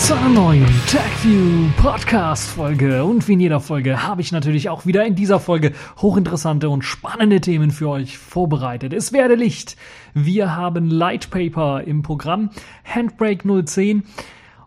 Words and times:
zu 0.00 0.14
einer 0.14 0.28
neuen 0.30 0.66
TechView 0.86 1.68
Podcast 1.76 2.48
Folge. 2.48 3.04
Und 3.04 3.28
wie 3.28 3.34
in 3.34 3.40
jeder 3.40 3.60
Folge 3.60 4.02
habe 4.02 4.22
ich 4.22 4.32
natürlich 4.32 4.70
auch 4.70 4.86
wieder 4.86 5.04
in 5.04 5.14
dieser 5.14 5.40
Folge 5.40 5.72
hochinteressante 5.98 6.70
und 6.70 6.82
spannende 6.82 7.40
Themen 7.40 7.70
für 7.70 7.90
euch 7.90 8.16
vorbereitet. 8.16 8.94
Es 8.94 9.12
werde 9.12 9.34
Licht. 9.34 9.76
Wir 10.14 10.56
haben 10.56 10.88
Lightpaper 10.88 11.84
im 11.84 12.02
Programm, 12.02 12.50
Handbrake 12.84 13.46
010 13.66 14.04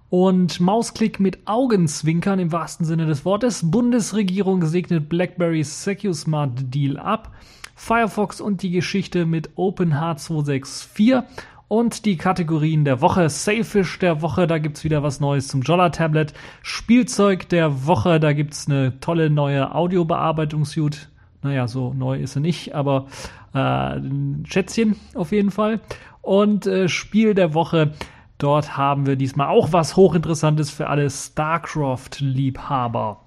und 0.09 0.59
Mausklick 0.59 1.19
mit 1.19 1.47
Augenzwinkern 1.47 2.38
im 2.38 2.52
wahrsten 2.52 2.85
Sinne 2.85 3.07
des 3.07 3.25
Wortes. 3.25 3.71
Bundesregierung 3.71 4.63
segnet 4.65 5.09
BlackBerrys 5.09 5.83
SecuSmart 5.83 6.73
Deal 6.73 6.97
ab. 6.99 7.31
Firefox 7.75 8.39
und 8.39 8.61
die 8.61 8.69
Geschichte 8.69 9.25
mit 9.25 9.49
OpenH264 9.57 11.23
und 11.73 12.05
die 12.05 12.17
Kategorien 12.17 12.85
der 12.85 13.01
Woche. 13.01 13.27
Sailfish 13.29 13.97
der 13.97 14.21
Woche, 14.21 14.45
da 14.45 14.59
gibt's 14.59 14.83
wieder 14.83 15.01
was 15.01 15.19
Neues 15.19 15.47
zum 15.47 15.63
Jolla 15.63 15.89
Tablet. 15.89 16.31
Spielzeug 16.61 17.49
der 17.49 17.87
Woche, 17.87 18.19
da 18.19 18.33
gibt's 18.33 18.67
eine 18.67 18.99
tolle 18.99 19.31
neue 19.31 19.73
Audiobearbeitungssuite. 19.73 21.07
Naja, 21.41 21.67
so 21.67 21.91
neu 21.91 22.19
ist 22.19 22.33
sie 22.33 22.41
nicht, 22.41 22.75
aber 22.75 23.07
äh, 23.55 23.57
ein 23.57 24.43
Schätzchen 24.47 24.97
auf 25.15 25.31
jeden 25.31 25.49
Fall. 25.49 25.80
Und 26.21 26.67
äh, 26.67 26.88
Spiel 26.89 27.33
der 27.33 27.55
Woche, 27.55 27.93
dort 28.37 28.77
haben 28.77 29.08
wir 29.08 29.15
diesmal 29.15 29.47
auch 29.47 29.73
was 29.73 29.95
hochinteressantes 29.95 30.69
für 30.69 30.89
alle 30.89 31.09
StarCraft-Liebhaber. 31.09 33.17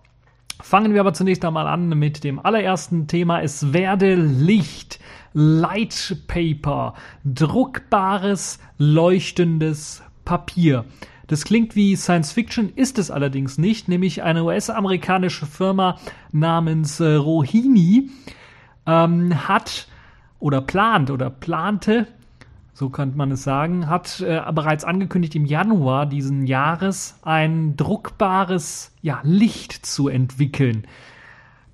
Fangen 0.63 0.95
wir 0.95 1.01
aber 1.01 1.15
zunächst 1.15 1.45
einmal 1.45 1.67
an 1.67 1.89
mit 1.99 2.23
dem 2.23 2.39
allerersten 2.39 3.09
Thema. 3.09 3.43
Es 3.43 3.73
werde 3.73 4.15
Licht. 4.15 5.01
Light 5.39 6.17
Paper. 6.29 6.95
Druckbares, 7.25 8.59
leuchtendes 8.79 10.03
Papier. 10.25 10.87
Das 11.27 11.45
klingt 11.45 11.77
wie 11.77 11.95
Science 11.95 12.33
Fiction, 12.33 12.73
ist 12.75 12.99
es 12.99 13.11
allerdings 13.11 13.59
nicht, 13.59 13.87
nämlich 13.87 14.23
eine 14.23 14.45
US-amerikanische 14.45 15.45
Firma 15.45 15.99
namens 16.33 17.01
äh, 17.01 17.17
Rohini 17.17 18.09
ähm, 18.87 19.47
hat 19.47 19.89
oder 20.39 20.63
plant 20.63 21.11
oder 21.11 21.29
plante 21.29 22.07
so 22.73 22.91
könnte 22.91 23.17
man 23.17 23.31
es 23.31 23.43
sagen, 23.43 23.89
hat 23.89 24.21
äh, 24.21 24.43
bereits 24.53 24.85
angekündigt, 24.85 25.35
im 25.35 25.47
Januar 25.47 26.05
diesen 26.05 26.47
Jahres 26.47 27.19
ein 27.23 27.75
druckbares 27.75 28.93
ja, 29.01 29.21
Licht 29.23 29.87
zu 29.87 30.09
entwickeln. 30.09 30.87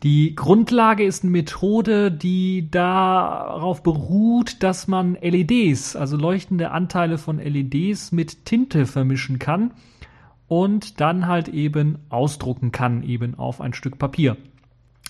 Die 0.03 0.35
Grundlage 0.35 1.05
ist 1.05 1.23
eine 1.23 1.31
Methode, 1.31 2.11
die 2.11 2.69
darauf 2.69 3.85
beruht, 3.85 4.61
dass 4.65 4.89
man 4.89 5.17
LEDs, 5.21 5.95
also 5.95 6.17
leuchtende 6.17 6.73
Anteile 6.73 7.19
von 7.19 7.39
LEDs 7.39 8.11
mit 8.11 8.45
Tinte 8.45 8.87
vermischen 8.87 9.39
kann 9.39 9.71
und 10.49 11.01
dann 11.01 11.29
halt 11.29 11.47
eben 11.49 12.01
ausdrucken 12.09 12.73
kann, 12.73 13.05
eben 13.05 13.37
auf 13.37 13.61
ein 13.61 13.75
Stück 13.75 14.01
Papier. 14.01 14.37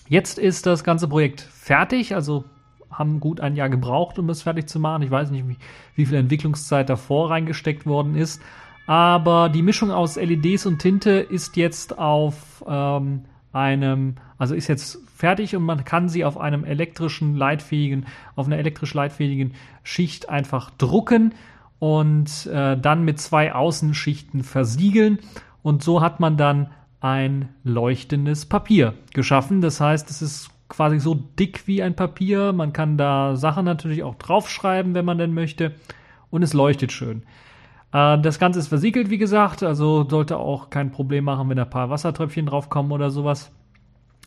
Jetzt 0.07 0.37
ist 0.37 0.67
das 0.67 0.83
ganze 0.83 1.07
Projekt 1.07 1.41
fertig, 1.41 2.13
also 2.13 2.45
haben 2.91 3.19
gut 3.19 3.39
ein 3.39 3.55
Jahr 3.55 3.69
gebraucht, 3.69 4.19
um 4.19 4.27
das 4.27 4.43
fertig 4.43 4.69
zu 4.69 4.79
machen. 4.79 5.01
Ich 5.01 5.09
weiß 5.09 5.31
nicht, 5.31 5.47
wie, 5.47 5.57
wie 5.95 6.05
viel 6.05 6.19
Entwicklungszeit 6.19 6.87
davor 6.87 7.31
reingesteckt 7.31 7.87
worden 7.87 8.15
ist. 8.15 8.43
Aber 8.85 9.49
die 9.49 9.63
Mischung 9.63 9.89
aus 9.89 10.17
LEDs 10.17 10.67
und 10.67 10.79
Tinte 10.79 11.13
ist 11.13 11.57
jetzt 11.57 11.97
auf 11.97 12.63
ähm, 12.67 13.23
einem, 13.53 14.15
also 14.37 14.55
ist 14.55 14.67
jetzt 14.67 14.99
fertig 15.15 15.55
und 15.55 15.63
man 15.63 15.85
kann 15.85 16.09
sie 16.09 16.25
auf 16.25 16.37
einem 16.37 16.65
elektrischen 16.65 17.35
leitfähigen, 17.35 18.05
auf 18.35 18.47
einer 18.47 18.57
elektrisch 18.57 18.93
leitfähigen 18.93 19.53
Schicht 19.83 20.27
einfach 20.27 20.71
drucken 20.71 21.33
und 21.79 22.47
äh, 22.47 22.77
dann 22.77 23.03
mit 23.05 23.19
zwei 23.19 23.53
Außenschichten 23.53 24.43
versiegeln. 24.43 25.19
Und 25.61 25.83
so 25.83 26.01
hat 26.01 26.19
man 26.19 26.35
dann 26.35 26.71
ein 26.99 27.49
leuchtendes 27.63 28.45
Papier 28.45 28.93
geschaffen. 29.13 29.61
Das 29.61 29.79
heißt, 29.79 30.09
es 30.09 30.21
ist 30.21 30.49
quasi 30.69 30.99
so 30.99 31.13
dick 31.13 31.67
wie 31.67 31.83
ein 31.83 31.95
Papier. 31.95 32.53
Man 32.53 32.73
kann 32.73 32.97
da 32.97 33.35
Sachen 33.35 33.65
natürlich 33.65 34.03
auch 34.03 34.15
draufschreiben, 34.15 34.93
wenn 34.93 35.05
man 35.05 35.17
denn 35.17 35.33
möchte. 35.33 35.73
Und 36.29 36.43
es 36.43 36.53
leuchtet 36.53 36.91
schön. 36.91 37.23
Äh, 37.93 38.19
das 38.19 38.39
Ganze 38.39 38.59
ist 38.59 38.67
versiegelt, 38.67 39.09
wie 39.09 39.17
gesagt, 39.17 39.63
also 39.63 40.07
sollte 40.09 40.37
auch 40.37 40.69
kein 40.69 40.91
Problem 40.91 41.25
machen, 41.25 41.49
wenn 41.49 41.57
da 41.57 41.63
ein 41.63 41.69
paar 41.69 41.89
Wassertröpfchen 41.89 42.47
draufkommen 42.47 42.91
oder 42.91 43.11
sowas. 43.11 43.51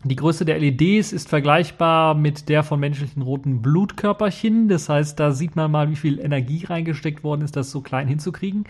Die 0.04 0.16
Größe 0.16 0.44
der 0.44 0.58
LEDs 0.58 1.12
ist 1.12 1.28
vergleichbar 1.28 2.14
mit 2.14 2.48
der 2.48 2.62
von 2.62 2.78
menschlichen 2.78 3.22
roten 3.22 3.60
Blutkörperchen. 3.60 4.68
Das 4.68 4.88
heißt, 4.88 5.18
da 5.18 5.32
sieht 5.32 5.56
man 5.56 5.70
mal, 5.70 5.90
wie 5.90 5.96
viel 5.96 6.20
Energie 6.20 6.64
reingesteckt 6.64 7.24
worden 7.24 7.42
ist, 7.42 7.56
das 7.56 7.70
so 7.70 7.80
klein 7.80 8.06
hinzukriegen. 8.06 8.64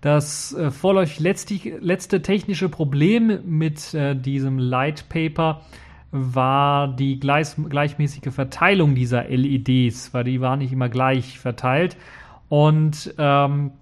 Das 0.00 0.54
äh, 0.54 0.70
vorläufig 0.70 1.18
letzte, 1.18 1.54
letzte 1.80 2.22
technische 2.22 2.68
Problem 2.68 3.40
mit 3.44 3.92
äh, 3.94 4.14
diesem 4.14 4.58
Light 4.58 5.08
Paper 5.08 5.62
war 6.12 6.88
die 6.88 7.18
gleich, 7.18 7.56
gleichmäßige 7.68 8.32
Verteilung 8.32 8.94
dieser 8.94 9.24
LEDs, 9.24 10.14
weil 10.14 10.24
die 10.24 10.40
waren 10.40 10.60
nicht 10.60 10.72
immer 10.72 10.88
gleich 10.88 11.38
verteilt. 11.38 11.96
Und 12.48 13.12
ähm, 13.18 13.72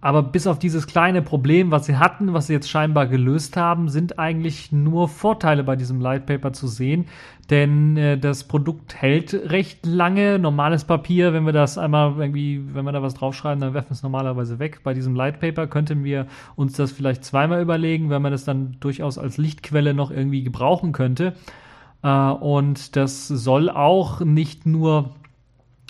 aber 0.00 0.22
bis 0.22 0.46
auf 0.46 0.60
dieses 0.60 0.86
kleine 0.86 1.22
Problem, 1.22 1.72
was 1.72 1.86
sie 1.86 1.96
hatten, 1.96 2.32
was 2.32 2.46
sie 2.46 2.52
jetzt 2.52 2.70
scheinbar 2.70 3.06
gelöst 3.08 3.56
haben, 3.56 3.88
sind 3.88 4.18
eigentlich 4.18 4.70
nur 4.70 5.08
Vorteile 5.08 5.64
bei 5.64 5.74
diesem 5.74 6.00
Lightpaper 6.00 6.52
zu 6.52 6.68
sehen. 6.68 7.06
Denn 7.50 7.96
äh, 7.96 8.16
das 8.16 8.44
Produkt 8.44 8.94
hält 8.94 9.34
recht 9.34 9.84
lange. 9.84 10.38
Normales 10.38 10.84
Papier, 10.84 11.32
wenn 11.32 11.46
wir 11.46 11.52
das 11.52 11.78
einmal 11.78 12.14
irgendwie, 12.16 12.62
wenn 12.74 12.84
wir 12.84 12.92
da 12.92 13.02
was 13.02 13.14
draufschreiben, 13.14 13.60
dann 13.60 13.74
werfen 13.74 13.90
wir 13.90 13.94
es 13.94 14.02
normalerweise 14.04 14.60
weg. 14.60 14.80
Bei 14.84 14.94
diesem 14.94 15.16
Lightpaper 15.16 15.66
könnten 15.66 16.04
wir 16.04 16.26
uns 16.54 16.74
das 16.74 16.92
vielleicht 16.92 17.24
zweimal 17.24 17.60
überlegen, 17.60 18.08
wenn 18.08 18.22
man 18.22 18.30
das 18.30 18.44
dann 18.44 18.76
durchaus 18.78 19.18
als 19.18 19.36
Lichtquelle 19.36 19.94
noch 19.94 20.12
irgendwie 20.12 20.44
gebrauchen 20.44 20.92
könnte. 20.92 21.32
Äh, 22.04 22.08
und 22.08 22.94
das 22.94 23.26
soll 23.26 23.68
auch 23.68 24.20
nicht 24.20 24.64
nur 24.64 25.10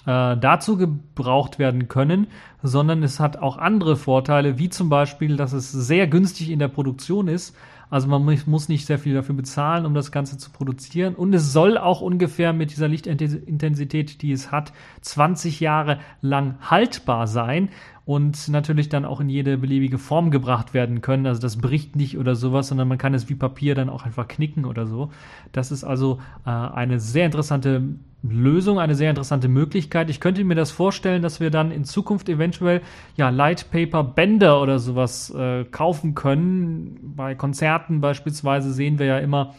äh, 0.08 0.38
dazu 0.38 0.78
gebraucht 0.78 1.58
werden 1.58 1.86
können, 1.86 2.28
sondern 2.62 3.02
es 3.02 3.20
hat 3.20 3.36
auch 3.36 3.58
andere 3.58 3.94
Vorteile, 3.94 4.58
wie 4.58 4.70
zum 4.70 4.88
Beispiel, 4.88 5.36
dass 5.36 5.52
es 5.52 5.70
sehr 5.70 6.06
günstig 6.06 6.48
in 6.48 6.58
der 6.58 6.68
Produktion 6.68 7.28
ist. 7.28 7.54
Also 7.90 8.08
man 8.08 8.22
muss 8.46 8.68
nicht 8.70 8.86
sehr 8.86 8.98
viel 8.98 9.12
dafür 9.12 9.34
bezahlen, 9.34 9.84
um 9.84 9.92
das 9.92 10.10
Ganze 10.10 10.38
zu 10.38 10.50
produzieren. 10.50 11.14
Und 11.14 11.34
es 11.34 11.52
soll 11.52 11.76
auch 11.76 12.00
ungefähr 12.00 12.54
mit 12.54 12.70
dieser 12.70 12.88
Lichtintensität, 12.88 14.22
die 14.22 14.32
es 14.32 14.50
hat, 14.50 14.72
20 15.02 15.60
Jahre 15.60 15.98
lang 16.22 16.56
haltbar 16.62 17.26
sein 17.26 17.68
und 18.08 18.48
natürlich 18.48 18.88
dann 18.88 19.04
auch 19.04 19.20
in 19.20 19.28
jede 19.28 19.58
beliebige 19.58 19.98
Form 19.98 20.30
gebracht 20.30 20.72
werden 20.72 21.02
können. 21.02 21.26
Also 21.26 21.42
das 21.42 21.58
bricht 21.58 21.94
nicht 21.94 22.16
oder 22.16 22.36
sowas, 22.36 22.68
sondern 22.68 22.88
man 22.88 22.96
kann 22.96 23.12
es 23.12 23.28
wie 23.28 23.34
Papier 23.34 23.74
dann 23.74 23.90
auch 23.90 24.06
einfach 24.06 24.26
knicken 24.28 24.64
oder 24.64 24.86
so. 24.86 25.10
Das 25.52 25.70
ist 25.70 25.84
also 25.84 26.18
äh, 26.46 26.48
eine 26.48 27.00
sehr 27.00 27.26
interessante 27.26 27.82
Lösung, 28.22 28.78
eine 28.78 28.94
sehr 28.94 29.10
interessante 29.10 29.48
Möglichkeit. 29.48 30.08
Ich 30.08 30.20
könnte 30.20 30.42
mir 30.42 30.54
das 30.54 30.70
vorstellen, 30.70 31.20
dass 31.20 31.38
wir 31.38 31.50
dann 31.50 31.70
in 31.70 31.84
Zukunft 31.84 32.30
eventuell 32.30 32.80
ja 33.18 33.28
Lightpaper 33.28 34.04
Bänder 34.04 34.62
oder 34.62 34.78
sowas 34.78 35.28
äh, 35.28 35.64
kaufen 35.64 36.14
können. 36.14 37.12
Bei 37.14 37.34
Konzerten 37.34 38.00
beispielsweise 38.00 38.72
sehen 38.72 38.98
wir 38.98 39.04
ja 39.04 39.18
immer 39.18 39.54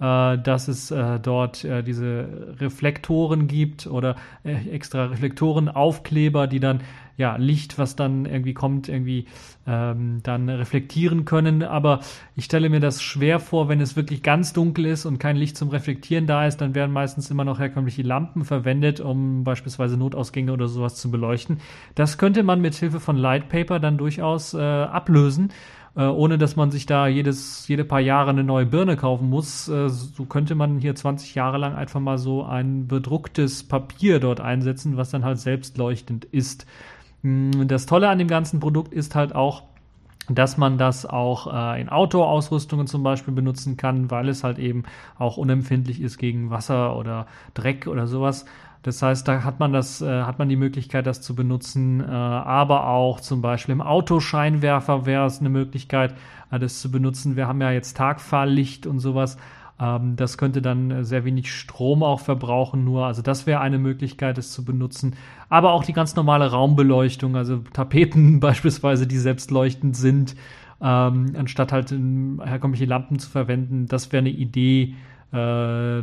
äh, 0.00 0.38
dass 0.38 0.68
es 0.68 0.90
äh, 0.90 1.20
dort 1.20 1.64
äh, 1.64 1.82
diese 1.82 2.56
Reflektoren 2.58 3.46
gibt 3.46 3.86
oder 3.86 4.16
äh, 4.42 4.68
extra 4.70 5.06
Reflektorenaufkleber, 5.06 6.46
die 6.46 6.60
dann 6.60 6.80
ja 7.16 7.36
Licht, 7.36 7.78
was 7.78 7.96
dann 7.96 8.26
irgendwie 8.26 8.54
kommt, 8.54 8.88
irgendwie 8.88 9.26
ähm, 9.66 10.20
dann 10.22 10.48
reflektieren 10.48 11.24
können. 11.24 11.62
Aber 11.62 12.00
ich 12.34 12.44
stelle 12.44 12.68
mir 12.68 12.80
das 12.80 13.02
schwer 13.02 13.40
vor, 13.40 13.68
wenn 13.68 13.80
es 13.80 13.96
wirklich 13.96 14.22
ganz 14.22 14.52
dunkel 14.52 14.86
ist 14.86 15.06
und 15.06 15.18
kein 15.18 15.36
Licht 15.36 15.56
zum 15.56 15.68
Reflektieren 15.68 16.26
da 16.26 16.46
ist, 16.46 16.60
dann 16.60 16.74
werden 16.74 16.92
meistens 16.92 17.30
immer 17.30 17.44
noch 17.44 17.58
herkömmliche 17.58 18.02
Lampen 18.02 18.44
verwendet, 18.44 19.00
um 19.00 19.44
beispielsweise 19.44 19.96
Notausgänge 19.96 20.52
oder 20.52 20.68
sowas 20.68 20.96
zu 20.96 21.10
beleuchten. 21.10 21.58
Das 21.94 22.18
könnte 22.18 22.42
man 22.42 22.60
mit 22.60 22.74
Hilfe 22.74 23.00
von 23.00 23.16
Lightpaper 23.16 23.80
dann 23.80 23.98
durchaus 23.98 24.54
äh, 24.54 24.58
ablösen 24.58 25.50
äh, 25.96 26.02
ohne 26.02 26.38
dass 26.38 26.56
man 26.56 26.70
sich 26.70 26.86
da 26.86 27.06
jedes, 27.06 27.68
jede 27.68 27.84
paar 27.84 28.00
Jahre 28.00 28.30
eine 28.30 28.44
neue 28.44 28.66
Birne 28.66 28.96
kaufen 28.96 29.30
muss. 29.30 29.68
Äh, 29.68 29.88
so 29.88 30.24
könnte 30.24 30.54
man 30.54 30.78
hier 30.78 30.94
20 30.94 31.34
Jahre 31.34 31.58
lang 31.58 31.74
einfach 31.74 32.00
mal 32.00 32.18
so 32.18 32.44
ein 32.44 32.88
bedrucktes 32.88 33.64
Papier 33.64 34.20
dort 34.20 34.40
einsetzen, 34.40 34.96
was 34.96 35.10
dann 35.10 35.24
halt 35.24 35.38
selbstleuchtend 35.38 36.24
ist. 36.24 36.66
Mm, 37.24 37.66
das 37.66 37.86
Tolle 37.86 38.08
an 38.08 38.18
dem 38.18 38.28
ganzen 38.28 38.60
Produkt 38.60 38.92
ist 38.92 39.14
halt 39.14 39.34
auch, 39.34 39.62
dass 40.28 40.56
man 40.56 40.78
das 40.78 41.04
auch 41.04 41.52
äh, 41.52 41.80
in 41.80 41.88
Outdoor-Ausrüstungen 41.88 42.86
zum 42.86 43.02
Beispiel 43.02 43.34
benutzen 43.34 43.76
kann, 43.76 44.10
weil 44.10 44.28
es 44.28 44.44
halt 44.44 44.58
eben 44.58 44.84
auch 45.18 45.36
unempfindlich 45.36 46.00
ist 46.00 46.18
gegen 46.18 46.50
Wasser 46.50 46.96
oder 46.96 47.26
Dreck 47.54 47.86
oder 47.86 48.06
sowas. 48.06 48.44
Das 48.82 49.00
heißt, 49.00 49.26
da 49.26 49.44
hat 49.44 49.60
man 49.60 49.72
das, 49.72 50.02
äh, 50.02 50.22
hat 50.22 50.38
man 50.38 50.50
die 50.50 50.56
Möglichkeit, 50.56 51.06
das 51.06 51.22
zu 51.22 51.34
benutzen, 51.34 52.00
äh, 52.00 52.04
aber 52.04 52.86
auch 52.86 53.20
zum 53.20 53.40
Beispiel 53.40 53.72
im 53.72 53.80
Autoscheinwerfer 53.80 55.06
wäre 55.06 55.24
es 55.24 55.40
eine 55.40 55.48
Möglichkeit, 55.48 56.14
äh, 56.50 56.58
das 56.58 56.80
zu 56.80 56.90
benutzen. 56.90 57.36
Wir 57.36 57.48
haben 57.48 57.62
ja 57.62 57.70
jetzt 57.70 57.96
Tagfahrlicht 57.96 58.86
und 58.86 58.98
sowas. 59.00 59.38
Ähm, 59.80 60.16
das 60.16 60.38
könnte 60.38 60.62
dann 60.62 60.90
äh, 60.90 61.04
sehr 61.04 61.24
wenig 61.24 61.52
Strom 61.52 62.02
auch 62.02 62.20
verbrauchen, 62.20 62.84
nur. 62.84 63.06
Also 63.06 63.22
das 63.22 63.46
wäre 63.46 63.60
eine 63.60 63.78
Möglichkeit, 63.78 64.38
es 64.38 64.52
zu 64.52 64.64
benutzen. 64.64 65.16
Aber 65.48 65.72
auch 65.72 65.84
die 65.84 65.92
ganz 65.92 66.16
normale 66.16 66.50
Raumbeleuchtung, 66.50 67.36
also 67.36 67.58
Tapeten 67.72 68.40
beispielsweise, 68.40 69.06
die 69.06 69.18
selbst 69.18 69.50
leuchtend 69.50 69.96
sind 69.96 70.36
ähm, 70.84 71.34
anstatt 71.36 71.72
halt 71.72 71.90
herkömmliche 71.90 72.84
Lampen 72.84 73.18
zu 73.18 73.30
verwenden. 73.30 73.86
Das 73.86 74.12
wäre 74.12 74.20
eine 74.20 74.30
Idee. 74.30 74.94
Äh, 75.32 76.02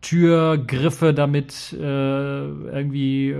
Türgriffe 0.00 1.12
damit 1.12 1.72
äh, 1.72 1.78
irgendwie 1.78 3.34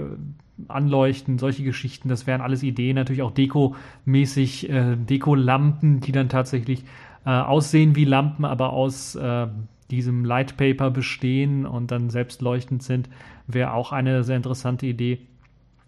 anleuchten, 0.67 1.39
solche 1.39 1.63
Geschichten, 1.63 2.09
das 2.09 2.27
wären 2.27 2.41
alles 2.41 2.65
Ideen, 2.65 2.97
natürlich 2.97 3.23
auch 3.23 3.31
Deko-mäßig, 3.31 4.69
äh, 4.69 4.97
Deko-Lampen, 4.97 6.01
die 6.01 6.11
dann 6.11 6.29
tatsächlich 6.29 6.83
äh, 7.29 7.31
aussehen 7.31 7.95
wie 7.95 8.07
Lampen, 8.07 8.47
aber 8.47 8.73
aus 8.73 9.15
äh, 9.15 9.49
diesem 9.91 10.25
Lightpaper 10.25 10.91
bestehen 10.91 11.67
und 11.67 11.91
dann 11.91 12.09
selbst 12.09 12.41
leuchtend 12.41 12.83
sind, 12.83 13.11
wäre 13.47 13.75
auch 13.75 13.93
eine 13.93 14.25
sehr 14.25 14.37
interessante 14.37 14.87
Idee. 14.87 15.19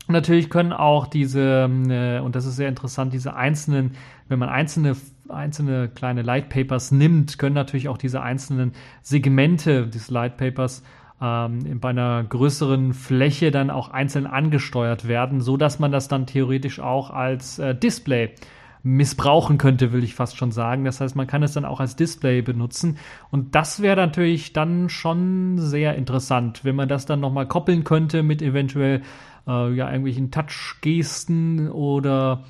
Natürlich 0.07 0.51
können 0.51 0.75
auch 0.75 1.07
diese, 1.07 1.71
äh, 1.89 2.21
und 2.21 2.37
das 2.37 2.45
ist 2.45 2.57
sehr 2.57 2.69
interessant, 2.69 3.15
diese 3.15 3.37
einzelnen, 3.37 3.93
wenn 4.29 4.39
man 4.39 4.51
einzelne, 4.51 4.97
einzelne 5.31 5.89
kleine 5.89 6.21
Lightpapers 6.21 6.91
nimmt, 6.93 7.39
können 7.39 7.55
natürlich 7.55 7.89
auch 7.89 7.99
diese 7.99 8.21
einzelnen 8.21 8.73
Segmente 9.01 9.87
des 9.87 10.11
Lightpapers 10.11 10.83
ähm, 11.23 11.81
bei 11.81 11.89
einer 11.89 12.23
größeren 12.23 12.93
Fläche 12.93 13.51
dann 13.51 13.71
auch 13.71 13.89
einzeln 13.89 14.27
angesteuert 14.27 15.09
werden, 15.09 15.41
so 15.41 15.57
dass 15.57 15.79
man 15.79 15.91
das 15.91 16.07
dann 16.07 16.27
theoretisch 16.27 16.81
auch 16.81 17.09
als 17.09 17.59
äh, 17.59 17.75
Display 17.75 18.35
missbrauchen 18.83 19.59
könnte, 19.59 19.93
will 19.93 20.05
ich 20.05 20.15
fast 20.15 20.37
schon 20.37 20.53
sagen. 20.53 20.85
Das 20.85 21.01
heißt, 21.01 21.17
man 21.17 21.27
kann 21.27 21.43
es 21.43 21.53
dann 21.53 21.65
auch 21.65 21.81
als 21.81 21.97
Display 21.97 22.43
benutzen. 22.43 22.99
Und 23.31 23.55
das 23.55 23.83
wäre 23.83 23.97
natürlich 23.97 24.53
dann 24.53 24.89
schon 24.89 25.59
sehr 25.59 25.97
interessant, 25.97 26.65
wenn 26.65 26.77
man 26.77 26.89
das 26.89 27.07
dann 27.07 27.21
nochmal 27.21 27.47
koppeln 27.47 27.85
könnte 27.85 28.23
mit 28.23 28.43
eventuell 28.43 29.03
äh, 29.47 29.73
ja 29.73 29.87
irgendwelchen 29.87 30.31
Touch-Gesten 30.31 31.71
oder 31.71 32.45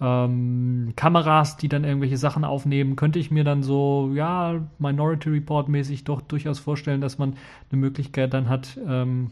ähm, 0.00 0.92
Kameras, 0.96 1.56
die 1.56 1.68
dann 1.68 1.84
irgendwelche 1.84 2.16
Sachen 2.16 2.44
aufnehmen, 2.44 2.96
könnte 2.96 3.18
ich 3.18 3.30
mir 3.30 3.44
dann 3.44 3.62
so, 3.62 4.10
ja, 4.14 4.60
Minority 4.78 5.30
Report 5.30 5.68
mäßig 5.68 6.04
doch 6.04 6.20
durchaus 6.20 6.58
vorstellen, 6.58 7.00
dass 7.00 7.18
man 7.18 7.34
eine 7.70 7.80
Möglichkeit 7.80 8.34
dann 8.34 8.48
hat, 8.48 8.78
ähm, 8.86 9.30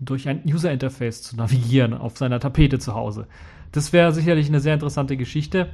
durch 0.00 0.28
ein 0.28 0.42
User 0.46 0.72
Interface 0.72 1.22
zu 1.22 1.36
navigieren 1.36 1.94
auf 1.94 2.16
seiner 2.16 2.40
Tapete 2.40 2.78
zu 2.78 2.94
Hause. 2.94 3.26
Das 3.72 3.92
wäre 3.92 4.12
sicherlich 4.12 4.48
eine 4.48 4.60
sehr 4.60 4.74
interessante 4.74 5.16
Geschichte. 5.16 5.68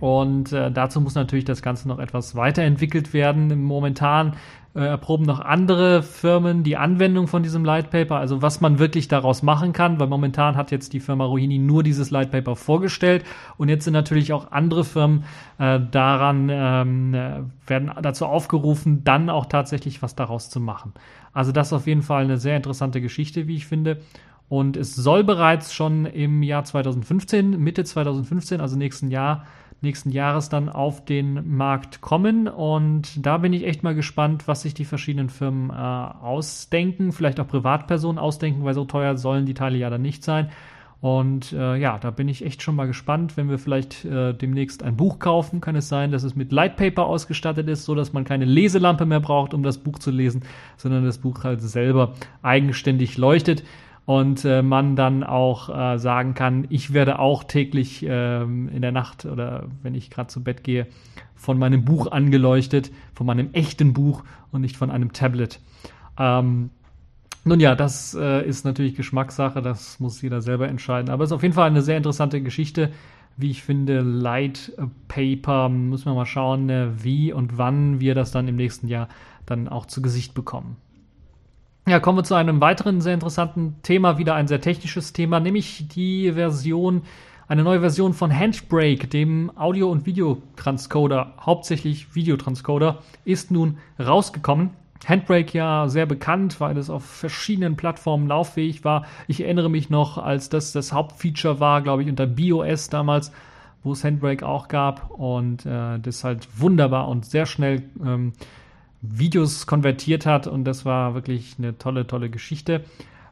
Und 0.00 0.52
äh, 0.52 0.70
dazu 0.70 1.00
muss 1.00 1.14
natürlich 1.14 1.44
das 1.44 1.60
Ganze 1.60 1.86
noch 1.86 1.98
etwas 1.98 2.34
weiterentwickelt 2.34 3.12
werden. 3.12 3.62
Momentan 3.62 4.34
äh, 4.74 4.80
erproben 4.80 5.24
noch 5.24 5.40
andere 5.40 6.02
Firmen 6.02 6.62
die 6.62 6.76
Anwendung 6.76 7.26
von 7.26 7.42
diesem 7.42 7.64
Lightpaper, 7.64 8.16
also 8.16 8.40
was 8.40 8.60
man 8.60 8.78
wirklich 8.78 9.08
daraus 9.08 9.42
machen 9.42 9.72
kann, 9.72 9.98
weil 9.98 10.06
momentan 10.06 10.56
hat 10.56 10.70
jetzt 10.70 10.92
die 10.92 11.00
Firma 11.00 11.24
Rohini 11.24 11.58
nur 11.58 11.82
dieses 11.82 12.10
Lightpaper 12.10 12.56
vorgestellt 12.56 13.24
und 13.58 13.68
jetzt 13.68 13.84
sind 13.84 13.94
natürlich 13.94 14.32
auch 14.32 14.52
andere 14.52 14.84
Firmen 14.84 15.24
äh, 15.58 15.80
daran, 15.90 16.48
ähm, 16.50 17.14
äh, 17.14 17.40
werden 17.66 17.90
dazu 18.00 18.26
aufgerufen, 18.26 19.02
dann 19.02 19.28
auch 19.28 19.46
tatsächlich 19.46 20.02
was 20.02 20.14
daraus 20.14 20.50
zu 20.50 20.60
machen. 20.60 20.94
Also 21.32 21.52
das 21.52 21.68
ist 21.68 21.72
auf 21.72 21.86
jeden 21.86 22.02
Fall 22.02 22.22
eine 22.22 22.38
sehr 22.38 22.56
interessante 22.56 23.00
Geschichte, 23.00 23.48
wie 23.48 23.56
ich 23.56 23.66
finde. 23.66 23.98
Und 24.50 24.76
es 24.76 24.96
soll 24.96 25.22
bereits 25.22 25.72
schon 25.72 26.06
im 26.06 26.42
Jahr 26.42 26.64
2015, 26.64 27.50
Mitte 27.50 27.84
2015, 27.84 28.60
also 28.60 28.76
nächsten 28.76 29.08
Jahr, 29.08 29.46
nächsten 29.80 30.10
Jahres 30.10 30.48
dann 30.48 30.68
auf 30.68 31.04
den 31.04 31.56
Markt 31.56 32.00
kommen. 32.00 32.48
Und 32.48 33.24
da 33.24 33.38
bin 33.38 33.52
ich 33.52 33.64
echt 33.64 33.84
mal 33.84 33.94
gespannt, 33.94 34.48
was 34.48 34.62
sich 34.62 34.74
die 34.74 34.84
verschiedenen 34.84 35.28
Firmen 35.28 35.70
äh, 35.70 35.72
ausdenken, 35.72 37.12
vielleicht 37.12 37.38
auch 37.38 37.46
Privatpersonen 37.46 38.18
ausdenken, 38.18 38.64
weil 38.64 38.74
so 38.74 38.84
teuer 38.84 39.16
sollen 39.16 39.46
die 39.46 39.54
Teile 39.54 39.78
ja 39.78 39.88
dann 39.88 40.02
nicht 40.02 40.24
sein. 40.24 40.50
Und 41.00 41.52
äh, 41.52 41.76
ja, 41.76 41.98
da 41.98 42.10
bin 42.10 42.26
ich 42.28 42.44
echt 42.44 42.60
schon 42.60 42.74
mal 42.74 42.88
gespannt, 42.88 43.36
wenn 43.36 43.48
wir 43.48 43.58
vielleicht 43.58 44.04
äh, 44.04 44.34
demnächst 44.34 44.82
ein 44.82 44.96
Buch 44.96 45.20
kaufen, 45.20 45.60
kann 45.60 45.76
es 45.76 45.88
sein, 45.88 46.10
dass 46.10 46.24
es 46.24 46.34
mit 46.34 46.50
Lightpaper 46.50 47.06
ausgestattet 47.06 47.68
ist, 47.68 47.84
so 47.84 47.94
dass 47.94 48.12
man 48.12 48.24
keine 48.24 48.46
Leselampe 48.46 49.06
mehr 49.06 49.20
braucht, 49.20 49.54
um 49.54 49.62
das 49.62 49.78
Buch 49.78 50.00
zu 50.00 50.10
lesen, 50.10 50.42
sondern 50.76 51.04
das 51.04 51.18
Buch 51.18 51.44
halt 51.44 51.62
selber 51.62 52.14
eigenständig 52.42 53.16
leuchtet 53.16 53.62
und 54.10 54.44
äh, 54.44 54.60
man 54.60 54.96
dann 54.96 55.22
auch 55.22 55.68
äh, 55.68 55.96
sagen 55.96 56.34
kann, 56.34 56.66
ich 56.68 56.92
werde 56.92 57.20
auch 57.20 57.44
täglich 57.44 58.04
ähm, 58.04 58.68
in 58.68 58.82
der 58.82 58.90
Nacht 58.90 59.24
oder 59.24 59.68
wenn 59.84 59.94
ich 59.94 60.10
gerade 60.10 60.26
zu 60.26 60.42
Bett 60.42 60.64
gehe, 60.64 60.88
von 61.36 61.60
meinem 61.60 61.84
Buch 61.84 62.10
angeleuchtet, 62.10 62.90
von 63.14 63.24
meinem 63.24 63.50
echten 63.52 63.92
Buch 63.92 64.24
und 64.50 64.62
nicht 64.62 64.76
von 64.76 64.90
einem 64.90 65.12
Tablet. 65.12 65.60
Ähm, 66.18 66.70
nun 67.44 67.60
ja, 67.60 67.76
das 67.76 68.12
äh, 68.20 68.44
ist 68.44 68.64
natürlich 68.64 68.96
Geschmackssache, 68.96 69.62
das 69.62 70.00
muss 70.00 70.20
jeder 70.20 70.42
selber 70.42 70.66
entscheiden. 70.66 71.08
Aber 71.08 71.22
es 71.22 71.30
ist 71.30 71.34
auf 71.36 71.44
jeden 71.44 71.54
Fall 71.54 71.68
eine 71.68 71.82
sehr 71.82 71.96
interessante 71.96 72.42
Geschichte, 72.42 72.90
wie 73.36 73.52
ich 73.52 73.62
finde. 73.62 74.00
Light 74.00 74.72
Paper, 75.06 75.68
muss 75.68 76.04
man 76.04 76.16
mal 76.16 76.26
schauen, 76.26 76.68
äh, 76.68 77.04
wie 77.04 77.32
und 77.32 77.58
wann 77.58 78.00
wir 78.00 78.16
das 78.16 78.32
dann 78.32 78.48
im 78.48 78.56
nächsten 78.56 78.88
Jahr 78.88 79.06
dann 79.46 79.68
auch 79.68 79.86
zu 79.86 80.02
Gesicht 80.02 80.34
bekommen. 80.34 80.78
Ja, 81.90 81.98
kommen 81.98 82.18
wir 82.18 82.22
zu 82.22 82.36
einem 82.36 82.60
weiteren 82.60 83.00
sehr 83.00 83.14
interessanten 83.14 83.74
Thema, 83.82 84.16
wieder 84.16 84.36
ein 84.36 84.46
sehr 84.46 84.60
technisches 84.60 85.12
Thema, 85.12 85.40
nämlich 85.40 85.88
die 85.88 86.30
Version, 86.34 87.02
eine 87.48 87.64
neue 87.64 87.80
Version 87.80 88.14
von 88.14 88.32
Handbrake, 88.32 89.08
dem 89.08 89.50
Audio- 89.58 89.90
und 89.90 90.06
Videotranscoder, 90.06 91.34
hauptsächlich 91.40 92.14
Videotranscoder, 92.14 92.98
ist 93.24 93.50
nun 93.50 93.78
rausgekommen. 93.98 94.70
Handbrake 95.04 95.58
ja 95.58 95.88
sehr 95.88 96.06
bekannt, 96.06 96.60
weil 96.60 96.78
es 96.78 96.90
auf 96.90 97.04
verschiedenen 97.04 97.74
Plattformen 97.74 98.28
lauffähig 98.28 98.84
war. 98.84 99.04
Ich 99.26 99.40
erinnere 99.40 99.68
mich 99.68 99.90
noch, 99.90 100.16
als 100.16 100.48
das 100.48 100.70
das 100.70 100.92
Hauptfeature 100.92 101.58
war, 101.58 101.82
glaube 101.82 102.04
ich, 102.04 102.08
unter 102.08 102.28
BOS 102.28 102.88
damals, 102.88 103.32
wo 103.82 103.90
es 103.94 104.04
Handbrake 104.04 104.46
auch 104.46 104.68
gab 104.68 105.10
und 105.10 105.66
äh, 105.66 105.98
das 105.98 106.22
halt 106.22 106.46
wunderbar 106.56 107.08
und 107.08 107.24
sehr 107.24 107.46
schnell 107.46 107.82
ähm, 108.00 108.32
Videos 109.02 109.66
konvertiert 109.66 110.26
hat 110.26 110.46
und 110.46 110.64
das 110.64 110.84
war 110.84 111.14
wirklich 111.14 111.56
eine 111.58 111.78
tolle, 111.78 112.06
tolle 112.06 112.30
Geschichte. 112.30 112.84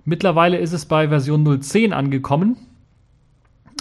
Mittlerweile 0.04 0.58
ist 0.58 0.72
es 0.72 0.86
bei 0.86 1.08
Version 1.08 1.46
0.10 1.46 1.92
angekommen. 1.92 2.56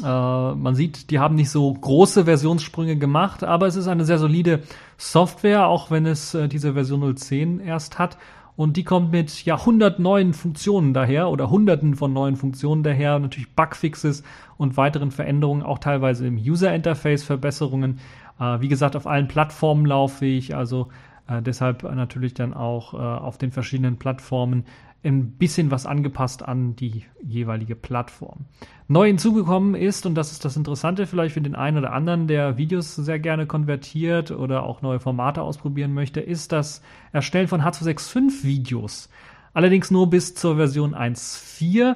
Äh, 0.03 0.05
man 0.05 0.75
sieht, 0.75 1.09
die 1.09 1.19
haben 1.19 1.35
nicht 1.35 1.49
so 1.49 1.73
große 1.73 2.25
Versionssprünge 2.25 2.97
gemacht, 2.97 3.43
aber 3.43 3.67
es 3.67 3.75
ist 3.75 3.87
eine 3.87 4.05
sehr 4.05 4.19
solide 4.19 4.61
Software, 4.97 5.67
auch 5.67 5.89
wenn 5.89 6.05
es 6.05 6.33
äh, 6.33 6.47
diese 6.47 6.73
Version 6.73 7.03
0.10 7.03 7.61
erst 7.61 7.97
hat. 7.97 8.17
Und 8.57 8.75
die 8.75 8.83
kommt 8.83 9.11
mit 9.11 9.45
ja, 9.45 9.55
100 9.55 9.99
neuen 9.99 10.33
Funktionen 10.33 10.93
daher 10.93 11.29
oder 11.29 11.51
hunderten 11.51 11.95
von 11.95 12.11
neuen 12.11 12.35
Funktionen 12.35 12.81
daher, 12.81 13.19
natürlich 13.19 13.53
Bugfixes 13.53 14.23
und 14.57 14.77
weiteren 14.77 15.11
Veränderungen, 15.11 15.61
auch 15.61 15.77
teilweise 15.77 16.25
im 16.25 16.37
User 16.37 16.73
Interface 16.73 17.23
Verbesserungen. 17.23 17.99
Äh, 18.39 18.59
wie 18.59 18.67
gesagt, 18.67 18.95
auf 18.95 19.07
allen 19.07 19.27
Plattformen 19.27 19.85
lauffähig, 19.85 20.55
also 20.55 20.89
äh, 21.27 21.41
deshalb 21.41 21.83
natürlich 21.83 22.33
dann 22.33 22.53
auch 22.53 22.93
äh, 22.93 22.97
auf 22.97 23.37
den 23.37 23.51
verschiedenen 23.51 23.97
Plattformen 23.97 24.65
ein 25.03 25.31
bisschen 25.31 25.71
was 25.71 25.85
angepasst 25.85 26.43
an 26.43 26.75
die 26.75 27.05
jeweilige 27.23 27.75
Plattform. 27.75 28.45
Neu 28.87 29.07
hinzugekommen 29.07 29.75
ist, 29.75 30.05
und 30.05 30.15
das 30.15 30.31
ist 30.31 30.43
das 30.43 30.57
Interessante 30.57 31.05
vielleicht 31.05 31.33
für 31.33 31.41
den 31.41 31.55
einen 31.55 31.77
oder 31.77 31.93
anderen, 31.93 32.27
der 32.27 32.57
Videos 32.57 32.95
sehr 32.95 33.19
gerne 33.19 33.45
konvertiert 33.45 34.31
oder 34.31 34.63
auch 34.63 34.81
neue 34.81 34.99
Formate 34.99 35.41
ausprobieren 35.41 35.93
möchte, 35.93 36.19
ist 36.19 36.51
das 36.51 36.81
Erstellen 37.11 37.47
von 37.47 37.61
H265 37.61 38.43
Videos. 38.43 39.09
Allerdings 39.53 39.91
nur 39.91 40.09
bis 40.09 40.35
zur 40.35 40.55
Version 40.55 40.95
1.4 40.95 41.95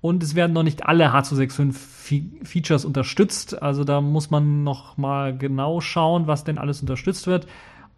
und 0.00 0.22
es 0.22 0.34
werden 0.34 0.52
noch 0.52 0.64
nicht 0.64 0.86
alle 0.86 1.12
H265 1.12 2.44
Features 2.44 2.84
unterstützt. 2.84 3.62
Also 3.62 3.84
da 3.84 4.00
muss 4.00 4.30
man 4.30 4.64
noch 4.64 4.96
mal 4.98 5.36
genau 5.36 5.80
schauen, 5.80 6.26
was 6.26 6.44
denn 6.44 6.58
alles 6.58 6.80
unterstützt 6.80 7.26
wird. 7.26 7.46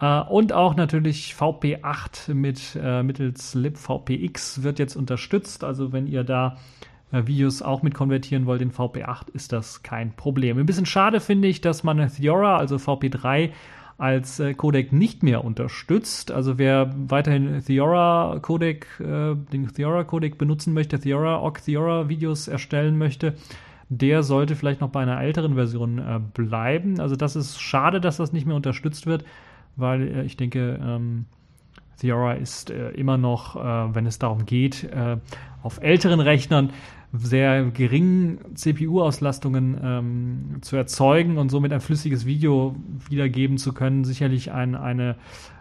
Äh, 0.04 0.20
und 0.20 0.52
auch 0.52 0.76
natürlich 0.76 1.34
VP8 1.38 2.34
mit 2.34 2.78
äh, 2.80 3.02
mittels 3.02 3.54
libvpx 3.54 4.62
wird 4.62 4.78
jetzt 4.78 4.96
unterstützt. 4.96 5.64
Also 5.64 5.92
wenn 5.92 6.06
ihr 6.06 6.24
da 6.24 6.56
äh, 7.10 7.26
Videos 7.26 7.62
auch 7.62 7.82
mit 7.82 7.94
konvertieren 7.94 8.44
wollt 8.44 8.60
in 8.60 8.70
VP8, 8.70 9.30
ist 9.32 9.52
das 9.52 9.82
kein 9.82 10.14
Problem. 10.14 10.58
Ein 10.58 10.66
bisschen 10.66 10.86
schade 10.86 11.20
finde 11.20 11.48
ich, 11.48 11.62
dass 11.62 11.84
man 11.84 12.06
Theora, 12.08 12.58
also 12.58 12.76
VP3, 12.76 13.50
als 13.96 14.42
Codec 14.56 14.92
nicht 14.92 15.22
mehr 15.22 15.44
unterstützt. 15.44 16.32
Also 16.32 16.58
wer 16.58 16.92
weiterhin 16.96 17.62
Theora 17.64 18.40
Codec, 18.42 18.88
äh, 18.98 19.36
den 19.52 19.72
Theora 19.72 20.02
Codec 20.02 20.36
benutzen 20.36 20.74
möchte, 20.74 20.98
Theora 20.98 21.40
Ogg 21.40 21.60
Theora 21.64 22.08
Videos 22.08 22.48
erstellen 22.48 22.98
möchte, 22.98 23.34
der 23.88 24.24
sollte 24.24 24.56
vielleicht 24.56 24.80
noch 24.80 24.88
bei 24.88 25.00
einer 25.00 25.20
älteren 25.20 25.54
Version 25.54 25.98
äh, 25.98 26.18
bleiben. 26.34 26.98
Also 26.98 27.14
das 27.14 27.36
ist 27.36 27.60
schade, 27.60 28.00
dass 28.00 28.16
das 28.16 28.32
nicht 28.32 28.46
mehr 28.46 28.56
unterstützt 28.56 29.06
wird 29.06 29.24
weil 29.76 30.08
äh, 30.08 30.22
ich 30.24 30.36
denke, 30.36 30.78
ähm, 30.82 31.26
Theora 31.98 32.34
ist 32.34 32.70
äh, 32.70 32.90
immer 32.90 33.16
noch, 33.16 33.56
äh, 33.56 33.94
wenn 33.94 34.06
es 34.06 34.18
darum 34.18 34.46
geht, 34.46 34.84
äh, 34.84 35.18
auf 35.62 35.80
älteren 35.82 36.20
Rechnern 36.20 36.70
sehr 37.12 37.64
geringen 37.70 38.38
CPU-Auslastungen 38.56 39.80
ähm, 39.82 40.62
zu 40.62 40.76
erzeugen 40.76 41.38
und 41.38 41.48
somit 41.48 41.72
ein 41.72 41.80
flüssiges 41.80 42.26
Video 42.26 42.74
wiedergeben 43.08 43.56
zu 43.56 43.72
können, 43.72 44.04
sicherlich 44.04 44.50
ein, 44.50 44.74
eine, 44.74 45.16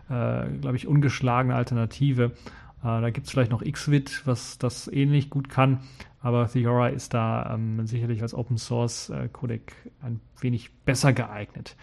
äh, 0.10 0.48
glaube 0.60 0.76
ich, 0.76 0.88
ungeschlagene 0.88 1.54
Alternative. 1.54 2.24
Äh, 2.24 2.32
da 2.82 3.10
gibt 3.12 3.28
es 3.28 3.32
vielleicht 3.32 3.52
noch 3.52 3.64
Xvid, 3.64 4.24
was 4.26 4.58
das 4.58 4.88
ähnlich 4.88 5.30
gut 5.30 5.48
kann. 5.48 5.82
aber 6.22 6.48
Theora 6.48 6.88
ist 6.88 7.14
da 7.14 7.54
ähm, 7.54 7.86
sicherlich 7.86 8.24
als 8.24 8.34
Open 8.34 8.58
Source 8.58 9.14
Codec 9.32 9.74
ein 10.02 10.22
wenig 10.40 10.72
besser 10.86 11.14
geeignet. 11.14 11.76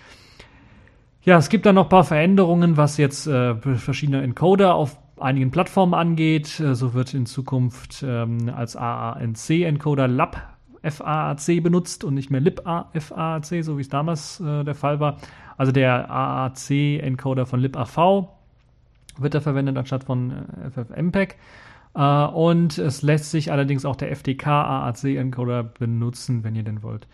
Ja, 1.22 1.36
es 1.36 1.50
gibt 1.50 1.66
dann 1.66 1.74
noch 1.74 1.84
ein 1.84 1.90
paar 1.90 2.04
Veränderungen, 2.04 2.76
was 2.76 2.96
jetzt 2.96 3.26
äh, 3.26 3.54
verschiedene 3.54 4.22
Encoder 4.22 4.74
auf 4.74 4.98
einigen 5.18 5.50
Plattformen 5.50 5.94
angeht. 5.94 6.60
Äh, 6.60 6.74
so 6.74 6.94
wird 6.94 7.12
in 7.12 7.26
Zukunft 7.26 8.02
ähm, 8.06 8.50
als 8.54 8.74
AANC-Encoder 8.76 10.08
LAP 10.08 10.40
FAAC 10.82 11.62
benutzt 11.62 12.04
und 12.04 12.14
nicht 12.14 12.30
mehr 12.30 12.40
LIP 12.40 12.62
FAAC, 12.64 13.62
so 13.62 13.76
wie 13.76 13.82
es 13.82 13.90
damals 13.90 14.40
äh, 14.40 14.64
der 14.64 14.74
Fall 14.74 14.98
war. 14.98 15.18
Also 15.58 15.72
der 15.72 16.10
AAC-Encoder 16.10 17.44
von 17.44 17.60
LibAV 17.60 18.28
wird 19.18 19.34
da 19.34 19.40
verwendet 19.40 19.76
anstatt 19.76 20.04
von 20.04 20.30
äh, 20.30 20.70
FFmpeg. 20.70 21.36
Uh, 21.92 22.26
und 22.32 22.78
es 22.78 23.02
lässt 23.02 23.32
sich 23.32 23.50
allerdings 23.50 23.84
auch 23.84 23.96
der 23.96 24.14
FTK 24.14 24.46
AAC 24.46 25.16
Encoder 25.16 25.64
benutzen, 25.64 26.44
wenn 26.44 26.54
ihr 26.54 26.62
denn 26.62 26.84
wollt. 26.84 27.08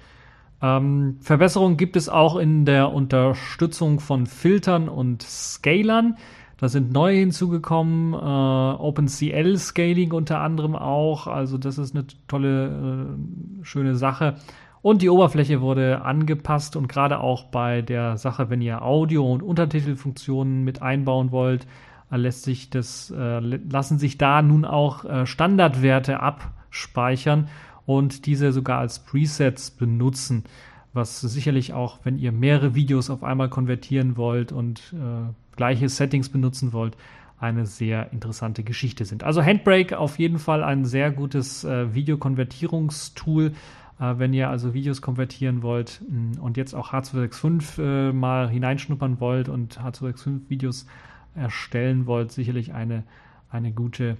Ähm, 0.62 1.18
Verbesserungen 1.20 1.76
gibt 1.76 1.96
es 1.96 2.08
auch 2.08 2.36
in 2.36 2.64
der 2.64 2.92
Unterstützung 2.92 4.00
von 4.00 4.26
Filtern 4.26 4.88
und 4.88 5.22
Scalern. 5.22 6.16
Da 6.58 6.68
sind 6.68 6.90
neue 6.90 7.18
hinzugekommen, 7.18 8.14
äh, 8.14 8.16
OpenCL 8.16 9.58
Scaling 9.58 10.12
unter 10.12 10.40
anderem 10.40 10.74
auch. 10.74 11.26
Also 11.26 11.58
das 11.58 11.76
ist 11.76 11.94
eine 11.94 12.06
tolle, 12.28 13.16
äh, 13.60 13.64
schöne 13.64 13.94
Sache. 13.94 14.36
Und 14.80 15.02
die 15.02 15.10
Oberfläche 15.10 15.60
wurde 15.60 16.02
angepasst 16.02 16.76
und 16.76 16.88
gerade 16.88 17.20
auch 17.20 17.44
bei 17.44 17.82
der 17.82 18.16
Sache, 18.16 18.48
wenn 18.50 18.62
ihr 18.62 18.82
Audio- 18.82 19.30
und 19.30 19.42
Untertitelfunktionen 19.42 20.64
mit 20.64 20.80
einbauen 20.80 21.32
wollt, 21.32 21.66
äh, 22.10 22.16
lässt 22.16 22.44
sich 22.44 22.70
das, 22.70 23.10
äh, 23.10 23.40
lassen 23.40 23.98
sich 23.98 24.16
da 24.16 24.40
nun 24.40 24.64
auch 24.64 25.04
äh, 25.04 25.26
Standardwerte 25.26 26.20
abspeichern 26.20 27.48
und 27.86 28.26
diese 28.26 28.52
sogar 28.52 28.80
als 28.80 28.98
Presets 28.98 29.70
benutzen, 29.70 30.44
was 30.92 31.20
sicherlich 31.20 31.72
auch, 31.72 32.00
wenn 32.04 32.18
ihr 32.18 32.32
mehrere 32.32 32.74
Videos 32.74 33.10
auf 33.10 33.22
einmal 33.22 33.48
konvertieren 33.48 34.16
wollt 34.16 34.52
und 34.52 34.94
äh, 34.94 35.32
gleiche 35.56 35.88
Settings 35.88 36.28
benutzen 36.28 36.72
wollt, 36.72 36.96
eine 37.38 37.66
sehr 37.66 38.12
interessante 38.12 38.62
Geschichte 38.62 39.04
sind. 39.04 39.22
Also 39.22 39.42
Handbrake 39.42 39.98
auf 39.98 40.18
jeden 40.18 40.38
Fall 40.38 40.64
ein 40.64 40.84
sehr 40.84 41.10
gutes 41.10 41.64
äh, 41.64 41.94
Videokonvertierungstool, 41.94 43.52
äh, 44.00 44.14
wenn 44.16 44.32
ihr 44.32 44.48
also 44.48 44.72
Videos 44.72 45.02
konvertieren 45.02 45.62
wollt 45.62 46.00
mm, 46.08 46.40
und 46.40 46.56
jetzt 46.56 46.74
auch 46.74 46.92
H265 46.92 47.82
äh, 47.82 48.12
mal 48.12 48.48
hineinschnuppern 48.48 49.20
wollt 49.20 49.48
und 49.48 49.78
H265 49.78 50.48
Videos 50.48 50.86
erstellen 51.34 52.06
wollt, 52.06 52.32
sicherlich 52.32 52.72
eine, 52.72 53.04
eine 53.50 53.70
gute 53.72 54.16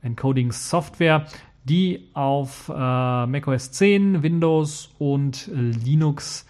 Encoding-Software 0.00 1.26
die 1.64 2.10
auf 2.12 2.68
äh, 2.68 3.26
macOS 3.26 3.72
10, 3.72 4.22
Windows 4.22 4.90
und 4.98 5.50
Linux 5.52 6.46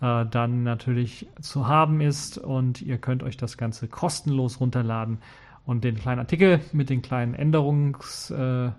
äh, 0.00 0.26
dann 0.26 0.62
natürlich 0.62 1.26
zu 1.40 1.66
haben 1.66 2.00
ist. 2.00 2.38
Und 2.38 2.82
ihr 2.82 2.98
könnt 2.98 3.22
euch 3.22 3.36
das 3.36 3.56
Ganze 3.56 3.88
kostenlos 3.88 4.60
runterladen 4.60 5.18
und 5.64 5.84
den 5.84 5.96
kleinen 5.96 6.20
Artikel 6.20 6.60
mit 6.72 6.90
den 6.90 7.02
kleinen 7.02 7.34
Änderungs, 7.34 8.30
äh, 8.30 8.66
äh 8.66 8.72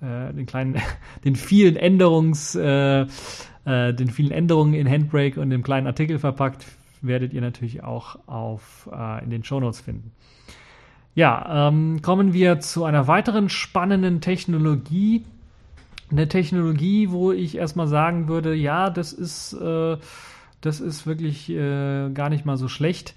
den 0.00 0.46
kleinen, 0.46 0.80
den 1.24 1.36
vielen 1.36 1.76
Änderungs, 1.76 2.54
äh, 2.54 3.02
äh, 3.02 3.92
den 3.92 4.08
vielen 4.08 4.30
Änderungen 4.30 4.74
in 4.74 4.88
Handbrake 4.88 5.40
und 5.40 5.50
dem 5.50 5.62
kleinen 5.62 5.86
Artikel 5.86 6.18
verpackt, 6.18 6.64
werdet 7.02 7.32
ihr 7.32 7.40
natürlich 7.40 7.82
auch 7.82 8.18
auf, 8.26 8.88
in 9.22 9.28
den 9.28 9.44
Show 9.44 9.60
Notes 9.60 9.80
finden. 9.80 10.12
Ja, 11.14 11.68
ähm, 11.68 12.02
kommen 12.02 12.32
wir 12.32 12.58
zu 12.58 12.84
einer 12.84 13.06
weiteren 13.06 13.48
spannenden 13.48 14.20
Technologie. 14.20 15.24
Eine 16.10 16.28
Technologie, 16.28 17.10
wo 17.10 17.30
ich 17.30 17.56
erstmal 17.56 17.86
sagen 17.86 18.26
würde, 18.26 18.54
ja, 18.54 18.90
das 18.90 19.12
ist, 19.12 19.52
äh, 19.52 19.96
das 20.60 20.80
ist 20.80 21.06
wirklich 21.06 21.50
äh, 21.50 22.10
gar 22.10 22.30
nicht 22.30 22.44
mal 22.44 22.56
so 22.56 22.66
schlecht, 22.66 23.14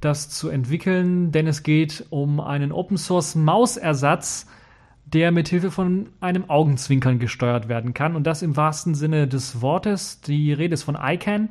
das 0.00 0.30
zu 0.30 0.48
entwickeln, 0.48 1.32
denn 1.32 1.48
es 1.48 1.64
geht 1.64 2.06
um 2.10 2.40
einen 2.40 2.70
Open 2.70 2.96
Source 2.96 3.34
Mausersatz, 3.34 4.46
der 5.04 5.32
mit 5.32 5.48
Hilfe 5.48 5.70
von 5.72 6.10
einem 6.20 6.48
Augenzwinkern 6.48 7.18
gesteuert 7.18 7.68
werden 7.68 7.92
kann 7.92 8.14
und 8.14 8.24
das 8.24 8.42
im 8.42 8.56
wahrsten 8.56 8.94
Sinne 8.94 9.26
des 9.26 9.60
Wortes. 9.60 10.20
Die 10.20 10.52
Rede 10.52 10.74
ist 10.74 10.84
von 10.84 10.96
ICANN. 11.00 11.50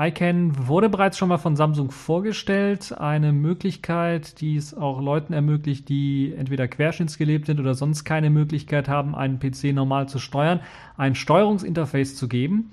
ICANN 0.00 0.68
wurde 0.68 0.88
bereits 0.88 1.18
schon 1.18 1.28
mal 1.28 1.38
von 1.38 1.56
Samsung 1.56 1.90
vorgestellt. 1.90 2.96
Eine 2.96 3.32
Möglichkeit, 3.32 4.40
die 4.40 4.54
es 4.54 4.72
auch 4.72 5.02
Leuten 5.02 5.32
ermöglicht, 5.32 5.88
die 5.88 6.32
entweder 6.38 6.68
querschnittsgelebt 6.68 7.46
sind 7.46 7.58
oder 7.58 7.74
sonst 7.74 8.04
keine 8.04 8.30
Möglichkeit 8.30 8.88
haben, 8.88 9.16
einen 9.16 9.40
PC 9.40 9.74
normal 9.74 10.08
zu 10.08 10.20
steuern, 10.20 10.60
ein 10.96 11.16
Steuerungsinterface 11.16 12.14
zu 12.14 12.28
geben. 12.28 12.70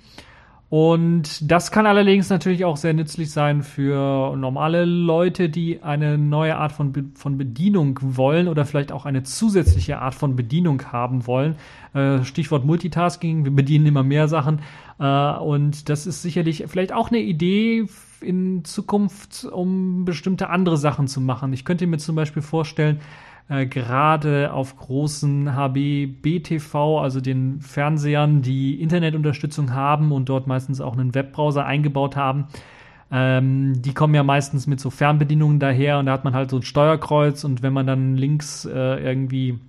Und 0.69 1.49
das 1.49 1.71
kann 1.71 1.85
allerdings 1.85 2.29
natürlich 2.29 2.65
auch 2.65 2.75
sehr 2.75 2.93
nützlich 2.93 3.31
sein 3.31 3.61
für 3.61 4.35
normale 4.35 4.83
Leute, 4.85 5.47
die 5.47 5.83
eine 5.83 6.17
neue 6.17 6.57
Art 6.57 6.71
von, 6.71 6.91
Be 6.91 7.05
von 7.13 7.37
Bedienung 7.37 7.99
wollen 8.01 8.47
oder 8.47 8.65
vielleicht 8.65 8.91
auch 8.91 9.05
eine 9.05 9.21
zusätzliche 9.23 9.99
Art 9.99 10.15
von 10.15 10.35
Bedienung 10.35 10.81
haben 10.91 11.27
wollen. 11.27 11.55
Äh, 11.93 12.23
Stichwort 12.23 12.65
Multitasking, 12.65 13.45
wir 13.45 13.55
bedienen 13.55 13.85
immer 13.85 14.03
mehr 14.03 14.27
Sachen. 14.27 14.59
Äh, 14.99 15.37
und 15.37 15.89
das 15.89 16.07
ist 16.07 16.21
sicherlich 16.21 16.63
vielleicht 16.67 16.93
auch 16.93 17.09
eine 17.09 17.19
Idee 17.19 17.85
in 18.21 18.63
Zukunft, 18.63 19.45
um 19.45 20.05
bestimmte 20.05 20.49
andere 20.49 20.77
Sachen 20.77 21.07
zu 21.07 21.21
machen. 21.21 21.53
Ich 21.53 21.65
könnte 21.65 21.87
mir 21.87 21.97
zum 21.97 22.15
Beispiel 22.15 22.41
vorstellen, 22.41 22.99
äh, 23.47 23.67
gerade 23.67 24.51
auf 24.53 24.75
großen 24.77 25.55
HB-BTV, 25.55 26.99
also 26.99 27.21
den 27.21 27.61
Fernsehern, 27.61 28.41
die 28.41 28.81
Internetunterstützung 28.81 29.73
haben 29.73 30.11
und 30.11 30.29
dort 30.29 30.47
meistens 30.47 30.81
auch 30.81 30.93
einen 30.93 31.13
Webbrowser 31.13 31.65
eingebaut 31.65 32.15
haben. 32.15 32.47
Ähm, 33.11 33.81
die 33.83 33.93
kommen 33.93 34.15
ja 34.15 34.23
meistens 34.23 34.65
mit 34.65 34.79
so 34.79 34.89
Fernbedienungen 34.89 35.59
daher 35.59 35.99
und 35.99 36.07
da 36.07 36.13
hat 36.13 36.23
man 36.23 36.33
halt 36.33 36.49
so 36.49 36.57
ein 36.57 36.63
Steuerkreuz 36.63 37.43
und 37.43 37.61
wenn 37.61 37.71
man 37.71 37.85
dann 37.85 38.15
links 38.15 38.65
äh, 38.65 39.03
irgendwie 39.03 39.59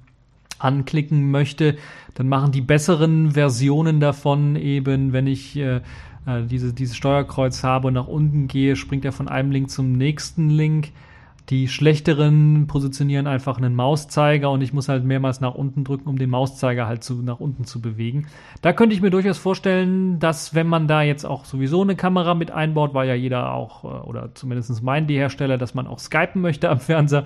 anklicken 0.58 1.30
möchte, 1.30 1.76
dann 2.14 2.28
machen 2.28 2.52
die 2.52 2.60
besseren 2.60 3.32
Versionen 3.32 4.00
davon 4.00 4.56
eben, 4.56 5.12
wenn 5.12 5.26
ich 5.26 5.56
äh, 5.56 5.76
äh 6.26 6.42
diese, 6.48 6.72
dieses 6.72 6.96
Steuerkreuz 6.96 7.62
habe 7.62 7.88
und 7.88 7.94
nach 7.94 8.08
unten 8.08 8.48
gehe, 8.48 8.76
springt 8.76 9.04
er 9.04 9.12
von 9.12 9.28
einem 9.28 9.50
Link 9.50 9.70
zum 9.70 9.92
nächsten 9.92 10.50
Link. 10.50 10.92
Die 11.50 11.68
schlechteren 11.68 12.66
positionieren 12.66 13.28
einfach 13.28 13.56
einen 13.56 13.76
Mauszeiger 13.76 14.50
und 14.50 14.62
ich 14.62 14.72
muss 14.72 14.88
halt 14.88 15.04
mehrmals 15.04 15.40
nach 15.40 15.54
unten 15.54 15.84
drücken, 15.84 16.08
um 16.08 16.18
den 16.18 16.28
Mauszeiger 16.28 16.88
halt 16.88 17.04
zu, 17.04 17.22
nach 17.22 17.38
unten 17.38 17.64
zu 17.64 17.80
bewegen. 17.80 18.26
Da 18.62 18.72
könnte 18.72 18.96
ich 18.96 19.02
mir 19.02 19.10
durchaus 19.10 19.38
vorstellen, 19.38 20.18
dass 20.18 20.56
wenn 20.56 20.66
man 20.66 20.88
da 20.88 21.02
jetzt 21.02 21.24
auch 21.24 21.44
sowieso 21.44 21.82
eine 21.82 21.94
Kamera 21.94 22.34
mit 22.34 22.50
einbaut, 22.50 22.94
weil 22.94 23.06
ja 23.06 23.14
jeder 23.14 23.52
auch, 23.52 23.84
äh, 23.84 24.08
oder 24.08 24.34
zumindest 24.34 24.82
meinen 24.82 25.06
die 25.06 25.16
Hersteller, 25.16 25.56
dass 25.56 25.74
man 25.74 25.86
auch 25.86 26.00
skypen 26.00 26.42
möchte 26.42 26.68
am 26.68 26.80
Fernseher, 26.80 27.24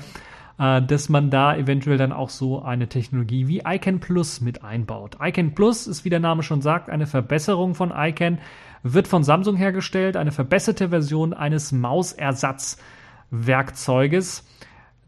äh, 0.61 0.83
dass 0.83 1.09
man 1.09 1.31
da 1.31 1.57
eventuell 1.57 1.99
dann 1.99 2.13
auch 2.13 2.29
so 2.29 2.63
eine 2.63 2.89
Technologie 2.89 3.49
wie 3.49 3.63
ICANN 3.67 3.99
Plus 3.99 4.41
mit 4.41 4.63
einbaut. 4.63 5.17
ICANN 5.21 5.55
Plus 5.55 5.87
ist, 5.89 6.05
wie 6.05 6.11
der 6.11 6.21
Name 6.21 6.43
schon 6.43 6.61
sagt, 6.61 6.91
eine 6.91 7.07
Verbesserung 7.07 7.75
von 7.75 7.93
ICANN, 7.95 8.39
wird 8.83 9.09
von 9.09 9.25
Samsung 9.25 9.57
hergestellt, 9.57 10.17
eine 10.17 10.33
verbesserte 10.33 10.91
Version 10.91 11.33
eines 11.35 11.73
Mausersatz. 11.73 12.79
Werkzeuges. 13.31 14.47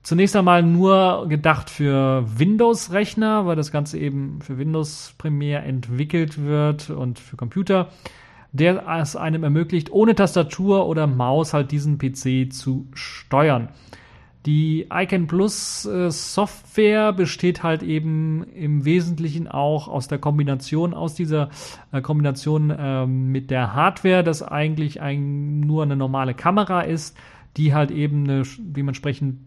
Zunächst 0.03 0.35
einmal 0.35 0.63
nur 0.63 1.27
gedacht 1.29 1.71
für 1.71 2.25
Windows-Rechner, 2.39 3.47
weil 3.47 3.57
das 3.57 3.71
Ganze 3.71 3.99
eben 3.99 4.41
für 4.41 4.59
Windows 4.59 5.15
primär 5.19 5.65
entwickelt 5.65 6.43
wird 6.43 6.91
und 6.91 7.19
für 7.19 7.37
Computer, 7.37 7.89
der 8.53 8.85
es 9.01 9.15
einem 9.17 9.45
ermöglicht, 9.45 9.93
ohne 9.93 10.15
Tastatur 10.15 10.87
oder 10.87 11.07
Maus 11.07 11.55
halt 11.55 11.71
diesen 11.71 11.99
PC 11.99 12.53
zu 12.53 12.89
steuern. 12.95 13.69
Die 14.45 14.89
Icon 14.93 15.29
Plus 15.29 15.87
äh, 15.87 16.11
Software 16.11 17.13
besteht 17.13 17.63
halt 17.63 17.85
eben 17.85 18.43
im 18.43 18.85
Wesentlichen 18.85 19.47
auch 19.47 19.87
aus 19.87 20.09
der 20.09 20.19
Kombination, 20.19 20.95
aus 20.95 21.15
dieser 21.15 21.49
äh, 21.93 22.01
Kombination 22.01 22.71
äh, 22.71 23.07
mit 23.07 23.53
der 23.53 23.75
Hardware, 23.75 24.25
das 24.25 24.43
eigentlich 24.43 25.01
ein, 25.01 25.61
nur 25.61 25.85
eine 25.85 25.95
normale 25.95 26.35
Kamera 26.35 26.81
ist, 26.81 27.17
die 27.57 27.73
halt 27.73 27.93
eben 27.93 28.25
eine 28.25 28.43
dementsprechend 28.59 29.39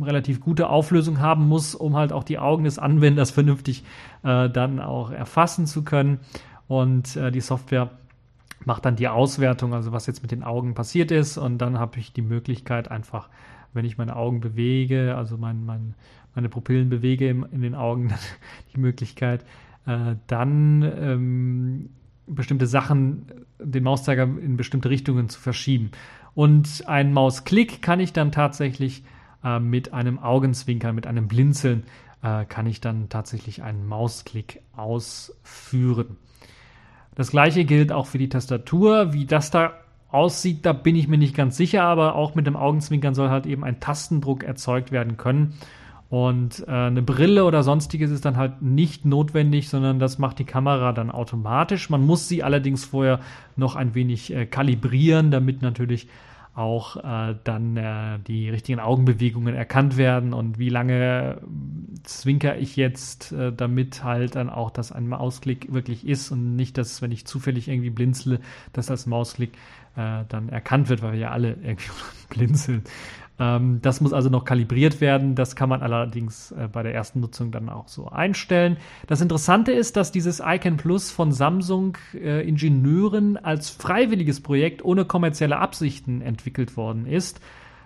relativ 0.00 0.40
gute 0.40 0.68
Auflösung 0.68 1.18
haben 1.18 1.48
muss, 1.48 1.74
um 1.74 1.96
halt 1.96 2.12
auch 2.12 2.22
die 2.22 2.38
Augen 2.38 2.64
des 2.64 2.78
Anwenders 2.78 3.30
vernünftig 3.32 3.82
äh, 4.22 4.48
dann 4.48 4.78
auch 4.78 5.10
erfassen 5.10 5.66
zu 5.66 5.82
können. 5.82 6.20
Und 6.68 7.16
äh, 7.16 7.32
die 7.32 7.40
Software 7.40 7.90
macht 8.64 8.84
dann 8.84 8.96
die 8.96 9.08
Auswertung, 9.08 9.74
also 9.74 9.92
was 9.92 10.06
jetzt 10.06 10.22
mit 10.22 10.30
den 10.30 10.44
Augen 10.44 10.74
passiert 10.74 11.10
ist. 11.10 11.38
Und 11.38 11.58
dann 11.58 11.78
habe 11.78 11.98
ich 11.98 12.12
die 12.12 12.22
Möglichkeit 12.22 12.90
einfach, 12.90 13.28
wenn 13.72 13.84
ich 13.84 13.98
meine 13.98 14.16
Augen 14.16 14.40
bewege, 14.40 15.16
also 15.16 15.36
mein, 15.36 15.64
mein, 15.64 15.94
meine 16.34 16.48
Pupillen 16.48 16.88
bewege 16.88 17.28
im, 17.28 17.46
in 17.50 17.62
den 17.62 17.74
Augen, 17.74 18.12
die 18.74 18.80
Möglichkeit, 18.80 19.44
äh, 19.86 20.16
dann 20.26 20.82
ähm, 20.82 21.90
bestimmte 22.26 22.66
Sachen, 22.66 23.26
den 23.58 23.84
Mauszeiger 23.84 24.24
in 24.24 24.56
bestimmte 24.56 24.90
Richtungen 24.90 25.28
zu 25.28 25.40
verschieben. 25.40 25.90
Und 26.34 26.84
einen 26.86 27.12
Mausklick 27.12 27.82
kann 27.82 28.00
ich 28.00 28.12
dann 28.12 28.32
tatsächlich 28.32 29.02
äh, 29.42 29.58
mit 29.58 29.92
einem 29.92 30.18
Augenzwinkern, 30.18 30.94
mit 30.94 31.06
einem 31.06 31.28
Blinzeln 31.28 31.84
äh, 32.22 32.44
kann 32.44 32.66
ich 32.66 32.80
dann 32.80 33.08
tatsächlich 33.08 33.62
einen 33.62 33.86
Mausklick 33.86 34.60
ausführen. 34.76 36.16
Das 37.14 37.30
gleiche 37.30 37.64
gilt 37.64 37.92
auch 37.92 38.06
für 38.06 38.18
die 38.18 38.28
Tastatur. 38.28 39.12
Wie 39.12 39.26
das 39.26 39.50
da 39.50 39.74
aussieht, 40.10 40.64
da 40.64 40.72
bin 40.72 40.96
ich 40.96 41.08
mir 41.08 41.18
nicht 41.18 41.36
ganz 41.36 41.56
sicher, 41.56 41.84
aber 41.84 42.14
auch 42.14 42.34
mit 42.34 42.46
dem 42.46 42.56
Augenzwinkern 42.56 43.14
soll 43.14 43.28
halt 43.28 43.46
eben 43.46 43.64
ein 43.64 43.80
Tastendruck 43.80 44.42
erzeugt 44.42 44.90
werden 44.90 45.16
können. 45.16 45.54
Und 46.10 46.64
äh, 46.66 46.70
eine 46.70 47.02
Brille 47.02 47.44
oder 47.44 47.62
sonstiges 47.62 48.10
ist 48.10 48.24
dann 48.24 48.38
halt 48.38 48.62
nicht 48.62 49.04
notwendig, 49.04 49.68
sondern 49.68 49.98
das 49.98 50.18
macht 50.18 50.38
die 50.38 50.46
Kamera 50.46 50.92
dann 50.92 51.10
automatisch. 51.10 51.90
Man 51.90 52.06
muss 52.06 52.28
sie 52.28 52.42
allerdings 52.42 52.86
vorher 52.86 53.20
noch 53.56 53.76
ein 53.76 53.94
wenig 53.94 54.34
äh, 54.34 54.46
kalibrieren, 54.46 55.30
damit 55.30 55.60
natürlich 55.60 56.08
auch 56.58 56.96
äh, 56.96 57.36
dann 57.44 57.76
äh, 57.76 58.18
die 58.26 58.50
richtigen 58.50 58.80
Augenbewegungen 58.80 59.54
erkannt 59.54 59.96
werden 59.96 60.32
und 60.32 60.58
wie 60.58 60.70
lange 60.70 61.40
zwinker 62.02 62.58
ich 62.58 62.74
jetzt, 62.74 63.30
äh, 63.30 63.52
damit 63.52 64.02
halt 64.02 64.34
dann 64.34 64.50
auch 64.50 64.70
das 64.70 64.90
ein 64.90 65.06
Mausklick 65.06 65.72
wirklich 65.72 66.04
ist 66.04 66.32
und 66.32 66.56
nicht, 66.56 66.76
dass 66.76 67.00
wenn 67.00 67.12
ich 67.12 67.26
zufällig 67.26 67.68
irgendwie 67.68 67.90
blinzle, 67.90 68.40
dass 68.72 68.86
das 68.86 69.06
Mausklick 69.06 69.52
äh, 69.98 70.24
dann 70.28 70.48
erkannt 70.48 70.88
wird, 70.88 71.02
weil 71.02 71.12
wir 71.12 71.18
ja 71.18 71.30
alle 71.30 71.56
irgendwie 71.62 71.90
blinzeln. 72.30 72.84
Ähm, 73.38 73.80
das 73.82 74.00
muss 74.00 74.12
also 74.12 74.28
noch 74.28 74.44
kalibriert 74.44 75.00
werden. 75.00 75.34
Das 75.34 75.56
kann 75.56 75.68
man 75.68 75.82
allerdings 75.82 76.52
äh, 76.52 76.68
bei 76.70 76.82
der 76.82 76.94
ersten 76.94 77.20
Nutzung 77.20 77.50
dann 77.50 77.68
auch 77.68 77.88
so 77.88 78.08
einstellen. 78.08 78.76
Das 79.06 79.20
Interessante 79.20 79.72
ist, 79.72 79.96
dass 79.96 80.12
dieses 80.12 80.40
Icon 80.44 80.76
Plus 80.76 81.10
von 81.10 81.32
Samsung 81.32 81.98
äh, 82.14 82.46
Ingenieuren 82.48 83.36
als 83.36 83.70
freiwilliges 83.70 84.40
Projekt 84.40 84.84
ohne 84.84 85.04
kommerzielle 85.04 85.58
Absichten 85.58 86.20
entwickelt 86.20 86.76
worden 86.76 87.06
ist. 87.06 87.40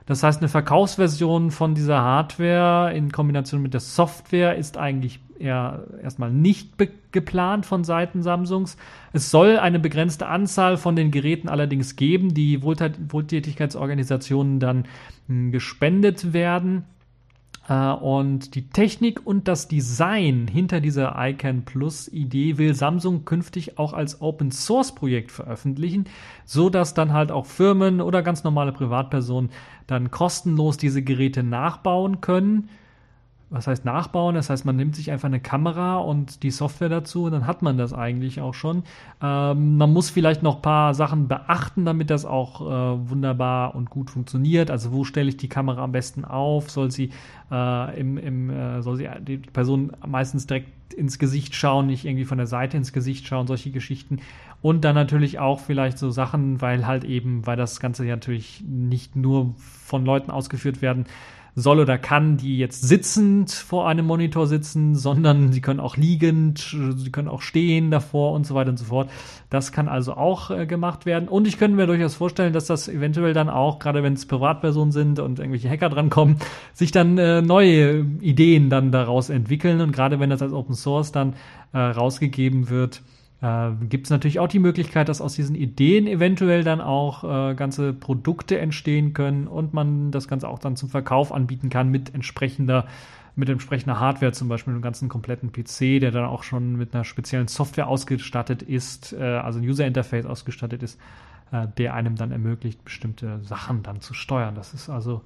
Das 0.07 0.23
heißt, 0.23 0.41
eine 0.41 0.49
Verkaufsversion 0.49 1.51
von 1.51 1.75
dieser 1.75 2.03
Hardware 2.03 2.93
in 2.95 3.13
Kombination 3.13 3.63
mit 3.63 3.73
der 3.73 3.81
Software 3.81 4.57
ist 4.57 4.77
eigentlich 4.77 5.21
eher 5.39 5.85
erstmal 6.03 6.31
nicht 6.31 6.75
geplant 7.13 7.67
von 7.67 7.85
Seiten 7.85 8.23
Samsungs. 8.23 8.77
Es 9.13 9.31
soll 9.31 9.59
eine 9.59 9.79
begrenzte 9.79 10.27
Anzahl 10.27 10.77
von 10.77 10.97
den 10.97 11.11
Geräten 11.11 11.49
allerdings 11.49 11.97
geben, 11.97 12.35
die 12.35 12.63
Wohltätigkeitsorganisationen 12.63 14.61
dann 14.61 14.85
hm, 15.27 15.53
gespendet 15.53 16.33
werden. 16.33 16.85
Äh, 17.69 17.93
und 17.93 18.55
die 18.55 18.69
Technik 18.69 19.25
und 19.25 19.49
das 19.49 19.69
Design 19.69 20.49
hinter 20.49 20.81
dieser 20.81 21.15
iCan 21.17 21.65
Plus 21.65 22.09
Idee 22.09 22.59
will 22.59 22.75
Samsung 22.75 23.25
künftig 23.25 23.79
auch 23.79 23.93
als 23.93 24.21
Open 24.21 24.51
Source 24.51 24.95
Projekt 24.95 25.31
veröffentlichen, 25.31 26.07
so 26.45 26.71
dass 26.71 26.95
dann 26.95 27.13
halt 27.13 27.31
auch 27.31 27.47
Firmen 27.47 28.01
oder 28.01 28.23
ganz 28.23 28.45
normale 28.45 28.73
Privatpersonen 28.73 29.51
dann 29.87 30.11
kostenlos 30.11 30.77
diese 30.77 31.03
Geräte 31.03 31.43
nachbauen 31.43 32.21
können 32.21 32.69
was 33.53 33.67
heißt 33.67 33.85
nachbauen? 33.85 34.35
Das 34.35 34.51
heißt, 34.51 34.65
man 34.65 34.77
nimmt 34.77 34.97
sich 34.97 35.11
einfach 35.11 35.27
eine 35.27 35.41
Kamera 35.41 35.99
und 35.99 36.43
die 36.43 36.51
Software 36.51 36.89
dazu 36.89 37.25
und 37.25 37.33
dann 37.33 37.47
hat 37.47 37.63
man 37.63 37.77
das 37.77 37.93
eigentlich 37.93 38.41
auch 38.41 38.55
schon. 38.55 38.83
Ähm, 39.23 39.77
man 39.77 39.93
muss 39.93 40.11
vielleicht 40.11 40.43
noch 40.43 40.57
ein 40.57 40.63
paar 40.63 40.95
Sachen 40.95 41.29
beachten, 41.29 41.85
damit 41.85 42.11
das 42.11 42.25
auch 42.25 42.63
äh, 42.63 43.11
wunderbar 43.11 43.75
und 43.75 43.91
gut 43.91 44.11
funktioniert. 44.11 44.71
Also 44.71 44.93
wo 44.93 45.05
stelle 45.05 45.29
ich 45.29 45.37
die 45.37 45.49
Kamera 45.49 45.85
am 45.85 45.93
besten 45.93 46.25
auf? 46.25 46.71
Soll 46.71 46.91
sie 46.91 47.11
äh, 47.51 48.01
im, 48.01 48.17
im 48.17 48.51
äh, 48.51 48.83
soll 48.83 48.97
sie 48.97 49.09
die 49.21 49.37
Person 49.37 49.93
meistens 50.07 50.47
direkt 50.47 50.95
ins 50.95 51.19
Gesicht 51.19 51.55
schauen, 51.55 51.87
nicht 51.87 52.05
irgendwie 52.05 52.25
von 52.25 52.39
der 52.39 52.47
Seite 52.47 52.77
ins 52.77 52.93
Gesicht 52.93 53.27
schauen, 53.27 53.47
solche 53.47 53.71
Geschichten. 53.71 54.21
Und 54.61 54.85
dann 54.85 54.95
natürlich 54.95 55.39
auch 55.39 55.61
vielleicht 55.61 55.99
so 55.99 56.11
Sachen, 56.11 56.61
weil 56.61 56.87
halt 56.87 57.05
eben, 57.05 57.47
weil 57.47 57.57
das 57.57 57.81
Ganze 57.81 58.05
ja 58.05 58.15
natürlich 58.15 58.63
nicht 58.67 59.17
nur 59.17 59.55
von 59.57 60.05
Leuten 60.05 60.31
ausgeführt 60.31 60.83
werden 60.83 61.07
soll 61.55 61.81
oder 61.81 61.99
kann, 61.99 62.39
die 62.39 62.57
jetzt 62.57 62.83
sitzend 62.83 63.51
vor 63.51 63.87
einem 63.87 64.07
Monitor 64.07 64.47
sitzen, 64.47 64.95
sondern 64.97 65.53
sie 65.53 65.61
können 65.61 65.81
auch 65.81 65.97
liegend, 65.97 66.75
sie 66.97 67.13
können 67.13 67.29
auch 67.29 67.43
stehen 67.43 67.91
davor 67.91 68.33
und 68.33 68.47
so 68.47 68.55
weiter 68.55 68.71
und 68.71 68.79
so 68.79 68.87
fort. 68.87 69.11
Das 69.51 69.73
kann 69.73 69.89
also 69.89 70.15
auch 70.15 70.51
äh, 70.51 70.67
gemacht 70.67 71.05
werden. 71.05 71.29
Und 71.29 71.47
ich 71.47 71.59
könnte 71.59 71.77
mir 71.77 71.87
durchaus 71.87 72.15
vorstellen, 72.15 72.53
dass 72.53 72.67
das 72.67 72.89
eventuell 72.89 73.35
dann 73.35 73.51
auch, 73.51 73.79
gerade 73.79 74.03
wenn 74.03 74.15
es 74.15 74.27
Privatpersonen 74.27 74.93
sind 74.93 75.19
und 75.19 75.39
irgendwelche 75.39 75.69
Hacker 75.69 75.91
drankommen, 75.91 76.37
sich 76.73 76.91
dann 76.91 77.19
äh, 77.19 77.43
neue 77.43 78.07
Ideen 78.21 78.71
dann 78.71 78.93
daraus 78.93 79.29
entwickeln. 79.29 79.81
Und 79.81 79.93
gerade 79.93 80.21
wenn 80.21 80.31
das 80.31 80.43
als 80.43 80.53
Open 80.53 80.75
Source 80.75 81.13
dann 81.13 81.35
äh, 81.73 81.79
rausgegeben 81.79 82.71
wird, 82.71 83.03
äh, 83.43 83.71
gibt 83.89 84.07
es 84.07 84.11
natürlich 84.11 84.39
auch 84.39 84.49
die 84.49 84.61
Möglichkeit, 84.61 85.09
dass 85.09 85.21
aus 85.21 85.35
diesen 85.35 85.57
Ideen 85.57 86.07
eventuell 86.07 86.63
dann 86.65 86.81
auch 86.81 87.25
äh, 87.25 87.55
ganze 87.55 87.93
Produkte 87.93 88.59
entstehen 88.59 89.13
können 89.13 89.49
und 89.49 89.75
man 89.75 90.13
das 90.13 90.29
Ganze 90.29 90.49
auch 90.49 90.61
dann 90.61 90.77
zum 90.77 90.89
Verkauf 90.89 91.33
anbieten 91.33 91.69
kann 91.69 91.91
mit 91.91 92.15
entsprechender 92.15 92.87
mit 93.35 93.49
entsprechender 93.49 93.99
Hardware, 93.99 94.33
zum 94.33 94.49
Beispiel 94.49 94.75
einem 94.75 94.83
ganzen 94.83 95.09
kompletten 95.09 95.53
PC, 95.53 96.01
der 96.01 96.11
dann 96.11 96.27
auch 96.27 96.43
schon 96.43 96.77
mit 96.77 96.95
einer 96.95 97.05
speziellen 97.05 97.49
Software 97.49 97.89
ausgestattet 97.89 98.63
ist, 98.63 99.15
äh, 99.15 99.23
also 99.23 99.59
ein 99.59 99.65
User 99.65 99.87
Interface 99.87 100.27
ausgestattet 100.27 100.83
ist, 100.83 101.01
äh, 101.51 101.67
der 101.79 101.95
einem 101.95 102.17
dann 102.17 102.31
ermöglicht, 102.31 102.85
bestimmte 102.85 103.41
Sachen 103.43 103.83
dann 103.83 104.03
zu 104.03 104.13
steuern. 104.13 104.55
Das 104.55 104.75
ist 104.75 104.91
also, 104.91 105.23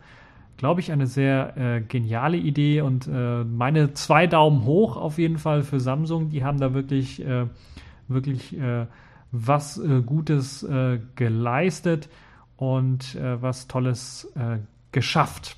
glaube 0.57 0.81
ich, 0.81 0.93
eine 0.93 1.09
sehr 1.09 1.57
äh, 1.57 1.81
geniale 1.81 2.37
Idee 2.37 2.81
und 2.81 3.09
äh, 3.09 3.43
meine 3.43 3.93
zwei 3.95 4.29
Daumen 4.29 4.65
hoch 4.65 4.97
auf 4.97 5.19
jeden 5.19 5.39
Fall 5.39 5.65
für 5.65 5.81
Samsung. 5.81 6.29
Die 6.31 6.45
haben 6.45 6.61
da 6.61 6.75
wirklich 6.75 7.27
äh, 7.27 7.47
wirklich 8.09 8.57
äh, 8.59 8.87
was 9.33 9.79
äh, 9.79 10.03
Gutes 10.03 10.63
äh, 10.63 11.01
geleistet 11.15 12.09
und 12.57 13.15
äh, 13.15 13.41
was 13.41 13.69
Tolles 13.69 14.33
äh, 14.35 14.59
geschafft. 14.93 15.57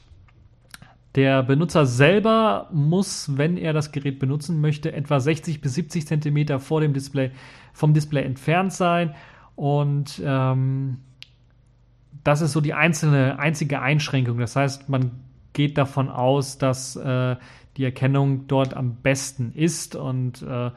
Der 1.15 1.43
Benutzer 1.43 1.87
selber 1.87 2.69
muss, 2.73 3.37
wenn 3.37 3.57
er 3.57 3.73
das 3.73 3.93
Gerät 3.93 4.19
benutzen 4.19 4.61
möchte, 4.61 4.93
etwa 4.93 5.19
60 5.19 5.61
bis 5.61 5.75
70 5.75 6.07
Zentimeter 6.07 6.61
vor 6.61 6.81
dem 6.81 6.93
Display, 6.93 7.31
vom 7.73 7.95
Display 7.95 8.23
entfernt 8.23 8.73
sein. 8.73 9.15
Und 9.57 10.23
ähm, 10.25 10.99
das 12.25 12.41
ist 12.41 12.53
so 12.53 12.61
die 12.61 12.75
einzelne, 12.75 13.39
einzige 13.39 13.81
Einschränkung. 13.81 14.39
Das 14.39 14.55
heißt, 14.55 14.89
man 14.89 15.11
geht 15.55 15.79
davon 15.79 16.09
aus, 16.09 16.59
dass 16.59 16.95
äh, 16.97 17.37
die 17.77 17.85
Erkennung 17.85 18.47
dort 18.47 18.75
am 18.75 18.97
besten 18.97 19.53
ist 19.55 19.97
und 19.97 20.43
äh, 20.43 20.71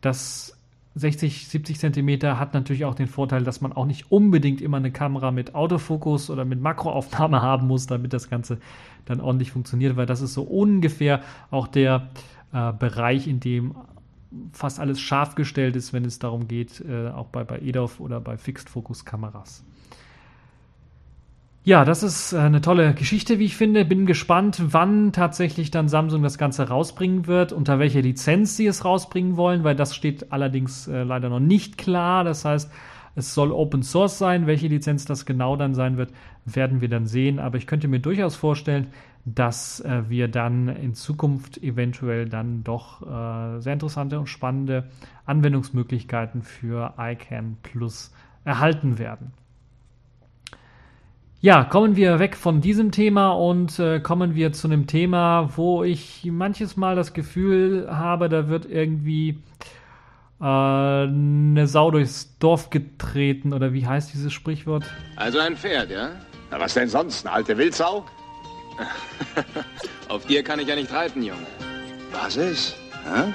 das 0.00 0.57
60, 0.98 1.48
70 1.48 1.78
Zentimeter 1.78 2.38
hat 2.38 2.54
natürlich 2.54 2.84
auch 2.84 2.94
den 2.94 3.06
Vorteil, 3.06 3.44
dass 3.44 3.60
man 3.60 3.72
auch 3.72 3.86
nicht 3.86 4.10
unbedingt 4.10 4.60
immer 4.60 4.78
eine 4.78 4.90
Kamera 4.90 5.30
mit 5.30 5.54
Autofokus 5.54 6.30
oder 6.30 6.44
mit 6.44 6.60
Makroaufnahme 6.60 7.40
haben 7.42 7.66
muss, 7.66 7.86
damit 7.86 8.12
das 8.12 8.28
Ganze 8.28 8.58
dann 9.04 9.20
ordentlich 9.20 9.52
funktioniert, 9.52 9.96
weil 9.96 10.06
das 10.06 10.20
ist 10.20 10.34
so 10.34 10.42
ungefähr 10.42 11.22
auch 11.50 11.68
der 11.68 12.08
äh, 12.52 12.72
Bereich, 12.72 13.28
in 13.28 13.40
dem 13.40 13.74
fast 14.52 14.80
alles 14.80 15.00
scharf 15.00 15.34
gestellt 15.34 15.76
ist, 15.76 15.92
wenn 15.92 16.04
es 16.04 16.18
darum 16.18 16.48
geht, 16.48 16.84
äh, 16.86 17.08
auch 17.08 17.28
bei, 17.28 17.44
bei 17.44 17.60
EDOF 17.60 18.00
oder 18.00 18.20
bei 18.20 18.36
Fixed-Focus-Kameras. 18.36 19.64
Ja, 21.68 21.84
das 21.84 22.02
ist 22.02 22.32
äh, 22.32 22.38
eine 22.38 22.62
tolle 22.62 22.94
Geschichte, 22.94 23.38
wie 23.38 23.44
ich 23.44 23.54
finde. 23.54 23.84
Bin 23.84 24.06
gespannt, 24.06 24.58
wann 24.72 25.12
tatsächlich 25.12 25.70
dann 25.70 25.86
Samsung 25.86 26.22
das 26.22 26.38
Ganze 26.38 26.66
rausbringen 26.66 27.26
wird, 27.26 27.52
unter 27.52 27.78
welcher 27.78 28.00
Lizenz 28.00 28.56
sie 28.56 28.66
es 28.66 28.86
rausbringen 28.86 29.36
wollen, 29.36 29.64
weil 29.64 29.76
das 29.76 29.94
steht 29.94 30.32
allerdings 30.32 30.88
äh, 30.88 31.02
leider 31.02 31.28
noch 31.28 31.40
nicht 31.40 31.76
klar. 31.76 32.24
Das 32.24 32.46
heißt, 32.46 32.72
es 33.16 33.34
soll 33.34 33.52
Open 33.52 33.82
Source 33.82 34.16
sein. 34.16 34.46
Welche 34.46 34.68
Lizenz 34.68 35.04
das 35.04 35.26
genau 35.26 35.56
dann 35.56 35.74
sein 35.74 35.98
wird, 35.98 36.10
werden 36.46 36.80
wir 36.80 36.88
dann 36.88 37.04
sehen. 37.04 37.38
Aber 37.38 37.58
ich 37.58 37.66
könnte 37.66 37.86
mir 37.86 38.00
durchaus 38.00 38.34
vorstellen, 38.34 38.86
dass 39.26 39.80
äh, 39.80 40.04
wir 40.08 40.28
dann 40.28 40.68
in 40.68 40.94
Zukunft 40.94 41.62
eventuell 41.62 42.30
dann 42.30 42.64
doch 42.64 43.02
sehr 43.60 43.74
interessante 43.74 44.18
und 44.18 44.28
spannende 44.28 44.88
Anwendungsmöglichkeiten 45.26 46.40
für 46.40 46.94
iCan 46.98 47.58
Plus 47.62 48.14
erhalten 48.46 48.98
werden. 48.98 49.32
Ja, 51.40 51.62
kommen 51.62 51.94
wir 51.94 52.18
weg 52.18 52.34
von 52.34 52.60
diesem 52.60 52.90
Thema 52.90 53.30
und 53.30 53.78
äh, 53.78 54.00
kommen 54.00 54.34
wir 54.34 54.52
zu 54.52 54.66
einem 54.66 54.88
Thema, 54.88 55.50
wo 55.54 55.84
ich 55.84 56.24
manches 56.24 56.76
Mal 56.76 56.96
das 56.96 57.12
Gefühl 57.12 57.86
habe, 57.88 58.28
da 58.28 58.48
wird 58.48 58.66
irgendwie 58.68 59.38
äh, 60.40 60.44
eine 60.44 61.68
Sau 61.68 61.92
durchs 61.92 62.36
Dorf 62.40 62.70
getreten 62.70 63.52
oder 63.52 63.72
wie 63.72 63.86
heißt 63.86 64.12
dieses 64.12 64.32
Sprichwort? 64.32 64.82
Also 65.14 65.38
ein 65.38 65.56
Pferd, 65.56 65.92
ja? 65.92 66.10
Na, 66.50 66.58
was 66.58 66.74
denn 66.74 66.88
sonst? 66.88 67.24
Eine 67.24 67.36
alte 67.36 67.56
Wildsau? 67.56 68.04
Auf 70.08 70.26
dir 70.26 70.42
kann 70.42 70.58
ich 70.58 70.66
ja 70.66 70.74
nicht 70.74 70.92
reiten, 70.92 71.22
Junge. 71.22 71.46
Was 72.20 72.36
ist? 72.36 72.74
Hä? 73.04 73.32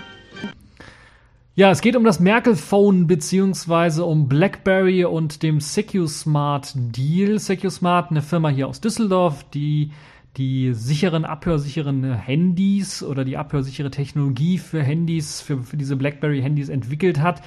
Ja, 1.55 1.69
es 1.69 1.81
geht 1.81 1.95
um 1.95 2.03
das 2.03 2.19
Merkel-Phone 2.19 3.05
beziehungsweise 3.05 4.05
um 4.05 4.27
BlackBerry 4.27 5.05
und 5.05 5.43
dem 5.43 5.59
SecuSmart 5.59 6.73
Deal. 6.75 7.37
SecuSmart, 7.37 8.09
eine 8.09 8.23
Firma 8.23 8.49
hier 8.49 8.67
aus 8.67 8.81
Düsseldorf, 8.81 9.45
die 9.51 9.91
die 10.35 10.73
sicheren, 10.73 11.25
abhörsicheren 11.25 12.11
Handys 12.11 13.03
oder 13.03 13.23
die 13.23 13.37
abhörsichere 13.37 13.91
Technologie 13.91 14.57
für 14.57 14.81
Handys, 14.81 15.41
für, 15.41 15.61
für 15.61 15.77
diese 15.77 15.95
BlackBerry-Handys 15.95 16.69
entwickelt 16.69 17.21
hat. 17.21 17.43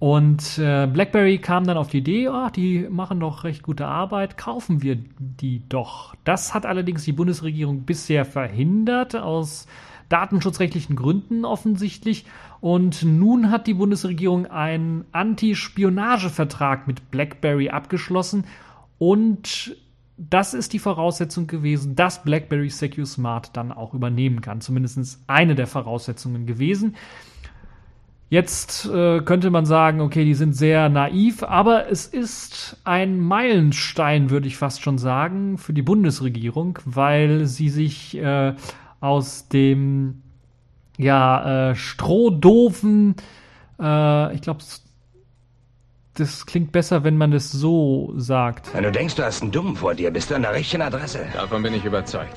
Und 0.00 0.58
äh, 0.58 0.88
BlackBerry 0.88 1.38
kam 1.38 1.64
dann 1.64 1.76
auf 1.76 1.86
die 1.86 1.98
Idee, 1.98 2.28
oh, 2.28 2.48
die 2.48 2.88
machen 2.90 3.20
doch 3.20 3.44
recht 3.44 3.62
gute 3.62 3.86
Arbeit, 3.86 4.36
kaufen 4.36 4.82
wir 4.82 4.98
die 5.20 5.62
doch. 5.68 6.16
Das 6.24 6.54
hat 6.54 6.66
allerdings 6.66 7.04
die 7.04 7.12
Bundesregierung 7.12 7.82
bisher 7.82 8.24
verhindert 8.24 9.14
aus 9.14 9.68
datenschutzrechtlichen 10.08 10.96
Gründen 10.96 11.44
offensichtlich. 11.44 12.24
Und 12.60 13.04
nun 13.04 13.50
hat 13.50 13.66
die 13.66 13.74
Bundesregierung 13.74 14.46
einen 14.46 15.04
Anti-Spionagevertrag 15.12 16.86
mit 16.86 17.10
BlackBerry 17.10 17.70
abgeschlossen 17.70 18.44
und 18.98 19.76
das 20.18 20.52
ist 20.52 20.72
die 20.72 20.80
Voraussetzung 20.80 21.46
gewesen, 21.46 21.94
dass 21.94 22.24
BlackBerry 22.24 22.70
SecuSmart 22.70 23.56
dann 23.56 23.70
auch 23.70 23.94
übernehmen 23.94 24.40
kann. 24.40 24.60
Zumindest 24.60 25.20
eine 25.28 25.54
der 25.54 25.68
Voraussetzungen 25.68 26.44
gewesen. 26.44 26.96
Jetzt 28.28 28.84
äh, 28.86 29.20
könnte 29.20 29.50
man 29.50 29.64
sagen, 29.64 30.00
okay, 30.00 30.24
die 30.24 30.34
sind 30.34 30.54
sehr 30.54 30.90
naiv, 30.90 31.42
aber 31.44 31.88
es 31.88 32.06
ist 32.06 32.78
ein 32.84 33.20
Meilenstein, 33.20 34.28
würde 34.28 34.48
ich 34.48 34.58
fast 34.58 34.82
schon 34.82 34.98
sagen, 34.98 35.56
für 35.56 35.72
die 35.72 35.82
Bundesregierung, 35.82 36.78
weil 36.84 37.46
sie 37.46 37.70
sich 37.70 38.18
äh, 38.18 38.54
aus 39.00 39.48
dem 39.48 40.22
ja 40.98 41.70
äh, 41.70 41.74
strohdoofen, 41.74 43.16
äh, 43.80 44.34
ich 44.34 44.42
glaube, 44.42 44.60
das 46.14 46.46
klingt 46.46 46.72
besser, 46.72 47.04
wenn 47.04 47.16
man 47.16 47.30
das 47.30 47.50
so 47.50 48.12
sagt. 48.16 48.74
Wenn 48.74 48.82
du 48.82 48.92
denkst, 48.92 49.14
du 49.14 49.24
hast 49.24 49.40
einen 49.40 49.52
Dummen 49.52 49.76
vor 49.76 49.94
dir, 49.94 50.10
bist 50.10 50.30
du 50.30 50.34
an 50.34 50.42
der 50.42 50.52
richtigen 50.52 50.82
Adresse. 50.82 51.20
Davon 51.32 51.62
bin 51.62 51.72
ich 51.74 51.84
überzeugt. 51.84 52.36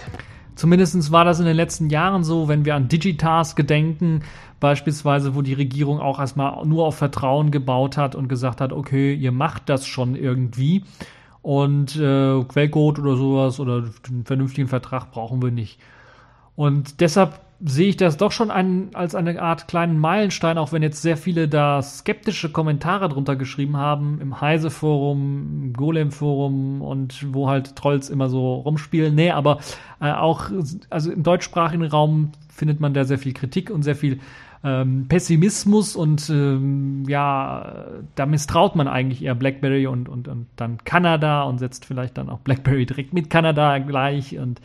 Zumindest 0.56 1.12
war 1.12 1.26
das 1.26 1.39
in 1.39 1.45
den 1.45 1.56
letzten 1.56 1.89
Jahren 1.89 2.24
so, 2.24 2.47
wenn 2.47 2.65
wir 2.65 2.76
an 2.76 2.88
Digitask 2.88 3.58
gedenken, 3.58 4.21
beispielsweise, 4.60 5.34
wo 5.34 5.41
die 5.41 5.54
Regierung 5.56 6.00
auch 6.00 6.19
erstmal 6.19 6.63
nur 6.65 6.86
auf 6.86 6.97
Vertrauen 6.97 7.50
gebaut 7.50 7.97
hat 7.97 8.13
und 8.13 8.28
gesagt 8.28 8.62
hat, 8.62 8.71
okay, 8.71 9.13
ihr 9.13 9.32
macht 9.32 9.69
das 9.69 9.88
schon 9.88 10.15
irgendwie 10.15 10.84
und 11.41 11.95
äh, 11.95 12.43
Quellcode 12.43 13.00
oder 13.00 13.15
sowas 13.15 13.60
oder 13.60 13.86
einen 14.08 14.26
vernünftigen 14.26 14.67
Vertrag 14.67 15.12
brauchen 15.12 15.41
wir 15.41 15.50
nicht. 15.50 15.80
Und 16.56 17.02
deshalb 17.02 17.39
sehe 17.63 17.89
ich 17.89 17.97
das 17.97 18.17
doch 18.17 18.32
schon 18.32 18.50
ein, 18.50 18.89
als 18.93 19.13
eine 19.13 19.41
Art 19.41 19.67
kleinen 19.67 20.00
Meilenstein, 20.00 20.58
auch 20.58 20.71
wenn 20.71 20.82
jetzt 20.82 21.02
sehr 21.02 21.17
viele 21.17 21.47
da 21.47 21.82
skeptische 21.82 22.52
Kommentare 22.52 23.08
drunter 23.10 23.36
geschrieben 23.36 23.78
haben, 23.78 24.19
im 24.19 24.41
Heise-Forum, 24.41 25.74
Golem-Forum 25.74 26.82
und 26.82 27.34
wo 27.34 27.50
halt 27.50 27.76
Trolls 27.76 28.10
immer 28.10 28.30
so 28.30 28.56
rumspielen. 28.56 29.13
Nee, 29.13 29.32
aber 29.32 29.60
äh, 30.00 30.12
auch, 30.12 30.50
also 30.89 31.12
im 31.12 31.24
deutschsprachigen 31.24 31.84
Raum 31.84 32.32
findet 32.50 32.80
man 32.80 32.93
da 32.93 33.06
sehr 33.06 33.19
viel 33.19 33.34
Kritik 33.34 33.69
und 33.69 33.84
sehr 33.84 33.95
viel 33.95 34.19
ähm, 34.63 35.06
Pessimismus 35.08 35.95
und 35.95 36.30
ähm, 36.30 37.06
ja, 37.08 37.86
da 38.15 38.26
misstraut 38.26 38.76
man 38.76 38.88
eigentlich 38.88 39.24
eher 39.24 39.36
BlackBerry 39.36 39.88
und, 39.88 40.10
und, 40.10 40.28
und 40.28 40.47
dann 40.56 40.84
Kanada 40.84 41.43
und 41.43 41.60
setzt 41.60 41.86
vielleicht 41.86 42.17
dann 42.17 42.30
auch 42.30 42.39
BlackBerry 42.39 42.86
direkt 42.86 43.13
mit 43.13 43.30
Kanada 43.30 43.78
gleich 43.80 44.38
und 44.38 44.62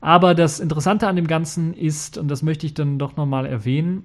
aber 0.00 0.34
das 0.34 0.60
Interessante 0.60 1.08
an 1.08 1.16
dem 1.16 1.26
Ganzen 1.26 1.74
ist, 1.74 2.16
und 2.16 2.28
das 2.28 2.42
möchte 2.42 2.66
ich 2.66 2.74
dann 2.74 2.98
doch 2.98 3.16
nochmal 3.16 3.46
erwähnen, 3.46 4.04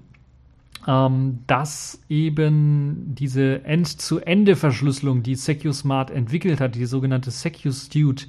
ähm, 0.86 1.38
dass 1.46 2.00
eben 2.08 3.14
diese 3.14 3.64
End-zu-Ende-Verschlüsselung, 3.64 5.22
die 5.22 5.34
SecuSmart 5.34 6.10
entwickelt 6.10 6.60
hat, 6.60 6.74
die 6.74 6.86
sogenannte 6.86 7.30
SecuStute, 7.30 8.26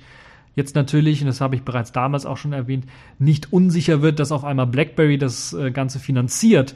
jetzt 0.56 0.76
natürlich, 0.76 1.22
und 1.22 1.28
das 1.28 1.42
habe 1.42 1.56
ich 1.56 1.64
bereits 1.64 1.92
damals 1.92 2.26
auch 2.26 2.38
schon 2.38 2.54
erwähnt, 2.54 2.86
nicht 3.20 3.54
unsicher 3.54 4.02
wird, 4.02 4.20
dass 4.20 4.32
auf 4.32 4.44
einmal 4.44 4.68
BlackBerry 4.68 5.18
das 5.18 5.54
äh, 5.54 5.72
Ganze 5.72 6.00
finanziert. 6.00 6.74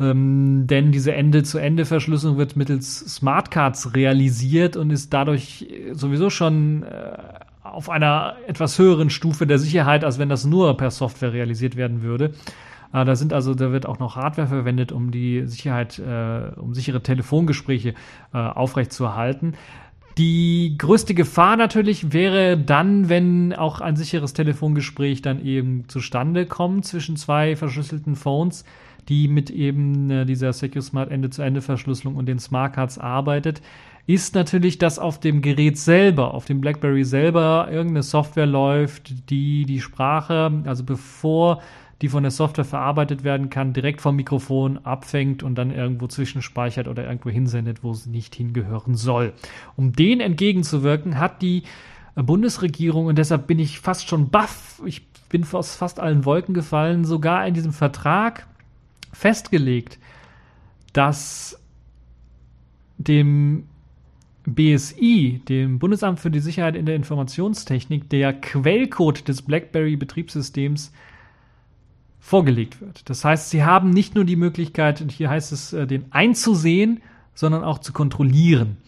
Ähm, 0.00 0.66
denn 0.68 0.92
diese 0.92 1.12
Ende-zu-Ende-Verschlüsselung 1.12 2.38
wird 2.38 2.56
mittels 2.56 3.00
Smartcards 3.16 3.94
realisiert 3.94 4.76
und 4.76 4.90
ist 4.90 5.12
dadurch 5.12 5.66
sowieso 5.92 6.30
schon 6.30 6.84
äh, 6.84 7.18
auf 7.72 7.90
einer 7.90 8.36
etwas 8.46 8.78
höheren 8.78 9.10
Stufe 9.10 9.46
der 9.46 9.58
Sicherheit, 9.58 10.04
als 10.04 10.18
wenn 10.18 10.28
das 10.28 10.44
nur 10.44 10.76
per 10.76 10.90
Software 10.90 11.32
realisiert 11.32 11.76
werden 11.76 12.02
würde. 12.02 12.32
Äh, 12.92 13.04
da 13.04 13.16
sind 13.16 13.32
also, 13.32 13.54
da 13.54 13.72
wird 13.72 13.86
auch 13.86 13.98
noch 13.98 14.16
Hardware 14.16 14.48
verwendet, 14.48 14.92
um 14.92 15.10
die 15.10 15.46
Sicherheit, 15.46 15.98
äh, 15.98 16.52
um 16.56 16.74
sichere 16.74 17.02
Telefongespräche 17.02 17.94
äh, 18.32 18.38
aufrechtzuerhalten. 18.38 19.54
Die 20.18 20.74
größte 20.76 21.14
Gefahr 21.14 21.56
natürlich 21.56 22.12
wäre 22.12 22.58
dann, 22.58 23.08
wenn 23.08 23.52
auch 23.52 23.80
ein 23.80 23.94
sicheres 23.94 24.32
Telefongespräch 24.32 25.22
dann 25.22 25.44
eben 25.44 25.88
zustande 25.88 26.44
kommt 26.44 26.84
zwischen 26.86 27.16
zwei 27.16 27.54
verschlüsselten 27.54 28.16
Phones, 28.16 28.64
die 29.08 29.28
mit 29.28 29.50
eben 29.50 30.10
äh, 30.10 30.26
dieser 30.26 30.52
SecureSmart 30.52 31.10
Ende-zu-Ende-Verschlüsselung 31.10 32.16
und 32.16 32.26
den 32.26 32.38
Smartcards 32.38 32.98
arbeitet 32.98 33.62
ist 34.08 34.34
natürlich, 34.34 34.78
dass 34.78 34.98
auf 34.98 35.20
dem 35.20 35.42
Gerät 35.42 35.76
selber, 35.76 36.32
auf 36.32 36.46
dem 36.46 36.62
BlackBerry 36.62 37.04
selber 37.04 37.68
irgendeine 37.70 38.02
Software 38.02 38.46
läuft, 38.46 39.28
die 39.28 39.66
die 39.66 39.82
Sprache, 39.82 40.62
also 40.64 40.82
bevor 40.82 41.60
die 42.00 42.08
von 42.08 42.22
der 42.22 42.30
Software 42.30 42.64
verarbeitet 42.64 43.22
werden 43.22 43.50
kann, 43.50 43.74
direkt 43.74 44.00
vom 44.00 44.16
Mikrofon 44.16 44.78
abfängt 44.78 45.42
und 45.42 45.56
dann 45.56 45.70
irgendwo 45.70 46.06
zwischenspeichert 46.06 46.88
oder 46.88 47.04
irgendwo 47.04 47.28
hinsendet, 47.28 47.84
wo 47.84 47.92
sie 47.92 48.08
nicht 48.08 48.34
hingehören 48.34 48.94
soll. 48.94 49.34
Um 49.76 49.92
den 49.92 50.20
entgegenzuwirken, 50.20 51.18
hat 51.18 51.42
die 51.42 51.64
Bundesregierung, 52.14 53.06
und 53.06 53.18
deshalb 53.18 53.46
bin 53.46 53.58
ich 53.58 53.78
fast 53.78 54.08
schon 54.08 54.30
baff, 54.30 54.80
ich 54.86 55.06
bin 55.28 55.44
aus 55.52 55.76
fast 55.76 56.00
allen 56.00 56.24
Wolken 56.24 56.54
gefallen, 56.54 57.04
sogar 57.04 57.46
in 57.46 57.52
diesem 57.52 57.74
Vertrag 57.74 58.46
festgelegt, 59.12 59.98
dass 60.92 61.60
dem 62.98 63.64
BSI, 64.46 65.42
dem 65.48 65.78
Bundesamt 65.78 66.20
für 66.20 66.30
die 66.30 66.40
Sicherheit 66.40 66.74
in 66.74 66.86
der 66.86 66.96
Informationstechnik, 66.96 68.08
der 68.08 68.32
Quellcode 68.32 69.28
des 69.28 69.42
BlackBerry-Betriebssystems 69.42 70.92
vorgelegt 72.18 72.80
wird. 72.80 73.08
Das 73.08 73.24
heißt, 73.24 73.50
Sie 73.50 73.64
haben 73.64 73.90
nicht 73.90 74.14
nur 74.14 74.24
die 74.24 74.36
Möglichkeit, 74.36 75.00
und 75.00 75.12
hier 75.12 75.30
heißt 75.30 75.52
es, 75.52 75.72
äh, 75.72 75.86
den 75.86 76.06
einzusehen, 76.10 77.00
sondern 77.34 77.62
auch 77.62 77.78
zu 77.78 77.92
kontrollieren. 77.92 78.78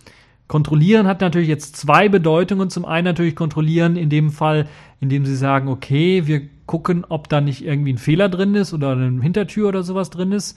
Kontrollieren 0.49 1.07
hat 1.07 1.21
natürlich 1.21 1.49
jetzt 1.49 1.77
zwei 1.77 2.09
Bedeutungen. 2.09 2.71
Zum 2.71 2.85
einen 2.85 3.05
natürlich 3.05 3.37
kontrollieren 3.37 3.95
in 3.97 4.09
dem 4.09 4.31
Fall, 4.31 4.67
indem 4.99 5.25
Sie 5.25 5.37
sagen, 5.37 5.69
okay, 5.69 6.27
wir 6.27 6.49
gucken, 6.71 7.05
ob 7.09 7.29
da 7.29 7.41
nicht 7.41 7.65
irgendwie 7.65 7.93
ein 7.93 7.99
Fehler 7.99 8.29
drin 8.29 8.55
ist 8.55 8.73
oder 8.73 8.93
eine 8.93 9.21
Hintertür 9.21 9.69
oder 9.69 9.83
sowas 9.83 10.09
drin 10.09 10.31
ist. 10.31 10.57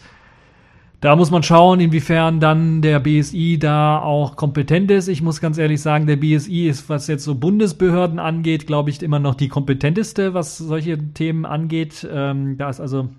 Da 1.01 1.15
muss 1.15 1.31
man 1.31 1.41
schauen, 1.41 1.79
inwiefern 1.79 2.39
dann 2.39 2.83
der 2.83 2.99
BSI 2.99 3.57
da 3.59 3.99
auch 3.99 4.35
kompetent 4.35 4.91
ist. 4.91 5.07
Ich 5.07 5.23
muss 5.23 5.41
ganz 5.41 5.57
ehrlich 5.57 5.81
sagen, 5.81 6.05
der 6.05 6.17
BSI 6.17 6.67
ist, 6.67 6.87
was 6.87 7.07
jetzt 7.07 7.23
so 7.23 7.33
Bundesbehörden 7.33 8.19
angeht, 8.19 8.67
glaube 8.67 8.91
ich, 8.91 9.01
immer 9.01 9.17
noch 9.17 9.33
die 9.33 9.47
kompetenteste, 9.47 10.35
was 10.35 10.59
solche 10.59 10.99
Themen 10.99 11.45
angeht. 11.45 12.07
Ähm, 12.09 12.59
da 12.59 12.69
ist 12.69 12.79
also 12.79 13.09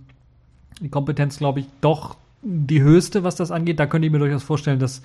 die 0.81 0.89
Kompetenz, 0.89 1.39
glaube 1.39 1.61
ich, 1.61 1.67
doch 1.81 2.17
die 2.43 2.81
höchste, 2.81 3.25
was 3.25 3.35
das 3.35 3.51
angeht. 3.51 3.81
Da 3.81 3.87
könnte 3.87 4.07
ich 4.07 4.13
mir 4.13 4.21
durchaus 4.21 4.45
vorstellen, 4.45 4.79
dass 4.79 5.03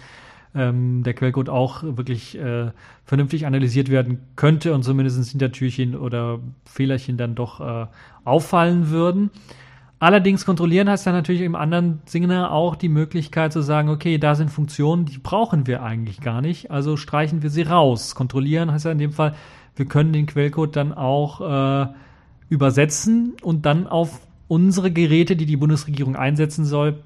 ähm, 0.55 1.03
der 1.03 1.13
Quellcode 1.13 1.49
auch 1.49 1.83
wirklich 1.83 2.38
äh, 2.38 2.71
vernünftig 3.05 3.45
analysiert 3.45 3.89
werden 3.89 4.19
könnte 4.35 4.73
und 4.73 4.83
zumindest 4.83 5.29
Hintertürchen 5.29 5.95
oder 5.95 6.39
Fehlerchen 6.65 7.17
dann 7.17 7.35
doch 7.35 7.59
äh, 7.59 7.88
auffallen 8.25 8.89
würden. 8.89 9.29
Allerdings 9.99 10.45
kontrollieren 10.45 10.89
heißt 10.89 11.05
dann 11.05 11.13
natürlich 11.13 11.41
im 11.41 11.55
anderen 11.55 12.01
Sinne 12.05 12.51
auch 12.51 12.77
die 12.77 12.88
Möglichkeit 12.88 13.51
zu 13.51 13.62
sagen, 13.62 13.89
okay, 13.89 14.17
da 14.17 14.33
sind 14.33 14.49
Funktionen, 14.49 15.05
die 15.05 15.17
brauchen 15.17 15.67
wir 15.67 15.83
eigentlich 15.83 16.21
gar 16.21 16.41
nicht, 16.41 16.71
also 16.71 16.95
streichen 16.95 17.43
wir 17.43 17.49
sie 17.49 17.63
raus. 17.63 18.15
Kontrollieren 18.15 18.71
heißt 18.71 18.85
ja 18.85 18.91
in 18.91 18.97
dem 18.97 19.12
Fall, 19.12 19.35
wir 19.75 19.85
können 19.85 20.13
den 20.13 20.25
Quellcode 20.25 20.75
dann 20.75 20.93
auch 20.93 21.41
äh, 21.41 21.88
übersetzen 22.47 23.33
und 23.43 23.65
dann 23.65 23.88
auf 23.88 24.21
unsere 24.47 24.89
Geräte, 24.89 25.35
die 25.35 25.45
die 25.45 25.57
Bundesregierung 25.57 26.15
einsetzen 26.15 26.63
soll, 26.63 27.03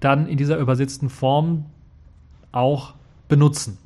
dann 0.00 0.26
in 0.26 0.36
dieser 0.36 0.58
übersetzten 0.58 1.08
Form 1.08 1.64
auch 2.54 2.94
benutzen. 3.28 3.78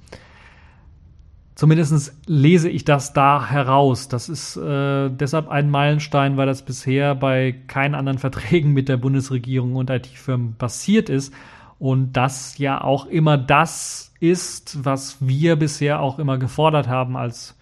Zumindest 1.59 2.15
lese 2.27 2.69
ich 2.69 2.85
das 2.85 3.13
da 3.15 3.45
heraus. 3.51 4.07
Das 4.07 4.29
ist 4.29 4.57
äh, 4.57 5.11
deshalb 5.11 5.49
ein 5.49 5.71
Meilenstein, 5.71 6.37
weil 6.37 6.47
das 6.47 6.63
bisher 6.63 7.17
bei 7.17 7.53
keinen 7.67 7.97
anderen 7.97 8.19
Verträgen 8.21 8.73
mit 8.73 8.89
der 8.89 8.97
Bundesregierung 8.97 9.75
und 9.75 9.91
IT-Firmen 9.91 10.55
passiert 10.55 11.09
ist. 11.09 11.35
Und 11.81 12.13
das 12.13 12.59
ja 12.59 12.81
auch 12.81 13.07
immer 13.07 13.37
das 13.37 14.15
ist, 14.21 14.85
was 14.85 15.17
wir 15.21 15.57
bisher 15.57 16.01
auch 16.01 16.21
immer 16.21 16.39
gefordert 16.39 16.87
haben 16.87 17.17
als 17.17 17.57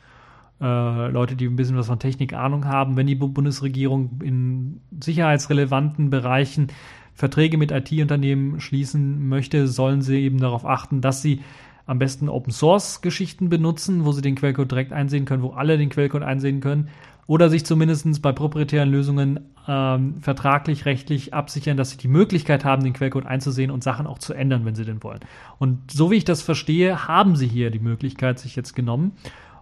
äh, 0.61 1.09
Leute, 1.09 1.37
die 1.37 1.47
ein 1.47 1.57
bisschen 1.57 1.77
was 1.77 1.87
von 1.87 1.99
Technik 1.99 2.35
Ahnung 2.35 2.66
haben. 2.66 2.97
Wenn 2.97 3.07
die 3.07 3.14
Bundesregierung 3.14 4.21
in 4.23 4.81
sicherheitsrelevanten 5.03 6.11
Bereichen 6.11 6.69
Verträge 7.16 7.57
mit 7.57 7.72
IT-Unternehmen 7.72 8.61
schließen 8.61 9.29
möchte, 9.29 9.66
sollen 9.66 10.02
sie 10.02 10.20
eben 10.20 10.38
darauf 10.38 10.64
achten, 10.64 11.00
dass 11.00 11.22
sie 11.22 11.40
am 11.87 11.98
besten 11.98 12.29
Open 12.29 12.52
Source 12.52 13.00
Geschichten 13.00 13.48
benutzen, 13.48 14.05
wo 14.05 14.12
sie 14.12 14.22
den 14.22 14.35
Quellcode 14.35 14.70
direkt 14.70 14.92
einsehen 14.92 15.24
können, 15.24 15.42
wo 15.42 15.50
alle 15.50 15.79
den 15.79 15.88
Quellcode 15.88 16.22
einsehen 16.22 16.61
können. 16.61 16.88
Oder 17.29 17.50
sich 17.50 17.64
zumindest 17.64 18.22
bei 18.22 18.31
proprietären 18.31 18.88
Lösungen 18.88 19.40
ähm, 19.66 20.20
vertraglich, 20.20 20.85
rechtlich 20.85 21.35
absichern, 21.35 21.76
dass 21.76 21.90
sie 21.90 21.96
die 21.96 22.07
Möglichkeit 22.07 22.64
haben, 22.64 22.85
den 22.85 22.92
Quellcode 22.92 23.26
einzusehen 23.26 23.72
und 23.72 23.83
Sachen 23.83 24.07
auch 24.07 24.18
zu 24.18 24.33
ändern, 24.33 24.64
wenn 24.64 24.76
sie 24.76 24.85
denn 24.85 25.02
wollen. 25.02 25.20
Und 25.59 25.90
so 25.90 26.11
wie 26.11 26.16
ich 26.16 26.24
das 26.24 26.42
verstehe, 26.42 27.09
haben 27.09 27.35
sie 27.35 27.48
hier 27.48 27.70
die 27.70 27.81
Möglichkeit 27.81 28.38
sich 28.38 28.55
jetzt 28.55 28.76
genommen. 28.76 29.12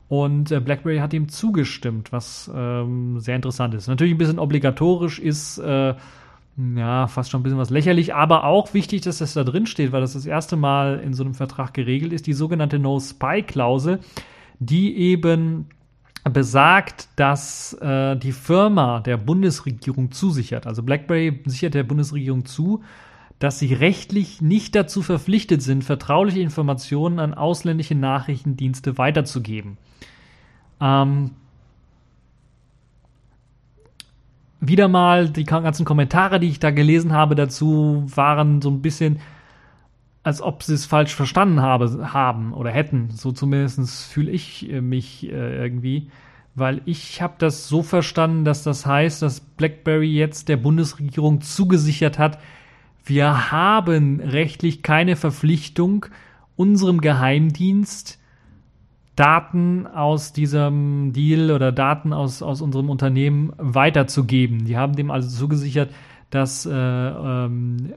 Und 0.09 0.51
äh, 0.51 0.61
BlackBerry 0.61 0.99
hat 0.99 1.15
ihm 1.15 1.29
zugestimmt, 1.29 2.13
was 2.13 2.51
ähm, 2.55 3.19
sehr 3.21 3.37
interessant 3.37 3.73
ist. 3.73 3.89
Natürlich 3.89 4.13
ein 4.15 4.19
bisschen 4.19 4.39
obligatorisch 4.39 5.19
ist, 5.19 5.57
äh, 5.59 5.95
ja, 6.57 7.09
fast 7.09 7.31
schon 7.31 7.41
ein 7.41 7.43
bisschen 7.43 7.59
was 7.59 7.71
lächerlich, 7.71 8.15
aber 8.15 8.45
auch 8.45 8.75
wichtig, 8.75 9.03
dass 9.03 9.19
das 9.19 9.35
da 9.35 9.43
drin 9.43 9.67
steht, 9.67 9.93
weil 9.93 10.01
das 10.01 10.13
das 10.13 10.27
erste 10.27 10.57
Mal 10.57 11.01
in 11.01 11.13
so 11.13 11.25
einem 11.25 11.35
Vertrag 11.35 11.75
geregelt 11.75 12.13
ist, 12.13 12.27
die 12.27 12.33
sogenannte 12.33 12.79
No-Spy-Klausel, 12.79 13.99
die 14.61 14.97
eben 14.97 15.67
besagt, 16.33 17.09
dass 17.17 17.75
äh, 17.75 18.17
die 18.17 18.33
Firma 18.33 19.01
der 19.01 19.17
Bundesregierung 19.17 20.13
zusichert. 20.13 20.67
Also 20.67 20.83
BlackBerry 20.83 21.43
sichert 21.45 21.75
der 21.75 21.83
Bundesregierung 21.83 22.47
zu, 22.47 22.83
dass 23.39 23.59
sie 23.59 23.75
rechtlich 23.75 24.41
nicht 24.41 24.75
dazu 24.75 25.03
verpflichtet 25.03 25.61
sind, 25.61 25.85
vertrauliche 25.85 26.41
Informationen 26.41 27.19
an 27.19 27.35
ausländische 27.35 27.95
Nachrichtendienste 27.95 28.97
weiterzugeben. 28.97 29.77
Ähm, 30.81 31.33
wieder 34.69 34.89
mal 34.89 35.29
die 35.29 35.45
ganzen 35.45 35.85
Kommentare, 35.85 36.41
die 36.41 36.49
ich 36.49 36.61
da 36.61 36.71
gelesen 36.71 37.13
habe 37.13 37.35
dazu, 37.35 38.05
waren 38.15 38.63
so 38.63 38.71
ein 38.71 38.83
bisschen, 38.83 39.21
als 40.23 40.41
ob 40.41 40.63
sie 40.63 40.75
es 40.75 40.87
falsch 40.87 41.15
verstanden 41.15 41.61
habe, 41.61 42.13
haben 42.13 42.53
oder 42.53 42.71
hätten. 42.71 43.11
So 43.11 43.33
zumindest 43.33 44.05
fühle 44.05 44.31
ich 44.31 44.71
äh, 44.71 44.81
mich 44.81 45.25
äh, 45.25 45.57
irgendwie, 45.57 46.11
weil 46.55 46.81
ich 46.85 47.21
habe 47.21 47.35
das 47.39 47.69
so 47.69 47.83
verstanden, 47.83 48.45
dass 48.45 48.63
das 48.63 48.87
heißt, 48.87 49.23
dass 49.23 49.41
BlackBerry 49.41 50.13
jetzt 50.13 50.49
der 50.49 50.57
Bundesregierung 50.57 51.41
zugesichert 51.41 52.19
hat, 52.19 52.39
wir 53.05 53.51
haben 53.51 54.21
rechtlich 54.21 54.83
keine 54.83 55.17
Verpflichtung, 55.17 56.07
unserem 56.57 57.01
Geheimdienst 57.01 58.19
Daten 59.17 59.87
aus 59.87 60.33
diesem 60.33 61.13
Deal 61.13 61.51
oder 61.51 61.73
Daten 61.73 62.13
aus, 62.13 62.43
aus 62.43 62.61
unserem 62.61 62.91
Unternehmen 62.91 63.53
weiterzugeben. 63.59 64.65
Die 64.65 64.77
haben 64.77 64.97
dem 64.97 65.11
also 65.11 65.29
zugesichert, 65.29 65.93
dass 66.31 66.67
äh, 66.67 66.73
ähm, 66.73 67.95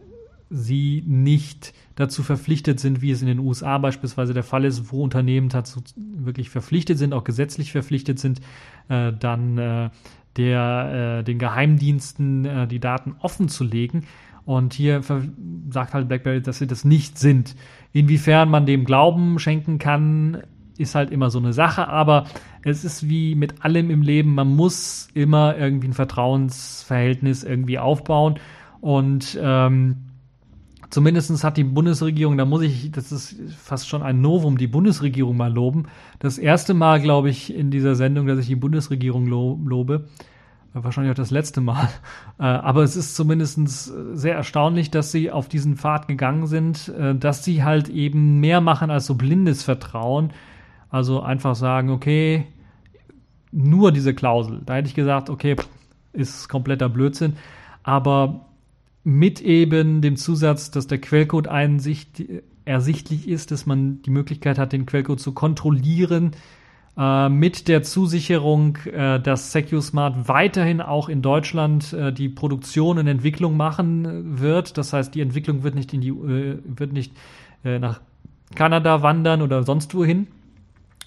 sie 0.50 1.04
nicht 1.06 1.74
dazu 1.96 2.22
verpflichtet 2.24 2.80
sind, 2.80 3.02
wie 3.02 3.12
es 3.12 3.22
in 3.22 3.28
den 3.28 3.40
USA 3.40 3.80
beispielsweise 3.80 4.34
der 4.34 4.44
Fall 4.44 4.64
ist, 4.64 4.92
wo 4.92 5.04
Unternehmen 5.04 5.50
dazu 5.50 5.82
wirklich 5.96 6.50
verpflichtet 6.50 7.00
sind, 7.00 7.14
auch 7.14 7.24
gesetzlich 7.24 7.72
verpflichtet 7.72 8.20
sind, 8.20 8.40
äh, 8.88 9.12
dann 9.12 9.58
äh, 9.58 9.90
der, 10.38 11.20
äh, 11.20 11.24
den 11.24 11.40
Geheimdiensten 11.40 12.46
äh, 12.46 12.68
die 12.68 12.80
Daten 12.80 13.16
offen 13.20 13.50
zu 13.50 13.64
legen. 13.64 14.04
Und 14.46 14.74
hier 14.74 15.02
sagt 15.70 15.94
halt 15.94 16.08
BlackBerry, 16.08 16.42
dass 16.42 16.60
sie 16.60 16.68
das 16.68 16.86
nicht 16.86 17.18
sind. 17.18 17.56
Inwiefern 17.92 18.50
man 18.50 18.66
dem 18.66 18.86
Glauben 18.86 19.40
schenken 19.40 19.78
kann, 19.78 20.44
ist 20.80 20.96
halt 20.96 21.12
immer 21.12 21.30
so 21.30 21.40
eine 21.40 21.54
Sache, 21.54 21.88
aber 21.88 22.26
es 22.64 22.84
ist 22.84 23.10
wie 23.10 23.36
mit 23.36 23.64
allem 23.64 23.90
im 23.90 24.02
Leben, 24.02 24.36
man 24.36 24.56
muss 24.56 25.10
immer 25.14 25.58
irgendwie 25.58 25.88
ein 25.88 25.94
Vertrauensverhältnis 25.94 27.44
irgendwie 27.44 27.80
aufbauen 27.80 28.36
und 28.82 29.38
ähm, 29.42 29.98
zumindest 30.90 31.44
hat 31.44 31.58
die 31.58 31.64
Bundesregierung, 31.64 32.38
da 32.38 32.46
muss 32.46 32.62
ich, 32.62 32.92
das 32.92 33.12
ist 33.12 33.36
fast 33.58 33.88
schon 33.88 34.04
ein 34.04 34.22
Novum, 34.22 34.58
die 34.58 34.68
Bundesregierung 34.68 35.38
mal 35.38 35.52
loben. 35.52 35.86
Das 36.20 36.38
erste 36.38 36.74
Mal, 36.74 37.02
glaube 37.02 37.30
ich, 37.30 37.54
in 37.54 37.72
dieser 37.72 37.96
Sendung, 37.96 38.28
dass 38.28 38.40
ich 38.40 38.48
die 38.48 38.56
Bundesregierung 38.56 39.28
lo 39.28 39.60
lobe. 39.66 40.08
Wahrscheinlich 40.74 41.12
auch 41.12 41.16
das 41.18 41.32
letzte 41.32 41.62
Mal. 41.62 41.90
Äh, 42.40 42.44
aber 42.44 42.84
es 42.84 42.96
ist 42.96 43.16
zumindest 43.16 43.92
sehr 44.14 44.36
erstaunlich, 44.36 44.92
dass 44.92 45.12
sie 45.12 45.32
auf 45.32 45.50
diesen 45.50 45.76
Pfad 45.76 46.08
gegangen 46.08 46.46
sind, 46.46 46.90
äh, 46.90 47.16
dass 47.16 47.44
sie 47.44 47.64
halt 47.64 47.90
eben 47.90 48.40
mehr 48.40 48.62
machen 48.62 48.92
als 48.92 49.08
so 49.08 49.16
blindes 49.16 49.64
Vertrauen, 49.64 50.30
also 50.90 51.22
einfach 51.22 51.56
sagen, 51.56 51.90
okay, 51.90 52.46
nur 53.52 53.92
diese 53.92 54.14
Klausel. 54.14 54.62
Da 54.66 54.76
hätte 54.76 54.88
ich 54.88 54.96
gesagt, 54.96 55.30
okay, 55.30 55.56
ist 56.14 56.50
kompletter 56.50 56.90
Blödsinn. 56.90 57.34
Aber 57.84 58.46
mit 59.04 59.42
eben 59.42 60.02
dem 60.02 60.18
Zusatz, 60.18 60.72
dass 60.72 60.88
der 60.88 61.00
Quellcode 61.00 61.48
einsicht, 61.48 62.24
ersichtlich 62.66 63.28
ist, 63.28 63.52
dass 63.52 63.66
man 63.66 64.02
die 64.02 64.10
Möglichkeit 64.10 64.60
hat, 64.60 64.74
den 64.74 64.86
Quellcode 64.86 65.20
zu 65.20 65.32
kontrollieren, 65.32 66.32
äh, 66.98 67.30
mit 67.30 67.68
der 67.68 67.84
Zusicherung, 67.84 68.78
äh, 68.86 69.20
dass 69.20 69.52
SecuSmart 69.52 70.28
weiterhin 70.28 70.82
auch 70.82 71.10
in 71.10 71.22
Deutschland 71.22 71.94
äh, 71.94 72.12
die 72.12 72.28
Produktion 72.28 72.98
und 72.98 73.08
Entwicklung 73.08 73.56
machen 73.56 74.40
wird. 74.40 74.78
Das 74.78 74.94
heißt, 74.94 75.16
die 75.16 75.22
Entwicklung 75.22 75.64
wird 75.64 75.76
nicht 75.76 75.94
in 75.94 76.02
die, 76.02 76.10
äh, 76.10 76.58
wird 76.66 76.92
nicht 76.92 77.14
äh, 77.64 77.80
nach 77.80 78.02
Kanada 78.56 79.02
wandern 79.04 79.42
oder 79.42 79.64
sonst 79.64 79.94
wohin, 79.94 80.28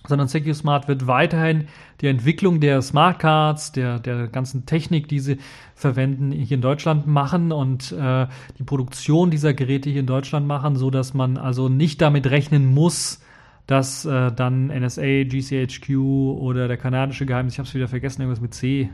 sondern 0.07 0.29
SecuSmart 0.29 0.89
wird 0.89 1.07
weiterhin 1.07 1.67
die 2.01 2.07
Entwicklung 2.07 2.61
der 2.61 2.83
Smart 2.83 3.19
Cards, 3.19 3.73
der, 3.73 3.99
der 3.99 4.29
ganzen 4.29 4.67
Technik, 4.67 5.09
die 5.09 5.21
sie 5.21 5.39
verwenden, 5.75 6.33
hier 6.33 6.57
in 6.57 6.63
Deutschland 6.63 7.07
machen 7.07 7.53
und 7.53 7.93
äh, 7.93 8.27
die 8.59 8.65
Produktion 8.65 9.31
dieser 9.31 9.55
Geräte 9.55 9.91
hier 9.91 10.01
in 10.01 10.07
Deutschland 10.07 10.47
machen, 10.47 10.77
so 10.77 10.91
dass 10.91 11.15
man 11.15 11.37
also 11.37 11.69
nicht 11.69 12.01
damit 12.01 12.31
rechnen 12.31 12.73
muss, 12.73 13.21
dass 13.67 14.05
äh, 14.05 14.33
dann 14.33 14.67
NSA, 14.67 15.25
GCHQ 15.25 15.91
oder 15.97 16.67
der 16.67 16.77
kanadische 16.77 17.25
Geheimdienst, 17.25 17.55
ich 17.55 17.59
habe 17.61 17.69
es 17.69 17.75
wieder 17.75 17.87
vergessen, 17.87 18.23
irgendwas 18.23 18.41
mit 18.41 18.53
C, 18.53 18.91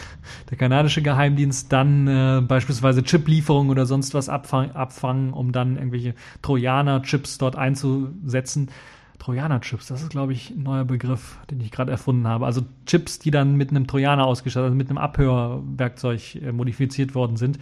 der 0.50 0.58
kanadische 0.58 1.00
Geheimdienst 1.00 1.72
dann 1.72 2.08
äh, 2.08 2.40
beispielsweise 2.40 3.04
Chiplieferungen 3.04 3.70
oder 3.70 3.86
sonst 3.86 4.14
was 4.14 4.28
abfang, 4.28 4.72
abfangen, 4.72 5.32
um 5.32 5.52
dann 5.52 5.76
irgendwelche 5.76 6.14
Trojaner-Chips 6.42 7.38
dort 7.38 7.54
einzusetzen. 7.54 8.70
Trojaner-Chips, 9.18 9.86
das 9.86 10.02
ist, 10.02 10.10
glaube 10.10 10.32
ich, 10.32 10.50
ein 10.50 10.62
neuer 10.62 10.84
Begriff, 10.84 11.38
den 11.50 11.60
ich 11.60 11.70
gerade 11.70 11.90
erfunden 11.90 12.26
habe. 12.26 12.46
Also 12.46 12.62
Chips, 12.86 13.18
die 13.18 13.30
dann 13.30 13.56
mit 13.56 13.70
einem 13.70 13.86
Trojaner 13.86 14.26
ausgestattet, 14.26 14.66
also 14.66 14.76
mit 14.76 14.88
einem 14.88 14.98
Abhörwerkzeug 14.98 16.36
äh, 16.36 16.52
modifiziert 16.52 17.14
worden 17.14 17.36
sind, 17.36 17.58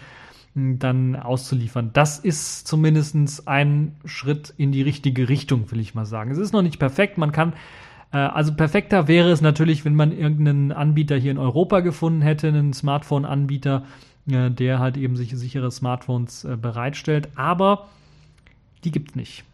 dann 0.56 1.16
auszuliefern. 1.16 1.90
Das 1.94 2.18
ist 2.20 2.68
zumindest 2.68 3.48
ein 3.48 3.96
Schritt 4.04 4.54
in 4.56 4.70
die 4.70 4.82
richtige 4.82 5.28
Richtung, 5.28 5.70
will 5.72 5.80
ich 5.80 5.96
mal 5.96 6.06
sagen. 6.06 6.30
Es 6.30 6.38
ist 6.38 6.52
noch 6.52 6.62
nicht 6.62 6.78
perfekt, 6.78 7.18
man 7.18 7.32
kann 7.32 7.54
äh, 8.12 8.18
also 8.18 8.54
perfekter 8.54 9.08
wäre 9.08 9.30
es 9.30 9.40
natürlich, 9.40 9.84
wenn 9.84 9.96
man 9.96 10.12
irgendeinen 10.12 10.72
Anbieter 10.72 11.16
hier 11.16 11.32
in 11.32 11.38
Europa 11.38 11.80
gefunden 11.80 12.22
hätte, 12.22 12.48
einen 12.48 12.72
Smartphone-Anbieter, 12.72 13.84
äh, 14.28 14.50
der 14.50 14.78
halt 14.78 14.96
eben 14.96 15.16
sich 15.16 15.36
sichere 15.36 15.70
Smartphones 15.70 16.46
bereitstellt. 16.60 17.28
Aber 17.34 17.88
die 18.84 18.92
gibt 18.92 19.10
es 19.10 19.16
nicht. 19.16 19.44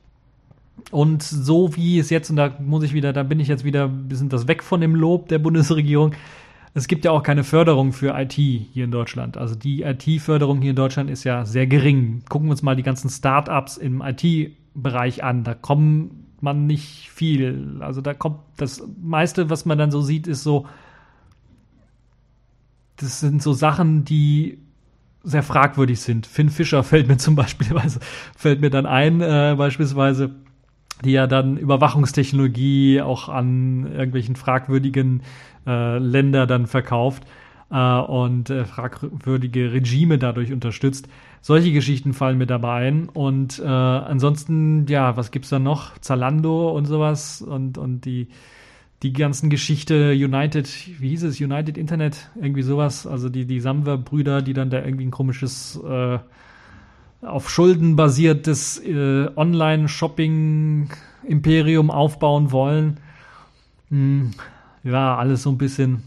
Und 0.91 1.23
so 1.23 1.77
wie 1.77 1.99
es 1.99 2.11
jetzt, 2.11 2.31
und 2.31 2.37
da 2.37 2.55
muss 2.59 2.85
ich 2.85 2.93
wieder, 2.93 3.13
da 3.13 3.23
bin 3.23 3.41
ich 3.41 3.49
jetzt 3.49 3.65
wieder 3.65 3.85
ein 3.85 4.09
bisschen 4.09 4.29
das 4.29 4.49
weg 4.49 4.63
von 4.63 4.81
dem 4.81 4.95
Lob 4.95 5.29
der 5.29 5.39
Bundesregierung. 5.39 6.13
Es 6.73 6.87
gibt 6.87 7.05
ja 7.05 7.11
auch 7.11 7.23
keine 7.23 7.45
Förderung 7.45 7.93
für 7.93 8.17
IT 8.17 8.33
hier 8.33 8.85
in 8.85 8.91
Deutschland. 8.91 9.37
Also 9.37 9.55
die 9.55 9.83
IT-Förderung 9.83 10.61
hier 10.61 10.71
in 10.71 10.77
Deutschland 10.77 11.11
ist 11.11 11.25
ja 11.25 11.45
sehr 11.45 11.67
gering. 11.67 12.23
Gucken 12.29 12.49
wir 12.49 12.53
uns 12.53 12.63
mal 12.63 12.77
die 12.77 12.85
ganzen 12.85 13.11
Start-ups 13.11 13.77
im 13.77 14.03
IT-Bereich 14.03 15.25
an. 15.25 15.43
Da 15.43 15.55
kommt 15.55 16.13
man 16.43 16.67
nicht 16.67 17.11
viel. 17.11 17.79
Also 17.81 18.01
da 18.01 18.15
kommt 18.15 18.39
das 18.57 18.83
meiste, 19.01 19.51
was 19.51 19.65
man 19.65 19.79
dann 19.79 19.91
so 19.91 20.01
sieht, 20.01 20.27
ist 20.29 20.43
so, 20.45 20.67
das 22.97 23.21
sind 23.21 23.43
so 23.43 23.53
Sachen, 23.53 24.05
die 24.05 24.59
sehr 25.23 25.43
fragwürdig 25.43 26.01
sind. 26.01 26.27
Finn 26.27 26.51
Fischer 26.51 26.83
fällt 26.85 27.09
mir 27.09 27.17
zum 27.17 27.35
Beispiel, 27.35 27.69
fällt 28.37 28.61
mir 28.61 28.71
dann 28.71 28.87
ein, 28.87 29.21
äh, 29.21 29.55
beispielsweise 29.57 30.37
die 31.05 31.13
ja 31.13 31.27
dann 31.27 31.57
Überwachungstechnologie 31.57 33.01
auch 33.01 33.29
an 33.29 33.87
irgendwelchen 33.93 34.37
fragwürdigen 34.37 35.23
äh, 35.67 35.99
Länder 35.99 36.47
dann 36.47 36.67
verkauft 36.67 37.25
äh, 37.71 37.99
und 37.99 38.51
äh, 38.51 38.65
fragwürdige 38.65 39.73
Regime 39.73 40.19
dadurch 40.19 40.53
unterstützt. 40.53 41.09
Solche 41.41 41.73
Geschichten 41.73 42.13
fallen 42.13 42.39
mir 42.39 42.47
dabei 42.47 42.89
ein. 42.89 43.09
Und 43.09 43.59
äh, 43.59 43.67
ansonsten, 43.67 44.87
ja, 44.89 45.17
was 45.17 45.31
gibt's 45.31 45.49
da 45.49 45.59
noch? 45.59 45.99
Zalando 45.99 46.71
und 46.71 46.85
sowas 46.85 47.41
und, 47.41 47.79
und 47.79 48.05
die, 48.05 48.29
die 49.03 49.13
ganzen 49.13 49.49
Geschichte 49.49 50.13
United, 50.13 50.69
wie 51.01 51.09
hieß 51.09 51.23
es, 51.25 51.41
United 51.41 51.79
Internet, 51.79 52.31
irgendwie 52.37 52.63
sowas, 52.63 53.07
also 53.07 53.31
die, 53.31 53.47
die 53.47 53.61
Samwer-Brüder, 53.61 54.43
die 54.43 54.53
dann 54.53 54.69
da 54.69 54.85
irgendwie 54.85 55.07
ein 55.07 55.11
komisches 55.11 55.81
äh, 55.83 56.19
auf 57.23 57.49
Schulden 57.51 57.97
basiertes 57.97 58.79
äh, 58.79 59.29
Online-Shopping-Imperium 59.37 61.91
aufbauen 61.91 62.53
wollen. 62.53 63.01
Hm, 63.91 64.31
ja, 64.85 65.17
alles 65.17 65.43
so 65.43 65.51
ein 65.51 65.59
bisschen 65.59 66.05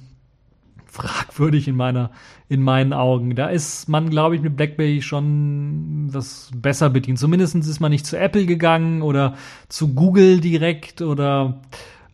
fragwürdig 0.88 1.68
in 1.68 1.76
meiner, 1.76 2.10
in 2.50 2.62
meinen 2.62 2.94
Augen. 2.94 3.36
Da 3.36 3.48
ist 3.48 3.90
man, 3.90 4.12
glaube 4.12 4.36
ich, 4.36 4.42
mit 4.42 4.56
BlackBerry 4.56 5.02
schon 5.02 6.08
was 6.12 6.52
besser 6.56 6.92
bedient. 6.92 7.20
Zumindest 7.20 7.56
ist 7.56 7.80
man 7.80 7.92
nicht 7.92 8.06
zu 8.06 8.18
Apple 8.18 8.46
gegangen 8.46 9.02
oder 9.02 9.34
zu 9.70 9.96
Google 9.96 10.40
direkt 10.40 11.02
oder 11.02 11.62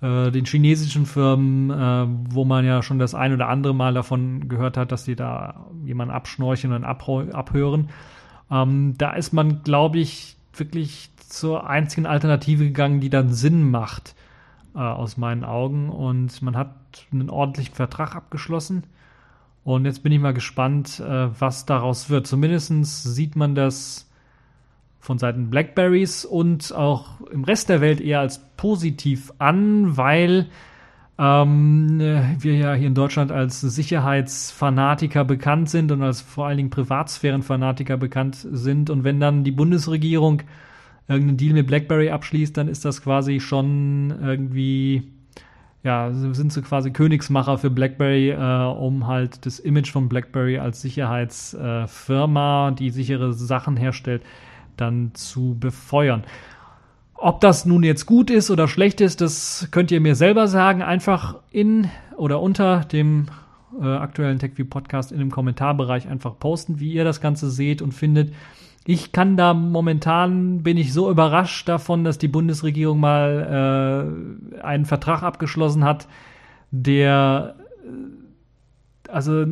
äh, 0.01 0.31
den 0.31 0.45
chinesischen 0.45 1.05
Firmen, 1.05 1.71
äh, 1.71 2.07
wo 2.33 2.45
man 2.45 2.65
ja 2.65 2.81
schon 2.81 2.99
das 2.99 3.15
ein 3.15 3.33
oder 3.33 3.49
andere 3.49 3.75
Mal 3.75 3.93
davon 3.93 4.47
gehört 4.47 4.77
hat, 4.77 4.93
dass 4.93 5.03
die 5.03 5.15
da 5.15 5.65
jemanden 5.83 6.13
abschnorcheln 6.13 6.73
und 6.73 6.85
abhören. 6.85 7.89
Ähm, 8.51 8.95
da 8.97 9.13
ist 9.13 9.33
man, 9.33 9.63
glaube 9.63 9.99
ich, 9.99 10.35
wirklich 10.53 11.09
zur 11.27 11.69
einzigen 11.69 12.05
Alternative 12.05 12.65
gegangen, 12.65 12.99
die 12.99 13.09
dann 13.09 13.33
Sinn 13.33 13.69
macht. 13.69 14.15
äh, 14.75 14.79
aus 14.79 15.17
meinen 15.17 15.43
Augen. 15.43 15.89
Und 15.89 16.41
man 16.41 16.55
hat 16.55 16.73
einen 17.11 17.29
ordentlichen 17.29 17.75
Vertrag 17.75 18.15
abgeschlossen. 18.15 18.83
Und 19.63 19.85
jetzt 19.85 20.03
bin 20.03 20.11
ich 20.11 20.19
mal 20.19 20.33
gespannt, 20.33 20.99
äh, 20.99 21.39
was 21.39 21.65
daraus 21.65 22.09
wird. 22.09 22.27
Zumindest 22.27 23.03
sieht 23.03 23.35
man 23.35 23.55
das 23.55 24.09
von 24.99 25.17
Seiten 25.17 25.49
Blackberries 25.49 26.25
und 26.25 26.73
auch 26.73 27.21
im 27.31 27.43
Rest 27.43 27.69
der 27.69 27.81
Welt 27.81 28.01
eher 28.01 28.19
als 28.19 28.39
positiv 28.57 29.31
an, 29.37 29.97
weil 29.97 30.47
ähm, 31.19 31.99
wir 32.39 32.55
ja 32.55 32.73
hier 32.73 32.87
in 32.87 32.95
Deutschland 32.95 33.31
als 33.31 33.59
Sicherheitsfanatiker 33.59 35.25
bekannt 35.25 35.69
sind 35.69 35.91
und 35.91 36.01
als 36.01 36.21
vor 36.21 36.47
allen 36.47 36.55
Dingen 36.55 36.69
Privatsphärenfanatiker 36.69 37.97
bekannt 37.97 38.37
sind. 38.49 38.89
Und 38.89 39.03
wenn 39.03 39.19
dann 39.19 39.43
die 39.43 39.51
Bundesregierung 39.51 40.43
irgendeinen 41.09 41.37
Deal 41.37 41.53
mit 41.53 41.67
BlackBerry 41.67 42.09
abschließt, 42.09 42.55
dann 42.55 42.69
ist 42.69 42.85
das 42.85 43.01
quasi 43.01 43.41
schon 43.41 44.13
irgendwie, 44.21 45.11
ja, 45.83 46.09
sind 46.13 46.53
sie 46.53 46.61
quasi 46.61 46.91
Königsmacher 46.91 47.57
für 47.57 47.69
BlackBerry, 47.69 48.29
äh, 48.29 48.65
um 48.71 49.05
halt 49.07 49.45
das 49.45 49.59
Image 49.59 49.91
von 49.91 50.07
BlackBerry 50.07 50.57
als 50.59 50.81
Sicherheitsfirma, 50.81 52.69
äh, 52.69 52.75
die 52.75 52.91
sichere 52.91 53.33
Sachen 53.33 53.75
herstellt, 53.75 54.21
dann 54.77 55.11
zu 55.15 55.57
befeuern. 55.59 56.23
Ob 57.21 57.41
das 57.41 57.65
nun 57.65 57.83
jetzt 57.83 58.05
gut 58.05 58.29
ist 58.29 58.49
oder 58.49 58.67
schlecht 58.67 59.01
ist, 59.01 59.19
das 59.19 59.67
könnt 59.71 59.91
ihr 59.91 59.99
mir 59.99 60.15
selber 60.15 60.47
sagen. 60.47 60.81
Einfach 60.81 61.35
in 61.51 61.89
oder 62.15 62.41
unter 62.41 62.81
dem 62.85 63.27
äh, 63.79 63.85
aktuellen 63.85 64.39
TechView 64.39 64.65
Podcast 64.65 65.11
in 65.11 65.19
dem 65.19 65.31
Kommentarbereich 65.31 66.07
einfach 66.07 66.39
posten, 66.39 66.79
wie 66.79 66.93
ihr 66.93 67.03
das 67.03 67.19
Ganze 67.19 67.49
seht 67.49 67.81
und 67.81 67.93
findet. 67.93 68.33
Ich 68.85 69.11
kann 69.11 69.35
da 69.35 69.53
momentan, 69.53 70.63
bin 70.63 70.77
ich 70.77 70.93
so 70.93 71.11
überrascht 71.11 71.67
davon, 71.67 72.03
dass 72.03 72.17
die 72.17 72.29
Bundesregierung 72.29 72.99
mal 72.99 74.55
äh, 74.57 74.61
einen 74.61 74.85
Vertrag 74.85 75.21
abgeschlossen 75.21 75.83
hat, 75.83 76.07
der 76.71 77.55
äh, 77.83 79.11
also 79.11 79.45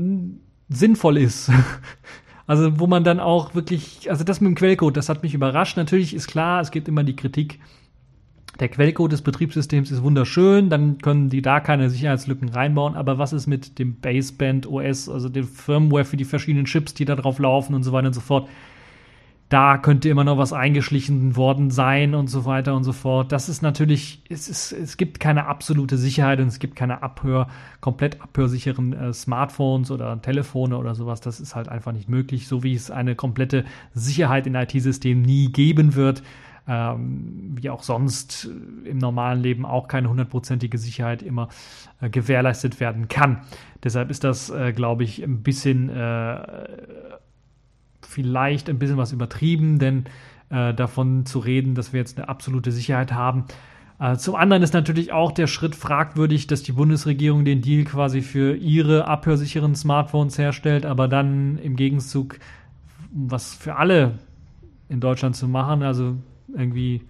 sinnvoll 0.70 1.18
ist. 1.18 1.52
Also 2.48 2.80
wo 2.80 2.88
man 2.88 3.04
dann 3.04 3.20
auch 3.20 3.54
wirklich, 3.54 4.10
also 4.10 4.24
das 4.24 4.42
mit 4.42 4.50
dem 4.50 4.56
Quellcode, 4.56 4.96
das 4.96 5.10
hat 5.10 5.22
mich 5.22 5.34
überrascht. 5.34 5.78
Natürlich 5.78 6.14
ist 6.14 6.28
klar, 6.28 6.62
es 6.62 6.72
gibt 6.72 6.88
immer 6.88 7.04
die 7.04 7.16
Kritik, 7.16 7.60
der 8.60 8.70
Quellcode 8.70 9.12
des 9.12 9.22
Betriebssystems 9.22 9.92
ist 9.92 10.02
wunderschön, 10.02 10.70
dann 10.70 10.98
können 10.98 11.30
die 11.30 11.44
da 11.44 11.60
keine 11.60 11.90
Sicherheitslücken 11.90 12.50
reinbauen, 12.50 12.96
aber 12.96 13.20
was 13.20 13.34
ist 13.34 13.46
mit 13.46 13.78
dem 13.78 13.96
Baseband 13.96 14.66
OS, 14.66 15.10
also 15.10 15.30
dem 15.30 15.48
Firmware 15.48 16.06
für 16.06 16.18
die 16.18 16.26
verschiedenen 16.26 16.66
Chips, 16.66 16.96
die 16.96 17.06
da 17.06 17.16
drauf 17.16 17.38
laufen 17.38 17.76
und 17.76 17.84
so 17.84 17.92
weiter 17.92 18.08
und 18.08 18.14
so 18.14 18.22
fort? 18.22 18.50
Da 19.50 19.78
könnte 19.78 20.10
immer 20.10 20.26
noch 20.26 20.38
was 20.38 20.52
eingeschlichen 20.52 21.38
worden 21.38 21.72
sein 21.72 22.16
und 22.16 22.28
so 22.28 22.44
weiter 22.44 22.76
und 22.76 22.84
so 22.84 22.92
fort. 22.92 23.32
Das 23.32 23.48
ist 23.48 23.62
natürlich, 23.62 24.22
es, 24.30 24.50
ist, 24.50 24.74
es 24.74 24.98
gibt 24.98 25.22
keine 25.22 25.46
absolute 25.46 25.98
Sicherheit 25.98 26.40
und 26.40 26.48
es 26.48 26.60
gibt 26.60 26.76
keine 26.76 27.02
Abhör, 27.02 27.48
komplett 27.80 28.22
abhörsicheren 28.22 28.92
äh, 28.92 29.14
Smartphones 29.14 29.90
oder 29.90 30.22
Telefone 30.22 30.78
oder 30.78 30.96
sowas. 30.96 31.22
Das 31.22 31.40
ist 31.40 31.56
halt 31.56 31.70
einfach 31.70 31.94
nicht 31.94 32.10
möglich, 32.10 32.48
so 32.48 32.64
wie 32.64 32.74
es 32.74 32.92
eine 32.92 33.16
komplette 33.16 33.64
Sicherheit 33.94 34.48
in 34.48 34.56
IT-Systemen 34.56 35.22
nie 35.24 35.50
geben 35.52 35.96
wird. 35.96 36.24
Ähm, 36.70 37.56
wie 37.56 37.70
auch 37.70 37.82
sonst 37.82 38.50
im 38.84 38.98
normalen 38.98 39.42
Leben 39.42 39.66
auch 39.66 39.88
keine 39.88 40.10
hundertprozentige 40.10 40.78
Sicherheit 40.78 41.24
immer 41.24 41.48
äh, 42.02 42.10
gewährleistet 42.10 42.82
werden 42.82 43.08
kann. 43.08 43.40
Deshalb 43.86 44.12
ist 44.12 44.26
das, 44.26 44.50
äh, 44.50 44.74
glaube 44.74 45.06
ich, 45.06 45.24
ein 45.24 45.44
bisschen 45.44 45.88
äh, 45.88 46.42
vielleicht 48.08 48.70
ein 48.70 48.80
bisschen 48.80 48.98
was 48.98 49.12
übertrieben, 49.12 49.80
denn 49.80 50.06
äh, 50.50 50.74
davon 50.74 51.26
zu 51.26 51.40
reden, 51.40 51.76
dass 51.76 51.94
wir 51.94 52.00
jetzt 52.00 52.18
eine 52.18 52.30
absolute 52.30 52.72
Sicherheit 52.72 53.12
haben. 53.14 53.46
Äh, 54.00 54.16
zum 54.18 54.36
anderen 54.36 54.64
ist 54.64 54.74
natürlich 54.74 55.12
auch 55.12 55.32
der 55.32 55.48
Schritt 55.48 55.76
fragwürdig, 55.76 56.48
dass 56.48 56.64
die 56.64 56.72
Bundesregierung 56.72 57.46
den 57.46 57.62
Deal 57.62 57.84
quasi 57.84 58.22
für 58.22 58.56
ihre 58.56 59.08
abhörsicheren 59.08 59.76
Smartphones 59.76 60.38
herstellt, 60.38 60.86
aber 60.86 61.08
dann 61.08 61.58
im 61.58 61.76
Gegenzug 61.76 62.40
was 63.12 63.56
für 63.56 63.76
alle 63.76 64.20
in 64.90 65.00
Deutschland 65.00 65.36
zu 65.36 65.48
machen, 65.48 65.84
also 65.84 66.16
irgendwie 66.56 67.02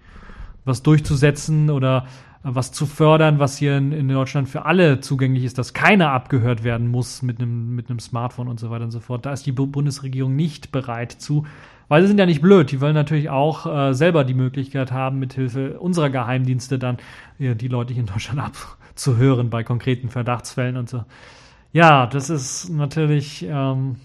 was 0.64 0.82
durchzusetzen 0.82 1.70
oder 1.70 2.06
was 2.54 2.72
zu 2.72 2.86
fördern, 2.86 3.38
was 3.38 3.58
hier 3.58 3.76
in, 3.76 3.92
in, 3.92 4.08
Deutschland 4.08 4.48
für 4.48 4.64
alle 4.64 5.00
zugänglich 5.00 5.44
ist, 5.44 5.58
dass 5.58 5.74
keiner 5.74 6.12
abgehört 6.12 6.64
werden 6.64 6.88
muss 6.88 7.22
mit 7.22 7.40
einem, 7.40 7.74
mit 7.74 7.90
einem 7.90 7.98
Smartphone 7.98 8.48
und 8.48 8.60
so 8.60 8.70
weiter 8.70 8.84
und 8.84 8.90
so 8.90 9.00
fort. 9.00 9.26
Da 9.26 9.32
ist 9.32 9.46
die 9.46 9.52
Bundesregierung 9.52 10.36
nicht 10.36 10.72
bereit 10.72 11.12
zu, 11.12 11.46
weil 11.88 12.02
sie 12.02 12.08
sind 12.08 12.18
ja 12.18 12.26
nicht 12.26 12.42
blöd. 12.42 12.70
Die 12.70 12.80
wollen 12.80 12.94
natürlich 12.94 13.30
auch 13.30 13.66
äh, 13.66 13.94
selber 13.94 14.24
die 14.24 14.34
Möglichkeit 14.34 14.92
haben, 14.92 15.18
mithilfe 15.18 15.78
unserer 15.78 16.10
Geheimdienste 16.10 16.78
dann 16.78 16.98
ja, 17.38 17.54
die 17.54 17.68
Leute 17.68 17.94
hier 17.94 18.02
in 18.02 18.08
Deutschland 18.08 18.40
abzuhören 18.90 19.50
bei 19.50 19.64
konkreten 19.64 20.08
Verdachtsfällen 20.08 20.76
und 20.76 20.88
so. 20.88 21.04
Ja, 21.72 22.06
das 22.06 22.30
ist 22.30 22.70
natürlich 22.70 23.46
ähm, 23.48 23.96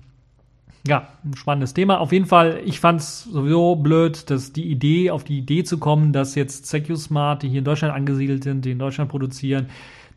ja, 0.86 1.08
ein 1.24 1.36
spannendes 1.36 1.74
Thema. 1.74 2.00
Auf 2.00 2.12
jeden 2.12 2.26
Fall, 2.26 2.62
ich 2.66 2.80
fand 2.80 3.00
es 3.00 3.24
sowieso 3.24 3.78
blöd, 3.78 4.30
dass 4.30 4.52
die 4.52 4.70
Idee, 4.70 5.12
auf 5.12 5.24
die 5.24 5.38
Idee 5.38 5.64
zu 5.64 5.78
kommen, 5.78 6.12
dass 6.12 6.36
jetzt 6.36 6.68
SecuSmart, 6.68 7.44
die 7.44 7.50
hier 7.50 7.60
in 7.60 7.66
Deutschland 7.66 7.94
angesiedelt 7.94 8.44
sind, 8.44 8.66
die 8.66 8.72
in 8.72 8.80
Deutschland 8.80 9.10
produzieren, 9.10 9.68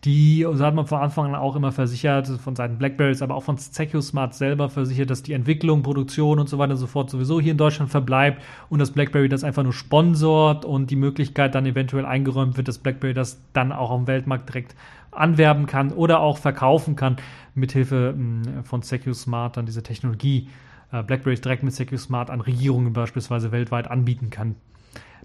die, 0.05 0.47
so 0.53 0.65
hat 0.65 0.75
man 0.75 0.87
von 0.87 1.01
Anfang 1.01 1.27
an 1.27 1.35
auch 1.35 1.57
immer 1.57 1.73
versichert, 1.73 2.29
von 2.29 2.55
Seiten 2.55 2.79
Blackberries, 2.79 3.23
aber 3.23 3.35
auch 3.35 3.43
von 3.43 3.57
SecuSmart 3.57 4.35
selber 4.35 4.69
versichert, 4.69 5.11
dass 5.11 5.23
die 5.23 5.33
Entwicklung, 5.33 5.83
Produktion 5.83 6.39
und 6.39 6.49
so 6.49 6.59
weiter 6.59 6.73
und 6.73 6.79
so 6.79 6.87
fort 6.87 7.11
sowieso 7.11 7.41
hier 7.41 7.53
in 7.53 7.59
Deutschland 7.59 7.91
verbleibt 7.91 8.43
und 8.69 8.79
dass 8.79 8.91
BlackBerry 8.91 9.29
das 9.29 9.43
einfach 9.43 9.63
nur 9.63 9.73
sponsort 9.73 10.65
und 10.65 10.91
die 10.91 10.97
Möglichkeit 10.97 11.55
dann 11.55 11.67
eventuell 11.67 12.05
eingeräumt 12.05 12.57
wird, 12.57 12.69
dass 12.69 12.79
BlackBerry 12.79 13.15
das 13.15 13.41
dann 13.53 13.73
auch 13.73 13.91
am 13.91 14.07
Weltmarkt 14.07 14.49
direkt 14.49 14.75
anwerben 15.17 15.67
kann 15.67 15.93
oder 15.93 16.21
auch 16.21 16.39
verkaufen 16.39 16.97
kann 16.97 17.17
mithilfe 17.57 18.15
mh, 18.17 18.63
von 18.63 18.83
SecuSmart 18.83 19.57
dann 19.57 19.67
diese 19.67 19.83
Technologie 19.83 20.49
äh, 20.93 21.03
BlackBerry 21.03 21.37
direkt 21.37 21.63
mit 21.63 21.75
SecuSmart 21.75 22.31
an 22.31 22.41
Regierungen 22.41 22.93
beispielsweise 22.93 23.51
weltweit 23.51 23.91
anbieten 23.91 24.31
kann. 24.31 24.55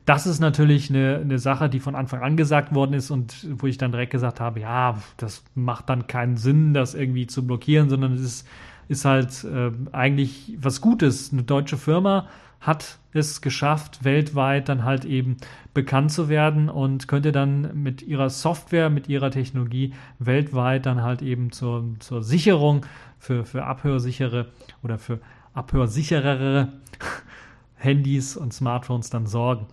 Das 0.05 0.25
ist 0.25 0.39
natürlich 0.39 0.89
eine, 0.89 1.17
eine 1.17 1.37
Sache, 1.37 1.69
die 1.69 1.79
von 1.79 1.93
Anfang 1.93 2.23
an 2.23 2.35
gesagt 2.35 2.73
worden 2.73 2.93
ist 2.93 3.11
und 3.11 3.47
wo 3.51 3.67
ich 3.67 3.77
dann 3.77 3.91
direkt 3.91 4.11
gesagt 4.11 4.39
habe, 4.39 4.59
ja, 4.59 4.97
das 5.17 5.43
macht 5.53 5.89
dann 5.89 6.07
keinen 6.07 6.37
Sinn, 6.37 6.73
das 6.73 6.95
irgendwie 6.95 7.27
zu 7.27 7.45
blockieren, 7.45 7.89
sondern 7.89 8.13
es 8.13 8.21
ist, 8.21 8.47
ist 8.87 9.05
halt 9.05 9.43
äh, 9.43 9.71
eigentlich 9.91 10.57
was 10.59 10.81
Gutes. 10.81 11.31
Eine 11.31 11.43
deutsche 11.43 11.77
Firma 11.77 12.27
hat 12.61 12.99
es 13.11 13.41
geschafft, 13.41 14.03
weltweit 14.05 14.69
dann 14.69 14.83
halt 14.83 15.03
eben 15.03 15.37
bekannt 15.73 16.11
zu 16.11 16.29
werden 16.29 16.69
und 16.69 17.07
könnte 17.07 17.31
dann 17.31 17.71
mit 17.81 18.03
ihrer 18.03 18.29
Software, 18.29 18.89
mit 18.89 19.09
ihrer 19.09 19.31
Technologie 19.31 19.93
weltweit 20.19 20.85
dann 20.85 21.01
halt 21.01 21.23
eben 21.23 21.51
zur, 21.51 21.83
zur 21.99 22.23
Sicherung 22.23 22.85
für, 23.17 23.45
für 23.45 23.65
abhörsichere 23.65 24.51
oder 24.83 24.99
für 24.99 25.19
abhörsicherere 25.53 26.73
Handys 27.75 28.37
und 28.37 28.53
Smartphones 28.53 29.09
dann 29.09 29.25
sorgen. 29.25 29.65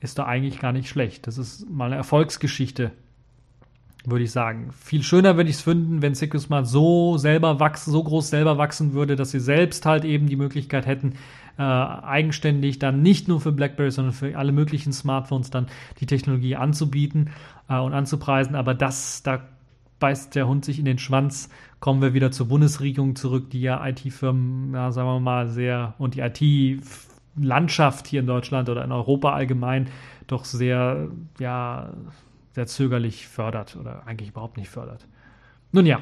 Ist 0.00 0.18
da 0.18 0.24
eigentlich 0.24 0.60
gar 0.60 0.72
nicht 0.72 0.88
schlecht. 0.88 1.26
Das 1.26 1.36
ist 1.36 1.68
mal 1.68 1.86
eine 1.86 1.96
Erfolgsgeschichte, 1.96 2.90
würde 4.06 4.24
ich 4.24 4.32
sagen. 4.32 4.70
Viel 4.72 5.02
schöner 5.02 5.36
würde 5.36 5.50
ich 5.50 5.56
es 5.56 5.62
finden, 5.62 6.00
wenn 6.00 6.14
SecuSmart 6.14 6.66
so 6.66 7.18
selber 7.18 7.60
wachsen, 7.60 7.92
so 7.92 8.02
groß 8.02 8.30
selber 8.30 8.56
wachsen 8.56 8.94
würde, 8.94 9.14
dass 9.14 9.30
sie 9.30 9.40
selbst 9.40 9.84
halt 9.84 10.06
eben 10.06 10.26
die 10.26 10.36
Möglichkeit 10.36 10.86
hätten, 10.86 11.14
äh, 11.60 11.62
eigenständig 11.62 12.78
dann 12.78 13.02
nicht 13.02 13.28
nur 13.28 13.38
für 13.38 13.52
BlackBerry, 13.52 13.90
sondern 13.90 14.14
für 14.14 14.38
alle 14.38 14.50
möglichen 14.50 14.94
Smartphones 14.94 15.50
dann 15.50 15.66
die 16.00 16.06
Technologie 16.06 16.56
anzubieten 16.56 17.32
äh, 17.68 17.78
und 17.78 17.92
anzupreisen. 17.92 18.54
Aber 18.54 18.72
das, 18.72 19.22
da 19.22 19.42
beißt 19.98 20.34
der 20.34 20.48
Hund 20.48 20.64
sich 20.64 20.78
in 20.78 20.86
den 20.86 20.96
Schwanz. 20.96 21.50
Kommen 21.78 22.00
wir 22.00 22.14
wieder 22.14 22.30
zur 22.30 22.48
Bundesregierung 22.48 23.14
zurück, 23.14 23.50
die 23.50 23.60
ja 23.60 23.86
IT-Firmen, 23.86 24.72
ja, 24.72 24.90
sagen 24.90 25.08
wir 25.08 25.20
mal, 25.20 25.48
sehr 25.48 25.92
und 25.98 26.14
die 26.14 26.20
IT-Landschaft 26.20 28.06
hier 28.06 28.20
in 28.20 28.26
Deutschland 28.26 28.70
oder 28.70 28.82
in 28.82 28.90
Europa 28.90 29.34
allgemein 29.34 29.90
doch 30.28 30.46
sehr, 30.46 31.08
ja, 31.38 31.90
sehr 32.52 32.68
zögerlich 32.68 33.28
fördert 33.28 33.76
oder 33.76 34.06
eigentlich 34.06 34.30
überhaupt 34.30 34.56
nicht 34.56 34.70
fördert. 34.70 35.06
Nun 35.72 35.84
ja, 35.84 36.00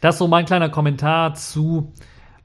das 0.00 0.18
so 0.18 0.26
mein 0.26 0.44
kleiner 0.44 0.70
Kommentar 0.70 1.34
zu 1.34 1.92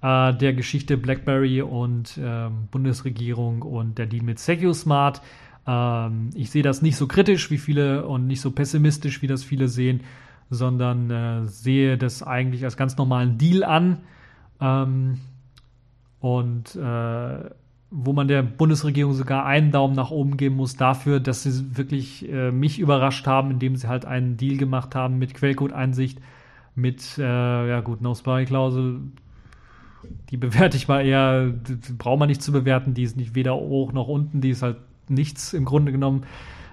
äh, 0.01 0.33
der 0.33 0.53
Geschichte 0.53 0.97
BlackBerry 0.97 1.61
und 1.61 2.19
ähm, 2.21 2.67
Bundesregierung 2.71 3.61
und 3.61 3.97
der 3.97 4.05
Deal 4.05 4.23
mit 4.23 4.39
SecuSmart. 4.39 5.21
Ähm, 5.65 6.29
ich 6.35 6.51
sehe 6.51 6.63
das 6.63 6.81
nicht 6.81 6.95
so 6.95 7.07
kritisch 7.07 7.51
wie 7.51 7.57
viele 7.57 8.05
und 8.05 8.27
nicht 8.27 8.41
so 8.41 8.51
pessimistisch, 8.51 9.21
wie 9.21 9.27
das 9.27 9.43
viele 9.43 9.67
sehen, 9.67 10.01
sondern 10.49 11.09
äh, 11.09 11.45
sehe 11.45 11.97
das 11.97 12.23
eigentlich 12.23 12.63
als 12.63 12.77
ganz 12.77 12.97
normalen 12.97 13.37
Deal 13.37 13.63
an. 13.63 13.99
Ähm, 14.59 15.19
und 16.19 16.75
äh, 16.75 17.49
wo 17.89 18.13
man 18.13 18.27
der 18.27 18.43
Bundesregierung 18.43 19.13
sogar 19.13 19.45
einen 19.45 19.71
Daumen 19.71 19.95
nach 19.95 20.11
oben 20.11 20.35
geben 20.35 20.55
muss 20.55 20.75
dafür, 20.75 21.19
dass 21.19 21.43
sie 21.43 21.77
wirklich 21.77 22.27
äh, 22.29 22.51
mich 22.51 22.79
überrascht 22.79 23.27
haben, 23.27 23.51
indem 23.51 23.75
sie 23.75 23.87
halt 23.87 24.05
einen 24.05 24.35
Deal 24.35 24.57
gemacht 24.57 24.93
haben 24.93 25.17
mit 25.17 25.33
Quellcode-Einsicht, 25.33 26.19
mit, 26.75 27.17
äh, 27.17 27.69
ja 27.69 27.79
gut, 27.81 28.01
No-Spy-Klausel, 28.01 28.99
die 30.29 30.37
bewerte 30.37 30.77
ich 30.77 30.87
mal 30.87 31.05
eher, 31.05 31.53
braucht 31.97 32.19
man 32.19 32.29
nicht 32.29 32.41
zu 32.41 32.51
bewerten, 32.51 32.93
die 32.93 33.03
ist 33.03 33.17
nicht 33.17 33.35
weder 33.35 33.55
hoch 33.55 33.93
noch 33.93 34.07
unten, 34.07 34.41
die 34.41 34.49
ist 34.49 34.61
halt 34.61 34.77
nichts 35.09 35.53
im 35.53 35.65
Grunde 35.65 35.91
genommen, 35.91 36.23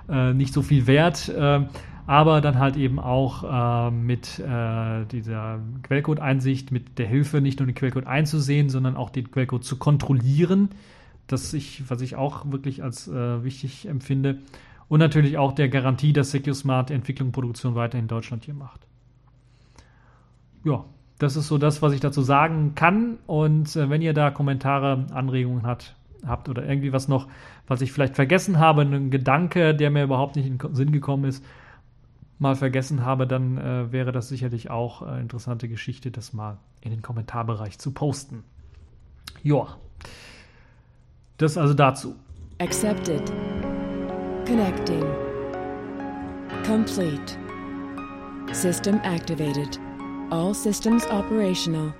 äh, 0.08 0.32
nicht 0.32 0.52
so 0.52 0.62
viel 0.62 0.86
wert. 0.86 1.28
Äh, 1.28 1.66
aber 2.06 2.42
dann 2.42 2.58
halt 2.58 2.76
eben 2.76 2.98
auch 2.98 3.44
äh, 3.44 3.90
mit 3.90 4.38
äh, 4.38 5.06
dieser 5.06 5.60
Quellcode-Einsicht, 5.84 6.70
mit 6.70 6.98
der 6.98 7.06
Hilfe 7.06 7.40
nicht 7.40 7.60
nur 7.60 7.66
den 7.66 7.74
Quellcode 7.74 8.06
einzusehen, 8.06 8.68
sondern 8.68 8.96
auch 8.96 9.08
den 9.08 9.30
Quellcode 9.30 9.64
zu 9.64 9.78
kontrollieren, 9.78 10.68
das 11.26 11.54
ich, 11.54 11.88
was 11.88 12.02
ich 12.02 12.16
auch 12.16 12.50
wirklich 12.52 12.82
als 12.82 13.08
äh, 13.08 13.42
wichtig 13.42 13.88
empfinde. 13.88 14.40
Und 14.88 14.98
natürlich 14.98 15.38
auch 15.38 15.52
der 15.52 15.70
Garantie, 15.70 16.12
dass 16.12 16.30
SecureSmart 16.30 16.90
Entwicklung 16.90 17.28
und 17.28 17.32
Produktion 17.32 17.74
weiter 17.74 17.98
in 17.98 18.06
Deutschland 18.06 18.44
hier 18.44 18.54
macht. 18.54 18.86
Ja, 20.62 20.84
das 21.18 21.36
ist 21.36 21.48
so 21.48 21.58
das, 21.58 21.82
was 21.82 21.92
ich 21.92 22.00
dazu 22.00 22.22
sagen 22.22 22.74
kann. 22.74 23.18
Und 23.26 23.74
äh, 23.76 23.88
wenn 23.90 24.02
ihr 24.02 24.14
da 24.14 24.30
Kommentare, 24.30 25.06
Anregungen 25.12 25.66
hat, 25.66 25.94
habt 26.26 26.48
oder 26.48 26.66
irgendwie 26.66 26.92
was 26.92 27.08
noch, 27.08 27.28
was 27.66 27.80
ich 27.80 27.92
vielleicht 27.92 28.14
vergessen 28.14 28.58
habe, 28.58 28.82
ein 28.82 29.10
Gedanke, 29.10 29.74
der 29.74 29.90
mir 29.90 30.04
überhaupt 30.04 30.36
nicht 30.36 30.46
in 30.46 30.58
den 30.58 30.74
Sinn 30.74 30.92
gekommen 30.92 31.24
ist, 31.24 31.44
mal 32.38 32.56
vergessen 32.56 33.04
habe, 33.04 33.26
dann 33.26 33.58
äh, 33.58 33.92
wäre 33.92 34.12
das 34.12 34.28
sicherlich 34.28 34.70
auch 34.70 35.02
eine 35.02 35.20
interessante 35.20 35.68
Geschichte, 35.68 36.10
das 36.10 36.32
mal 36.32 36.58
in 36.80 36.90
den 36.90 37.02
Kommentarbereich 37.02 37.78
zu 37.78 37.92
posten. 37.92 38.44
Ja, 39.42 39.76
das 41.38 41.56
also 41.58 41.74
dazu. 41.74 42.16
Accepted. 42.60 43.32
Connecting. 44.46 45.04
Complete. 46.66 47.38
System 48.52 49.00
activated. 49.02 49.80
All 50.34 50.52
systems 50.52 51.06
operational. 51.10 51.94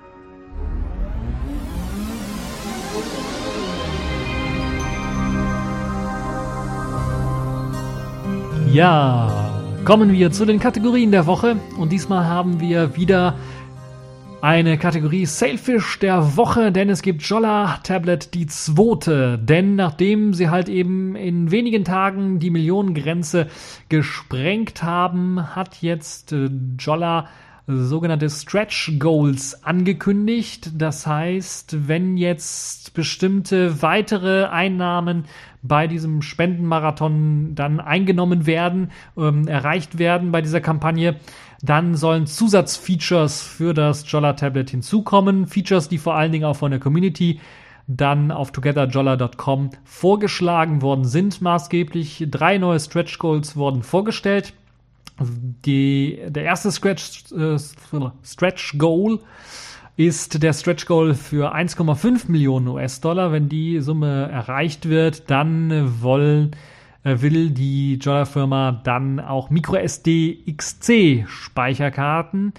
Ja, 8.73 9.63
kommen 9.85 10.11
wir 10.13 10.33
zu 10.33 10.47
den 10.47 10.59
Kategorien 10.59 11.13
der 11.13 11.27
Woche 11.27 11.59
und 11.79 11.93
diesmal 11.93 12.27
haben 12.27 12.59
wir 12.59 12.97
wieder 12.97 13.37
eine 14.41 14.79
Kategorie 14.79 15.27
Sailfish 15.27 16.01
der 16.01 16.37
Woche, 16.37 16.73
denn 16.73 16.91
es 16.91 17.03
gibt 17.03 17.23
Jolla 17.23 17.79
Tablet 17.85 18.35
die 18.35 18.47
zweite. 18.47 19.39
Denn 19.39 19.77
nachdem 19.77 20.35
sie 20.35 20.51
halt 20.51 20.69
eben 20.69 21.15
in 21.15 21.53
wenigen 21.53 21.85
Tagen 21.85 22.41
die 22.41 22.51
Millionengrenze 22.51 23.47
gesprengt 23.89 24.83
haben, 24.83 25.55
hat 25.55 25.83
jetzt 25.83 26.33
äh, 26.33 26.51
Jolla 26.81 27.29
sogenannte 27.67 28.29
Stretch 28.29 28.99
Goals 28.99 29.65
angekündigt. 29.65 30.73
Das 30.77 31.07
heißt, 31.07 31.89
wenn 31.89 32.17
jetzt 32.17 32.95
bestimmte 32.95 33.83
weitere 33.83 34.45
Einnahmen 34.45 35.25
bei 35.63 35.87
diesem 35.87 36.21
Spendenmarathon 36.21 37.55
dann 37.55 37.81
eingenommen 37.81 38.47
werden, 38.47 38.91
ähm, 39.17 39.49
erreicht 39.49 39.99
werden 39.99 40.31
bei 40.31 40.43
dieser 40.43 40.61
Kampagne, 40.61 41.17
dann 41.63 41.95
sollen 41.95 42.27
Zusatzfeatures 42.27 43.43
für 43.43 43.73
das 43.73 44.05
Jolla 44.11 44.35
Tablet 44.35 44.71
hinzukommen. 44.71 45.47
Features, 45.47 45.89
die 45.89 45.99
vor 45.99 46.15
allen 46.15 46.33
Dingen 46.33 46.45
auch 46.45 46.57
von 46.57 46.71
der 46.71 46.81
Community 46.81 47.41
dann 47.87 48.31
auf 48.31 48.53
togetherjolla.com 48.53 49.71
vorgeschlagen 49.85 50.83
worden 50.83 51.05
sind, 51.05 51.41
maßgeblich. 51.41 52.27
Drei 52.31 52.59
neue 52.59 52.81
Stretch 52.81 53.19
Goals 53.19 53.57
wurden 53.57 53.83
vorgestellt. 53.83 54.53
Die, 55.21 56.19
der 56.29 56.43
erste 56.43 56.73
Stretch, 56.73 57.33
äh, 57.33 57.57
Stretch 58.25 58.79
Goal 58.79 59.21
ist 59.97 60.43
der 60.43 60.53
Stretch 60.53 60.87
Goal 60.87 61.15
für 61.15 61.55
1,5 61.55 62.29
Millionen 62.31 62.67
US-Dollar. 62.69 63.31
Wenn 63.31 63.49
die 63.49 63.81
Summe 63.81 64.29
erreicht 64.31 64.89
wird, 64.89 65.31
dann 65.31 66.03
wollen, 66.03 66.57
äh, 67.05 67.21
will 67.21 67.51
die 67.51 67.99
Jolla-Firma 68.01 68.81
dann 68.83 69.21
auch 69.21 69.51
MicroSD 69.51 70.53
XC 70.53 71.25
Speicherkarten 71.29 72.53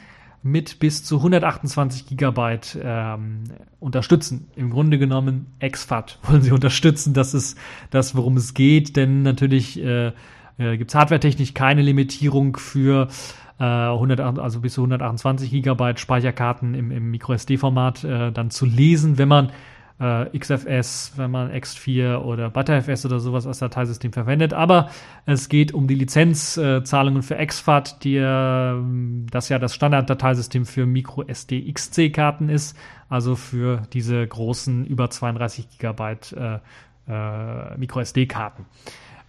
mit 0.46 0.80
bis 0.80 1.04
zu 1.04 1.18
128 1.18 2.06
Gigabyte 2.06 2.78
ähm, 2.82 3.46
unterstützen. 3.80 4.48
Im 4.56 4.70
Grunde 4.70 5.00
genommen 5.00 5.48
exFAT 5.60 6.20
wollen 6.24 6.44
sie 6.44 6.52
unterstützen. 6.54 7.14
Das 7.14 7.34
ist 7.34 7.58
das, 7.90 8.16
worum 8.16 8.38
es 8.38 8.54
geht, 8.54 8.96
denn 8.96 9.24
natürlich 9.24 9.84
äh, 9.84 10.14
äh, 10.58 10.78
gibt 10.78 10.92
es 10.92 10.96
hardwaretechnisch 10.96 11.54
keine 11.54 11.82
Limitierung 11.82 12.58
für 12.58 13.08
äh, 13.60 13.64
100, 13.64 14.20
also 14.40 14.62
bis 14.62 14.74
zu 14.74 14.82
128 14.82 15.50
Gigabyte 15.50 16.00
Speicherkarten 16.00 16.74
im, 16.76 16.92
im 16.92 17.12
MicroSD-Format 17.12 18.04
äh, 18.04 18.32
dann 18.32 18.50
zu 18.50 18.66
lesen, 18.66 19.18
wenn 19.18 19.28
man 19.28 19.52
äh, 20.00 20.38
XFS, 20.38 21.14
wenn 21.16 21.32
man 21.32 21.52
X4 21.52 22.18
oder 22.18 22.50
ButterFS 22.50 23.06
oder 23.06 23.20
sowas 23.20 23.48
als 23.48 23.60
Dateisystem 23.60 24.12
verwendet. 24.12 24.54
Aber 24.54 24.90
es 25.26 25.48
geht 25.48 25.74
um 25.74 25.88
die 25.88 25.96
Lizenzzahlungen 25.96 27.24
für 27.24 27.38
exFAT, 27.38 28.04
die, 28.04 28.18
äh, 28.18 28.76
das 29.32 29.50
ja 29.50 29.60
das 29.60 29.74
Standarddateisystem 29.74 30.66
für 30.66 30.86
MicroSD 30.86 31.72
XC-Karten 31.72 32.50
ist, 32.50 32.78
also 33.10 33.36
für 33.36 33.84
diese 33.94 34.26
großen 34.28 34.86
über 34.86 35.10
32 35.10 35.70
Gigabyte 35.70 36.34
äh, 36.34 36.60
äh, 37.08 37.78
MicroSD-Karten. 37.78 38.66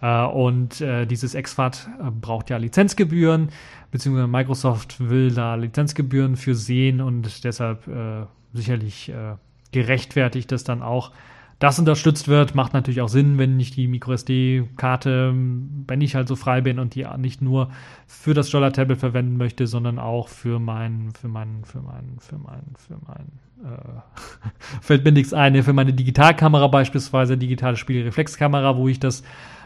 Äh, 0.01 0.25
und 0.25 0.81
äh, 0.81 1.05
dieses 1.05 1.35
exFAT 1.35 1.89
äh, 1.99 2.11
braucht 2.11 2.49
ja 2.49 2.57
Lizenzgebühren, 2.57 3.49
beziehungsweise 3.91 4.27
Microsoft 4.27 4.99
will 4.99 5.31
da 5.31 5.55
Lizenzgebühren 5.55 6.35
für 6.35 6.55
sehen 6.55 7.01
und 7.01 7.43
deshalb 7.43 7.89
sicherlich 8.53 9.11
gerechtfertigt, 9.71 10.51
dass 10.51 10.63
dann 10.63 10.81
auch 10.81 11.11
das 11.59 11.79
unterstützt 11.79 12.27
wird. 12.27 12.53
Macht 12.53 12.73
natürlich 12.73 13.01
auch 13.01 13.09
Sinn, 13.09 13.37
wenn 13.37 13.59
ich 13.59 13.71
die 13.71 13.87
MicroSD-Karte, 13.87 15.33
wenn 15.33 16.01
ich 16.01 16.15
halt 16.15 16.27
so 16.27 16.35
frei 16.35 16.61
bin 16.61 16.79
und 16.79 16.95
die 16.95 17.05
nicht 17.17 17.41
nur 17.41 17.71
für 18.05 18.33
das 18.33 18.51
Jolla 18.51 18.71
Tablet 18.71 18.99
verwenden 18.99 19.37
möchte, 19.37 19.67
sondern 19.67 19.99
auch 19.99 20.27
für 20.27 20.59
mein, 20.59 21.11
für 21.19 21.29
mein, 21.29 21.63
für 21.63 21.81
mein, 21.81 22.17
für 22.19 22.37
mein, 22.37 22.63
für 22.77 22.97
mein, 23.07 23.71
äh, 23.71 24.81
fällt 24.81 25.05
mir 25.05 25.11
nichts 25.13 25.33
ein, 25.33 25.61
für 25.63 25.73
meine 25.73 25.93
Digitalkamera 25.93 26.67
beispielsweise, 26.67 27.37
digitale 27.37 27.77
Spiegelreflexkamera, 27.77 28.77
wo 28.77 28.87
ich 28.87 28.99
das 28.99 29.23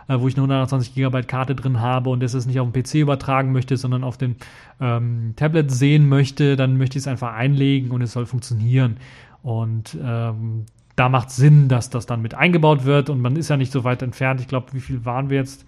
äh, 0.07 0.19
wo 0.19 0.27
ich 0.27 0.35
eine 0.35 0.43
120 0.43 0.93
GB 0.95 1.23
Karte 1.23 1.55
drin 1.55 1.79
habe 1.79 2.09
und 2.09 2.21
das 2.21 2.33
nicht 2.45 2.59
auf 2.59 2.71
dem 2.71 2.83
PC 2.83 2.95
übertragen 2.95 3.51
möchte, 3.51 3.77
sondern 3.77 4.03
auf 4.03 4.17
dem 4.17 4.35
ähm, 4.79 5.33
Tablet 5.35 5.71
sehen 5.71 6.09
möchte, 6.09 6.55
dann 6.55 6.77
möchte 6.77 6.97
ich 6.97 7.03
es 7.03 7.07
einfach 7.07 7.33
einlegen 7.33 7.91
und 7.91 8.01
es 8.01 8.13
soll 8.13 8.25
funktionieren. 8.25 8.97
Und 9.43 9.97
ähm, 10.01 10.65
da 10.95 11.09
macht 11.09 11.31
Sinn, 11.31 11.67
dass 11.67 11.89
das 11.89 12.05
dann 12.05 12.21
mit 12.21 12.35
eingebaut 12.35 12.85
wird 12.85 13.09
und 13.09 13.21
man 13.21 13.35
ist 13.35 13.49
ja 13.49 13.57
nicht 13.57 13.71
so 13.71 13.83
weit 13.83 14.01
entfernt. 14.01 14.41
Ich 14.41 14.47
glaube, 14.47 14.73
wie 14.73 14.81
viel 14.81 15.05
waren 15.05 15.29
wir 15.29 15.37
jetzt? 15.37 15.65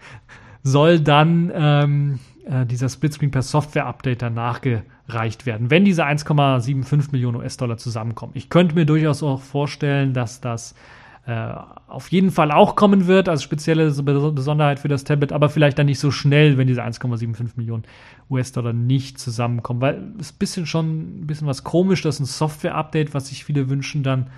soll 0.62 1.00
dann 1.00 1.50
ähm, 1.54 2.18
äh, 2.44 2.66
dieser 2.66 2.88
Splitscreen 2.88 3.30
per 3.30 3.42
Software-Update 3.42 4.22
dann 4.22 4.34
nachgereicht 4.34 5.46
werden, 5.46 5.70
wenn 5.70 5.84
diese 5.84 6.04
1,75 6.04 7.12
Millionen 7.12 7.36
US-Dollar 7.36 7.78
zusammenkommen. 7.78 8.32
Ich 8.34 8.50
könnte 8.50 8.74
mir 8.74 8.84
durchaus 8.84 9.22
auch 9.22 9.40
vorstellen, 9.40 10.12
dass 10.12 10.40
das 10.40 10.74
äh, 11.28 11.54
auf 11.88 12.10
jeden 12.10 12.30
Fall 12.30 12.50
auch 12.50 12.74
kommen 12.74 13.06
wird, 13.06 13.28
als 13.28 13.42
spezielle 13.42 13.90
Besonderheit 13.90 14.78
für 14.78 14.88
das 14.88 15.04
Tablet, 15.04 15.30
aber 15.30 15.50
vielleicht 15.50 15.78
dann 15.78 15.84
nicht 15.84 15.98
so 15.98 16.10
schnell, 16.10 16.56
wenn 16.56 16.66
diese 16.66 16.82
1,75 16.82 17.50
Millionen 17.56 17.82
US-Dollar 18.30 18.72
nicht 18.72 19.18
zusammenkommen, 19.18 19.82
weil 19.82 20.12
es 20.18 20.28
ist 20.28 20.36
ein 20.36 20.38
bisschen 20.38 20.64
schon 20.64 21.20
ein 21.20 21.26
bisschen 21.26 21.46
was 21.46 21.64
komisch, 21.64 22.00
dass 22.00 22.18
ein 22.18 22.24
Software-Update, 22.24 23.12
was 23.12 23.28
sich 23.28 23.44
viele 23.44 23.68
wünschen, 23.68 24.02
dann 24.02 24.28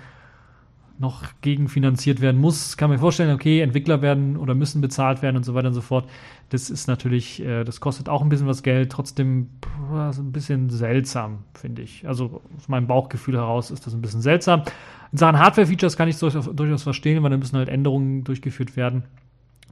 noch 1.01 1.23
gegenfinanziert 1.41 2.21
werden 2.21 2.39
muss. 2.39 2.77
Kann 2.77 2.89
man 2.89 2.99
vorstellen, 2.99 3.33
okay, 3.33 3.59
Entwickler 3.59 4.01
werden 4.01 4.37
oder 4.37 4.53
müssen 4.53 4.79
bezahlt 4.79 5.21
werden 5.21 5.35
und 5.35 5.43
so 5.43 5.53
weiter 5.53 5.67
und 5.67 5.73
so 5.73 5.81
fort. 5.81 6.07
Das 6.49 6.69
ist 6.69 6.87
natürlich, 6.87 7.41
äh, 7.41 7.63
das 7.63 7.81
kostet 7.81 8.07
auch 8.07 8.21
ein 8.21 8.29
bisschen 8.29 8.47
was 8.47 8.63
Geld, 8.63 8.91
trotzdem 8.91 9.49
ein 9.91 10.31
bisschen 10.31 10.69
seltsam, 10.69 11.39
finde 11.53 11.81
ich. 11.81 12.07
Also 12.07 12.41
aus 12.55 12.69
meinem 12.69 12.87
Bauchgefühl 12.87 13.35
heraus 13.35 13.71
ist 13.71 13.85
das 13.85 13.93
ein 13.93 14.01
bisschen 14.01 14.21
seltsam. 14.21 14.63
In 15.11 15.17
Sachen 15.17 15.39
Hardware-Features 15.39 15.97
kann 15.97 16.07
ich 16.07 16.21
es 16.21 16.35
durchaus 16.53 16.83
verstehen, 16.83 17.21
weil 17.23 17.31
da 17.31 17.37
müssen 17.37 17.57
halt 17.57 17.67
Änderungen 17.67 18.23
durchgeführt 18.23 18.77
werden. 18.77 19.03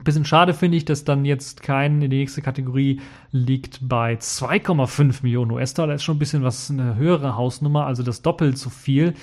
Bisschen 0.04 0.26
schade 0.26 0.54
finde 0.54 0.78
ich, 0.78 0.86
dass 0.86 1.04
dann 1.04 1.26
jetzt 1.26 1.62
kein 1.62 2.02
in 2.02 2.10
die 2.10 2.20
nächste 2.20 2.42
Kategorie 2.42 3.02
liegt 3.32 3.80
bei 3.82 4.14
2,5 4.14 5.24
Millionen 5.24 5.52
US-Dollar. 5.52 5.96
Ist 5.96 6.04
schon 6.04 6.16
ein 6.16 6.20
bisschen 6.20 6.42
was 6.42 6.72
eine 6.72 6.96
höhere 6.96 7.36
Hausnummer, 7.36 7.86
also 7.86 8.02
das 8.02 8.22
doppelt 8.22 8.58
so 8.58 8.70
viel, 8.70 9.10
äh, 9.10 9.14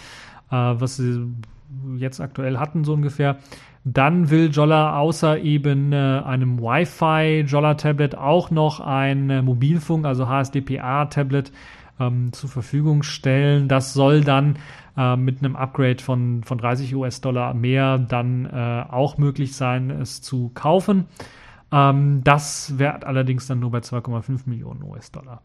was 0.51 1.01
jetzt 1.97 2.21
aktuell 2.21 2.59
hatten, 2.59 2.85
so 2.85 2.95
ungefähr. 2.95 3.37
Dann 3.85 4.31
will 4.31 4.51
Jolla 4.51 4.99
außer 4.99 5.39
eben 5.39 5.93
äh, 5.93 5.97
einem 5.97 6.61
Wi-Fi 6.61 7.45
Jolla 7.47 7.75
Tablet 7.75 8.17
auch 8.17 8.51
noch 8.51 8.81
ein 8.81 9.31
äh, 9.31 9.43
Mobilfunk, 9.43 10.07
also 10.07 10.29
HSDPA 10.29 11.07
Tablet 11.07 11.53
ähm, 12.01 12.33
zur 12.33 12.51
Verfügung 12.51 13.03
stellen. 13.03 13.69
Das 13.69 13.95
soll 13.95 14.23
dann 14.23 14.57
äh, 14.97 15.17
mit 15.17 15.39
einem 15.39 15.55
Upgrade 15.55 16.03
von, 16.03 16.43
von 16.43 16.59
30 16.59 16.95
US-Dollar 16.97 17.55
mehr 17.55 17.99
dann 17.99 18.47
äh, 18.47 18.85
auch 18.91 19.19
möglich 19.19 19.55
sein, 19.55 19.91
es 19.91 20.21
zu 20.21 20.51
kaufen. 20.55 21.07
Ähm, 21.71 22.23
das 22.25 22.79
wäre 22.79 23.07
allerdings 23.07 23.47
dann 23.47 23.61
nur 23.61 23.71
bei 23.71 23.79
2,5 23.79 24.43
Millionen 24.47 24.83
US-Dollar 24.83 25.43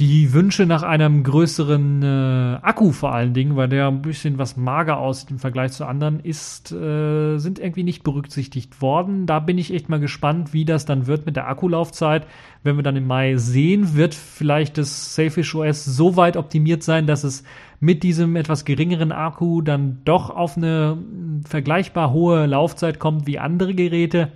die 0.00 0.32
Wünsche 0.32 0.64
nach 0.64 0.84
einem 0.84 1.24
größeren 1.24 2.02
äh, 2.04 2.58
Akku 2.62 2.92
vor 2.92 3.12
allen 3.12 3.34
Dingen, 3.34 3.56
weil 3.56 3.68
der 3.68 3.88
ein 3.88 4.00
bisschen 4.00 4.38
was 4.38 4.56
mager 4.56 4.98
aussieht 4.98 5.32
im 5.32 5.40
Vergleich 5.40 5.72
zu 5.72 5.86
anderen, 5.86 6.20
ist, 6.20 6.70
äh, 6.70 7.38
sind 7.38 7.58
irgendwie 7.58 7.82
nicht 7.82 8.04
berücksichtigt 8.04 8.80
worden. 8.80 9.26
Da 9.26 9.40
bin 9.40 9.58
ich 9.58 9.74
echt 9.74 9.88
mal 9.88 9.98
gespannt, 9.98 10.52
wie 10.52 10.64
das 10.64 10.84
dann 10.84 11.08
wird 11.08 11.26
mit 11.26 11.34
der 11.34 11.48
Akkulaufzeit. 11.48 12.26
Wenn 12.62 12.76
wir 12.76 12.84
dann 12.84 12.94
im 12.94 13.08
Mai 13.08 13.36
sehen, 13.36 13.96
wird 13.96 14.14
vielleicht 14.14 14.78
das 14.78 15.16
Safish 15.16 15.52
OS 15.56 15.84
so 15.84 16.16
weit 16.16 16.36
optimiert 16.36 16.84
sein, 16.84 17.08
dass 17.08 17.24
es 17.24 17.42
mit 17.80 18.04
diesem 18.04 18.36
etwas 18.36 18.64
geringeren 18.64 19.10
Akku 19.10 19.62
dann 19.62 19.98
doch 20.04 20.30
auf 20.30 20.56
eine 20.56 20.96
vergleichbar 21.44 22.12
hohe 22.12 22.46
Laufzeit 22.46 23.00
kommt 23.00 23.26
wie 23.26 23.40
andere 23.40 23.74
Geräte. 23.74 24.30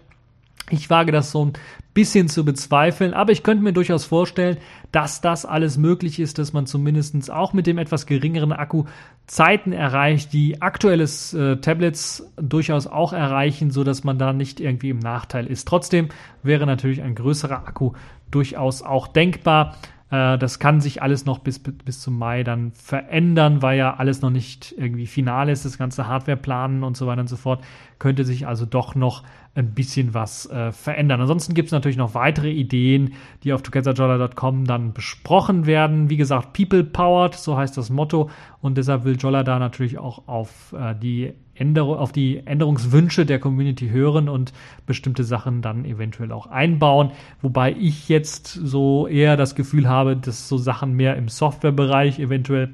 Ich 0.71 0.91
wage 0.91 1.13
das 1.13 1.31
so 1.31 1.47
ein 1.47 1.53
bisschen 1.95 2.29
zu 2.29 2.45
bezweifeln, 2.45 3.13
aber 3.13 3.33
ich 3.33 3.43
könnte 3.43 3.63
mir 3.63 3.73
durchaus 3.73 4.05
vorstellen, 4.05 4.57
dass 4.93 5.21
das 5.21 5.45
alles 5.45 5.77
möglich 5.77 6.19
ist, 6.19 6.39
dass 6.39 6.53
man 6.53 6.67
zumindest 6.67 7.31
auch 7.31 7.53
mit 7.53 7.67
dem 7.67 7.79
etwas 7.79 8.07
geringeren 8.07 8.53
Akku 8.53 8.85
Zeiten 9.27 9.73
erreicht, 9.73 10.33
die 10.33 10.61
aktuelle 10.63 11.05
äh, 11.05 11.57
Tablets 11.57 12.31
durchaus 12.37 12.87
auch 12.87 13.13
erreichen, 13.13 13.71
so 13.71 13.85
dass 13.85 14.05
man 14.05 14.19
da 14.19 14.33
nicht 14.33 14.61
irgendwie 14.61 14.91
im 14.91 14.99
Nachteil 14.99 15.47
ist. 15.47 15.69
Trotzdem 15.69 16.09
wäre 16.43 16.67
natürlich 16.67 17.03
ein 17.03 17.15
größerer 17.15 17.67
Akku 17.67 17.93
durchaus 18.31 18.83
auch 18.83 19.07
denkbar. 19.07 19.77
Äh, 20.11 20.39
das 20.39 20.59
kann 20.59 20.81
sich 20.81 21.03
alles 21.03 21.25
noch 21.25 21.39
bis, 21.39 21.59
bis 21.59 22.01
zum 22.01 22.19
Mai 22.19 22.45
dann 22.45 22.73
verändern, 22.73 23.63
weil 23.63 23.79
ja 23.79 23.95
alles 23.97 24.21
noch 24.23 24.31
nicht 24.31 24.75
irgendwie 24.77 25.07
final 25.07 25.49
ist, 25.49 25.65
das 25.65 25.79
ganze 25.79 26.07
Hardware 26.07 26.37
planen 26.37 26.85
und 26.85 26.97
so 26.97 27.07
weiter 27.07 27.23
und 27.23 27.29
so 27.29 27.37
fort. 27.37 27.65
Könnte 27.99 28.25
sich 28.25 28.47
also 28.47 28.67
doch 28.67 28.95
noch 28.95 29.25
ein 29.55 29.75
bisschen 29.75 30.15
was 30.15 30.47
äh, 30.51 30.73
verändern. 30.73 31.21
Ansonsten 31.21 31.53
gibt 31.53 31.67
es 31.67 31.73
natürlich 31.73 31.99
noch 31.99 32.15
weitere 32.15 32.51
Ideen, 32.51 33.15
die 33.45 33.53
auf 33.53 33.63
togetherjolla.com 33.63 34.65
dann 34.65 34.95
besprochen 34.95 35.67
werden. 35.67 36.09
Wie 36.09 36.17
gesagt, 36.17 36.55
People 36.55 36.85
Powered, 36.85 37.35
so 37.35 37.57
heißt 37.57 37.77
das 37.77 37.91
Motto. 37.91 38.31
Und 38.61 38.79
deshalb 38.79 39.05
will 39.05 39.17
Jolla 39.17 39.43
da 39.43 39.59
natürlich 39.59 39.99
auch 39.99 40.27
auf 40.27 40.73
äh, 40.73 40.95
die 40.95 41.35
Änderung, 41.55 41.99
auf 41.99 42.13
die 42.13 42.47
Änderungswünsche 42.47 43.27
der 43.27 43.39
Community 43.39 43.91
hören 43.91 44.31
und 44.31 44.55
bestimmte 44.87 45.23
Sachen 45.23 45.61
dann 45.61 45.85
eventuell 45.85 46.33
auch 46.33 46.47
einbauen. 46.47 47.11
Wobei 47.43 47.73
ich 47.73 48.09
jetzt 48.09 48.47
so 48.47 49.07
eher 49.07 49.37
das 49.37 49.55
Gefühl 49.55 49.87
habe, 49.87 50.17
dass 50.17 50.49
so 50.49 50.57
Sachen 50.57 50.95
mehr 50.95 51.17
im 51.17 51.29
Softwarebereich 51.29 52.19
eventuell 52.19 52.73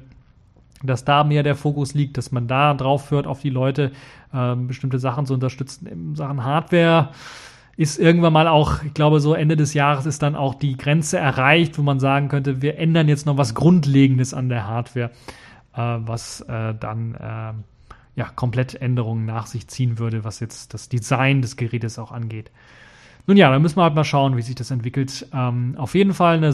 dass 0.83 1.05
da 1.05 1.23
mehr 1.23 1.43
der 1.43 1.55
Fokus 1.55 1.93
liegt, 1.93 2.17
dass 2.17 2.31
man 2.31 2.47
da 2.47 2.73
drauf 2.73 3.11
hört 3.11 3.27
auf 3.27 3.41
die 3.41 3.49
Leute, 3.49 3.91
ähm, 4.33 4.67
bestimmte 4.67 4.99
Sachen 4.99 5.25
zu 5.25 5.33
unterstützen. 5.33 5.87
In 5.87 6.15
Sachen 6.15 6.43
Hardware 6.43 7.09
ist 7.75 7.97
irgendwann 7.97 8.33
mal 8.33 8.47
auch, 8.47 8.83
ich 8.83 8.93
glaube, 8.93 9.19
so 9.19 9.33
Ende 9.33 9.55
des 9.55 9.73
Jahres 9.73 10.05
ist 10.05 10.21
dann 10.21 10.35
auch 10.35 10.53
die 10.55 10.77
Grenze 10.77 11.17
erreicht, 11.17 11.77
wo 11.77 11.81
man 11.81 11.99
sagen 11.99 12.27
könnte, 12.27 12.61
wir 12.61 12.77
ändern 12.77 13.07
jetzt 13.07 13.25
noch 13.25 13.37
was 13.37 13.55
Grundlegendes 13.55 14.33
an 14.33 14.49
der 14.49 14.67
Hardware, 14.67 15.11
äh, 15.73 15.97
was 15.99 16.41
äh, 16.41 16.73
dann 16.77 17.15
äh, 17.15 17.53
ja 18.19 18.25
komplett 18.35 18.75
Änderungen 18.75 19.25
nach 19.25 19.47
sich 19.47 19.67
ziehen 19.67 19.97
würde, 19.97 20.25
was 20.25 20.41
jetzt 20.41 20.73
das 20.73 20.89
Design 20.89 21.41
des 21.41 21.55
Gerätes 21.55 21.99
auch 21.99 22.11
angeht. 22.11 22.51
Nun 23.27 23.37
ja, 23.37 23.51
dann 23.51 23.61
müssen 23.61 23.77
wir 23.77 23.83
halt 23.83 23.95
mal 23.95 24.03
schauen, 24.03 24.37
wie 24.37 24.41
sich 24.41 24.55
das 24.55 24.71
entwickelt. 24.71 25.27
Ähm, 25.33 25.75
auf 25.77 25.93
jeden 25.93 26.13
Fall 26.13 26.37
eine, 26.37 26.49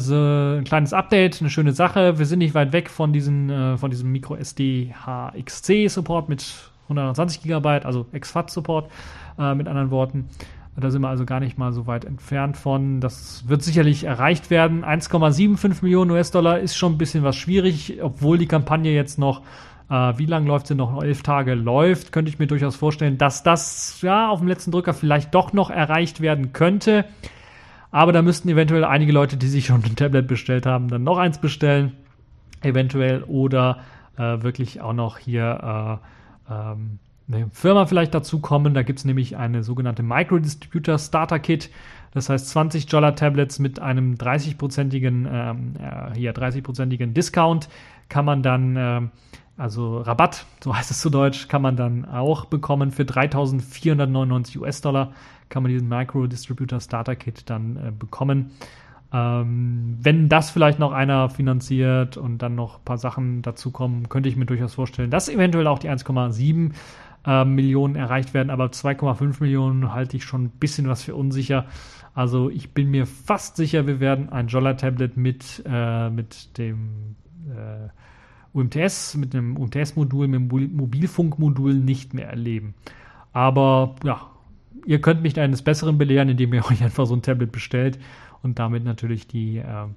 ein 0.59 0.63
kleines 0.65 0.93
Update, 0.93 1.39
eine 1.39 1.49
schöne 1.49 1.71
Sache. 1.71 2.17
Wir 2.19 2.25
sind 2.25 2.39
nicht 2.39 2.53
weit 2.53 2.73
weg 2.73 2.89
von, 2.89 3.13
diesen, 3.13 3.49
äh, 3.49 3.77
von 3.77 3.91
diesem 3.91 4.11
Micro 4.11 4.35
SD 4.35 4.93
HXC 5.05 5.87
Support 5.87 6.27
mit 6.27 6.53
120 6.89 7.41
GB, 7.41 7.67
also 7.83 8.05
XFAT 8.17 8.51
Support 8.51 8.91
äh, 9.39 9.55
mit 9.55 9.67
anderen 9.67 9.91
Worten. 9.91 10.29
Da 10.77 10.91
sind 10.91 11.01
wir 11.01 11.07
also 11.07 11.23
gar 11.23 11.39
nicht 11.39 11.57
mal 11.57 11.71
so 11.71 11.87
weit 11.87 12.03
entfernt 12.03 12.57
von. 12.57 12.99
Das 12.99 13.47
wird 13.47 13.63
sicherlich 13.63 14.03
erreicht 14.03 14.49
werden. 14.49 14.83
1,75 14.83 15.77
Millionen 15.81 16.11
US-Dollar 16.11 16.59
ist 16.59 16.75
schon 16.75 16.93
ein 16.93 16.97
bisschen 16.97 17.23
was 17.23 17.37
schwierig, 17.37 17.99
obwohl 18.01 18.37
die 18.37 18.47
Kampagne 18.47 18.93
jetzt 18.93 19.17
noch 19.17 19.41
äh, 19.89 20.13
wie 20.17 20.25
lange 20.25 20.47
läuft 20.47 20.67
sie 20.67 20.75
noch? 20.75 21.01
Elf 21.01 21.21
Tage 21.21 21.53
läuft. 21.53 22.11
Könnte 22.11 22.29
ich 22.29 22.39
mir 22.39 22.47
durchaus 22.47 22.75
vorstellen, 22.75 23.17
dass 23.17 23.43
das 23.43 24.01
ja 24.01 24.29
auf 24.29 24.39
dem 24.39 24.47
letzten 24.47 24.71
Drücker 24.71 24.93
vielleicht 24.93 25.33
doch 25.35 25.53
noch 25.53 25.69
erreicht 25.69 26.21
werden 26.21 26.53
könnte. 26.53 27.05
Aber 27.91 28.11
da 28.11 28.21
müssten 28.21 28.49
eventuell 28.49 28.83
einige 28.83 29.11
Leute, 29.11 29.37
die 29.37 29.47
sich 29.47 29.67
schon 29.67 29.83
ein 29.83 29.95
Tablet 29.95 30.27
bestellt 30.27 30.65
haben, 30.65 30.89
dann 30.89 31.03
noch 31.03 31.17
eins 31.17 31.39
bestellen. 31.39 31.93
Eventuell. 32.61 33.23
Oder 33.23 33.79
äh, 34.17 34.41
wirklich 34.41 34.81
auch 34.81 34.93
noch 34.93 35.17
hier 35.17 35.99
äh, 36.49 36.53
ähm, 36.53 36.99
eine 37.27 37.49
Firma 37.51 37.85
vielleicht 37.85 38.13
dazu 38.13 38.39
kommen. 38.39 38.73
Da 38.73 38.83
gibt 38.83 38.99
es 38.99 39.05
nämlich 39.05 39.37
eine 39.37 39.63
sogenannte 39.63 40.03
Micro-Distributor 40.03 40.97
Starter 40.97 41.39
Kit. 41.39 41.69
Das 42.11 42.29
heißt 42.29 42.49
20 42.49 42.87
Dollar 42.87 43.15
Tablets 43.15 43.59
mit 43.59 43.79
einem 43.79 44.15
30-prozentigen 44.15 45.27
ähm, 45.29 45.73
äh, 45.79 46.15
hier 46.15 46.33
30-prozentigen 46.33 47.13
Discount 47.13 47.67
kann 48.09 48.25
man 48.25 48.43
dann 48.43 48.75
äh, 48.75 49.01
also 49.57 49.99
Rabatt, 49.99 50.45
so 50.61 50.75
heißt 50.75 50.91
es 50.91 50.99
zu 50.99 51.09
Deutsch, 51.09 51.47
kann 51.47 51.61
man 51.61 51.77
dann 51.77 52.05
auch 52.05 52.45
bekommen. 52.45 52.91
Für 52.91 53.03
3.499 53.03 54.59
US-Dollar 54.59 55.13
kann 55.49 55.63
man 55.63 55.71
diesen 55.71 55.87
Micro 55.87 56.27
Distributor 56.27 56.79
Starter 56.81 57.15
Kit 57.15 57.49
dann 57.49 57.77
äh, 57.77 57.91
bekommen. 57.91 58.51
Ähm, 59.13 59.97
wenn 60.01 60.27
das 60.27 60.49
vielleicht 60.49 60.79
noch 60.79 60.91
einer 60.91 61.29
finanziert 61.29 62.17
und 62.17 62.39
dann 62.39 62.55
noch 62.55 62.79
ein 62.79 62.85
paar 62.85 62.97
Sachen 62.97 63.41
dazukommen, 63.43 64.09
könnte 64.09 64.27
ich 64.27 64.35
mir 64.35 64.45
durchaus 64.45 64.73
vorstellen, 64.73 65.09
dass 65.09 65.29
eventuell 65.29 65.67
auch 65.67 65.79
die 65.79 65.89
1,7 65.89 66.73
äh, 67.25 67.45
Millionen 67.45 67.95
erreicht 67.95 68.33
werden, 68.33 68.49
aber 68.49 68.65
2,5 68.65 69.41
Millionen 69.41 69.93
halte 69.93 70.17
ich 70.17 70.25
schon 70.25 70.45
ein 70.45 70.49
bisschen 70.49 70.89
was 70.89 71.03
für 71.03 71.15
unsicher. 71.15 71.65
Also 72.13 72.49
ich 72.49 72.73
bin 72.73 72.91
mir 72.91 73.05
fast 73.05 73.55
sicher, 73.55 73.87
wir 73.87 73.99
werden 73.99 74.29
ein 74.29 74.47
Jolla-Tablet 74.47 75.15
mit, 75.15 75.63
äh, 75.65 76.09
mit 76.09 76.57
dem 76.57 77.15
äh, 77.49 77.89
UMTS, 78.55 79.15
mit 79.15 79.35
einem 79.35 79.57
UMTS-Modul, 79.57 80.27
mit 80.27 80.39
einem 80.39 80.75
Mobilfunkmodul 80.75 81.73
nicht 81.73 82.13
mehr 82.13 82.29
erleben. 82.29 82.73
Aber 83.33 83.95
ja, 84.03 84.29
ihr 84.85 85.01
könnt 85.01 85.21
mich 85.21 85.39
eines 85.39 85.61
Besseren 85.61 85.97
belehren, 85.97 86.29
indem 86.29 86.53
ihr 86.53 86.65
euch 86.71 86.81
einfach 86.81 87.05
so 87.05 87.15
ein 87.15 87.21
Tablet 87.21 87.51
bestellt 87.51 87.99
und 88.41 88.57
damit 88.57 88.83
natürlich 88.83 89.27
die 89.27 89.57
äh, 89.57 89.87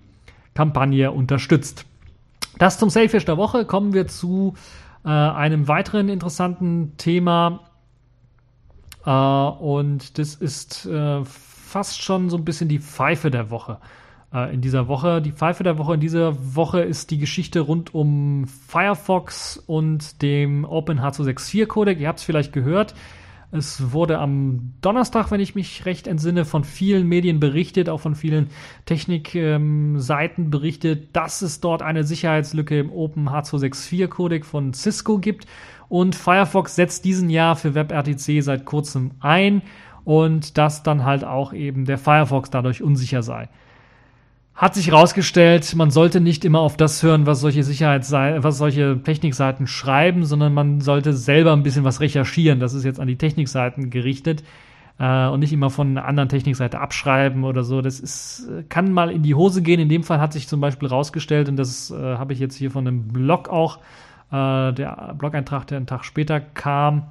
Kampagne 0.55 1.13
unterstützt. 1.13 1.87
Das 2.59 2.79
zum 2.79 2.91
Sailfish 2.91 3.25
der 3.25 3.37
Woche. 3.37 3.65
Kommen 3.65 3.93
wir 3.93 4.09
zu 4.09 4.55
äh, 5.05 5.09
einem 5.09 5.69
weiteren 5.69 6.09
interessanten 6.09 6.97
Thema. 6.97 7.61
Äh, 9.07 9.11
und 9.11 10.19
das 10.19 10.35
ist 10.35 10.85
äh, 10.87 11.25
fast 11.25 12.03
schon 12.03 12.29
so 12.29 12.37
ein 12.37 12.45
bisschen 12.45 12.69
die 12.69 12.81
Pfeife 12.81 13.31
der 13.31 13.51
Woche 13.51 13.79
äh, 14.33 14.53
in 14.53 14.61
dieser 14.61 14.89
Woche. 14.89 15.23
Die 15.23 15.33
Pfeife 15.33 15.63
der 15.63 15.79
Woche 15.79 15.95
in 15.95 16.01
dieser 16.01 16.55
Woche 16.55 16.81
ist 16.81 17.11
die 17.11 17.19
Geschichte 17.19 17.61
rund 17.61 17.95
um 17.95 18.47
Firefox 18.47 19.57
und 19.57 20.23
dem 20.23 20.67
OpenH264 20.67 21.67
Codec. 21.67 22.01
Ihr 22.01 22.09
habt 22.09 22.19
es 22.19 22.25
vielleicht 22.25 22.53
gehört. 22.53 22.95
Es 23.51 23.93
wurde 23.93 24.19
am 24.19 24.75
Donnerstag, 24.83 25.31
wenn 25.31 25.41
ich 25.41 25.55
mich 25.55 25.87
recht 25.87 26.07
entsinne, 26.07 26.45
von 26.45 26.65
vielen 26.65 27.09
Medien 27.09 27.41
berichtet, 27.41 27.89
auch 27.89 28.01
von 28.01 28.15
vielen 28.15 28.49
Technikseiten 28.85 30.45
ähm, 30.45 30.51
berichtet, 30.51 31.17
dass 31.17 31.41
es 31.41 31.61
dort 31.61 31.81
eine 31.81 32.05
Sicherheitslücke 32.05 32.79
im 32.79 32.91
OpenH264-Codec 32.91 34.45
von 34.45 34.75
Cisco 34.75 35.17
gibt. 35.19 35.47
Und 35.89 36.15
Firefox 36.15 36.77
setzt 36.77 37.07
diesen 37.07 37.31
Jahr 37.31 37.57
für 37.57 37.75
WebRTC 37.75 38.43
seit 38.43 38.67
kurzem 38.67 39.13
ein 39.21 39.63
und 40.05 40.59
dass 40.59 40.83
dann 40.83 41.05
halt 41.05 41.25
auch 41.25 41.55
eben 41.55 41.87
der 41.87 41.97
Firefox 41.97 42.51
dadurch 42.51 42.83
unsicher 42.83 43.23
sei 43.23 43.49
hat 44.59 44.75
sich 44.75 44.89
herausgestellt, 44.89 45.73
man 45.77 45.93
sollte 45.93 46.21
nicht 46.21 46.45
immer 46.45 46.59
auf 46.59 46.77
das 46.77 47.05
hören, 47.05 47.27
was 47.27 47.41
solche 47.41 47.63
Sicherheitsseiten, 47.63 48.43
was 48.43 48.59
solche 48.59 49.01
Technikseiten 49.01 49.69
schreiben, 49.69 50.25
sondern 50.25 50.53
man 50.53 50.81
sollte 50.81 51.13
selber 51.13 51.53
ein 51.53 51.63
bisschen 51.63 51.85
was 51.85 52.01
recherchieren. 52.01 52.59
Das 52.59 52.75
ist 52.75 52.83
jetzt 52.83 52.99
an 52.99 53.07
die 53.07 53.17
Technikseiten 53.17 53.89
gerichtet 53.89 54.43
äh, 54.99 55.29
und 55.29 55.39
nicht 55.39 55.53
immer 55.53 55.71
von 55.71 55.97
einer 55.97 56.05
anderen 56.05 56.29
Technikseite 56.29 56.81
abschreiben 56.81 57.45
oder 57.45 57.63
so. 57.63 57.83
Das 57.83 58.01
ist, 58.01 58.51
kann 58.69 58.93
mal 58.93 59.13
in 59.13 59.23
die 59.23 59.37
Hose 59.37 59.63
gehen. 59.63 59.79
In 59.79 59.89
dem 59.89 60.03
Fall 60.03 60.21
hat 60.21 60.33
sich 60.33 60.49
zum 60.49 60.61
Beispiel 60.61 60.91
herausgestellt, 60.91 61.49
und 61.49 61.57
das 61.57 61.93
äh, 61.93 61.95
habe 61.95 62.33
ich 62.33 62.41
jetzt 62.41 62.57
hier 62.57 62.73
von 62.73 62.85
einem 62.85 63.07
Blog 63.07 63.49
auch, 63.49 63.79
äh, 64.33 64.73
der 64.73 65.15
Blog-Eintrag, 65.17 65.69
der 65.69 65.77
einen 65.77 65.87
Tag 65.87 66.05
später 66.05 66.41
kam, 66.41 67.05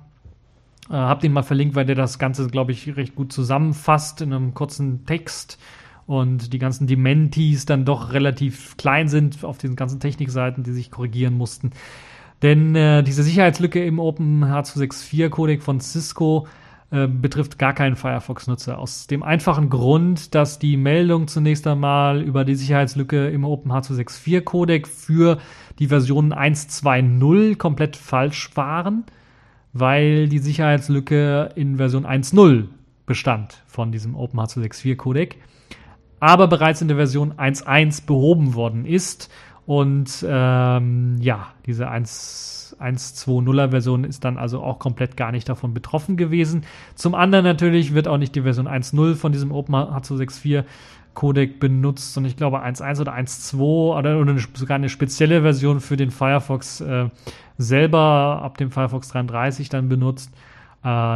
äh, 0.89 0.95
hab 0.95 1.21
den 1.21 1.31
mal 1.31 1.43
verlinkt, 1.43 1.75
weil 1.75 1.85
der 1.85 1.95
das 1.95 2.19
Ganze, 2.19 2.45
glaube 2.47 2.73
ich, 2.73 2.97
recht 2.97 3.15
gut 3.15 3.31
zusammenfasst 3.31 4.19
in 4.19 4.33
einem 4.33 4.53
kurzen 4.53 5.05
Text 5.05 5.57
und 6.07 6.53
die 6.53 6.59
ganzen 6.59 6.87
Dementis 6.87 7.65
dann 7.65 7.85
doch 7.85 8.13
relativ 8.13 8.77
klein 8.77 9.09
sind 9.09 9.43
auf 9.43 9.57
diesen 9.57 9.75
ganzen 9.75 9.99
Technikseiten, 9.99 10.63
die 10.63 10.71
sich 10.71 10.89
korrigieren 10.89 11.35
mussten. 11.35 11.71
Denn 12.41 12.75
äh, 12.75 13.03
diese 13.03 13.23
Sicherheitslücke 13.23 13.83
im 13.83 13.99
Open 13.99 14.43
H264 14.45 15.29
Codec 15.29 15.61
von 15.61 15.79
Cisco 15.81 16.47
äh, 16.91 17.07
betrifft 17.07 17.59
gar 17.59 17.73
keinen 17.73 17.97
Firefox-Nutzer. 17.97 18.77
Aus 18.79 19.07
dem 19.07 19.21
einfachen 19.21 19.69
Grund, 19.69 20.33
dass 20.33 20.59
die 20.59 20.77
Meldung 20.77 21.27
zunächst 21.27 21.67
einmal 21.67 22.21
über 22.21 22.45
die 22.45 22.55
Sicherheitslücke 22.55 23.27
im 23.27 23.43
Open 23.43 23.71
H264 23.71 24.41
Codec 24.41 24.87
für 24.87 25.39
die 25.79 25.87
Versionen 25.87 26.33
1.2.0 26.33 27.57
komplett 27.57 27.97
falsch 27.97 28.51
waren, 28.55 29.03
weil 29.73 30.29
die 30.29 30.39
Sicherheitslücke 30.39 31.49
in 31.55 31.75
Version 31.75 32.05
1.0 32.05 32.67
bestand 33.05 33.63
von 33.67 33.91
diesem 33.91 34.15
Open 34.15 34.39
H264 34.39 34.95
Codec 34.95 35.37
aber 36.19 36.47
bereits 36.47 36.81
in 36.81 36.87
der 36.87 36.97
Version 36.97 37.33
1.1 37.33 38.05
behoben 38.05 38.55
worden 38.55 38.85
ist. 38.85 39.31
Und 39.65 40.25
ähm, 40.27 41.17
ja, 41.19 41.47
diese 41.65 41.89
1.2.0er 41.89 43.69
Version 43.69 44.03
ist 44.05 44.23
dann 44.23 44.37
also 44.37 44.61
auch 44.61 44.79
komplett 44.79 45.17
gar 45.17 45.31
nicht 45.31 45.49
davon 45.49 45.73
betroffen 45.73 46.15
gewesen. 46.15 46.63
Zum 46.95 47.15
anderen 47.15 47.43
natürlich 47.43 47.93
wird 47.93 48.07
auch 48.07 48.17
nicht 48.17 48.33
die 48.35 48.43
Version 48.43 48.67
1.0 48.67 49.15
von 49.15 49.31
diesem 49.31 49.51
OpenH264 49.51 50.63
Codec 51.13 51.59
benutzt, 51.59 52.13
sondern 52.13 52.29
ich 52.29 52.37
glaube 52.37 52.63
1.1 52.63 53.01
oder 53.01 53.13
1.2 53.13 53.57
oder, 53.57 54.19
oder 54.19 54.35
sogar 54.53 54.75
eine 54.75 54.87
spezielle 54.87 55.41
Version 55.41 55.81
für 55.81 55.97
den 55.97 56.11
Firefox 56.11 56.79
äh, 56.79 57.09
selber 57.57 58.39
ab 58.43 58.57
dem 58.57 58.69
Firefox 58.69 59.09
33 59.09 59.67
dann 59.67 59.89
benutzt 59.89 60.31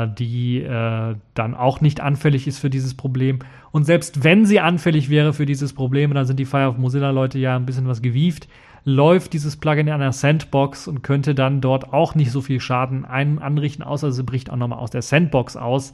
die 0.08 0.62
äh, 0.62 1.16
dann 1.34 1.56
auch 1.56 1.82
nicht 1.82 2.02
anfällig 2.02 2.48
ist 2.48 2.60
für 2.60 2.70
dieses 2.70 2.94
Problem. 2.94 3.40
Und 3.72 3.86
selbst 3.86 4.24
wenn 4.24 4.46
sie 4.46 4.60
anfällig 4.60 5.10
wäre 5.10 5.34
für 5.34 5.46
dieses 5.46 5.74
Problem, 5.74 6.14
dann 6.14 6.26
sind 6.26 6.40
die 6.40 6.46
Fire 6.46 6.68
of 6.68 6.78
Mozilla-Leute 6.78 7.40
ja 7.40 7.56
ein 7.56 7.66
bisschen 7.66 7.88
was 7.88 8.02
gewieft, 8.02 8.48
läuft 8.84 9.34
dieses 9.34 9.56
Plugin 9.58 9.88
in 9.88 9.94
einer 9.94 10.12
Sandbox 10.12 10.88
und 10.88 11.04
könnte 11.04 11.36
dann 11.36 11.62
dort 11.62 11.94
auch 11.94 12.16
nicht 12.16 12.32
so 12.32 12.42
viel 12.42 12.60
Schaden 12.60 13.06
ein 13.06 13.40
anrichten, 13.40 13.84
außer 13.84 14.12
sie 14.12 14.24
bricht 14.24 14.50
auch 14.50 14.58
nochmal 14.58 14.80
aus 14.80 14.92
der 14.92 15.04
Sandbox 15.04 15.56
aus. 15.56 15.94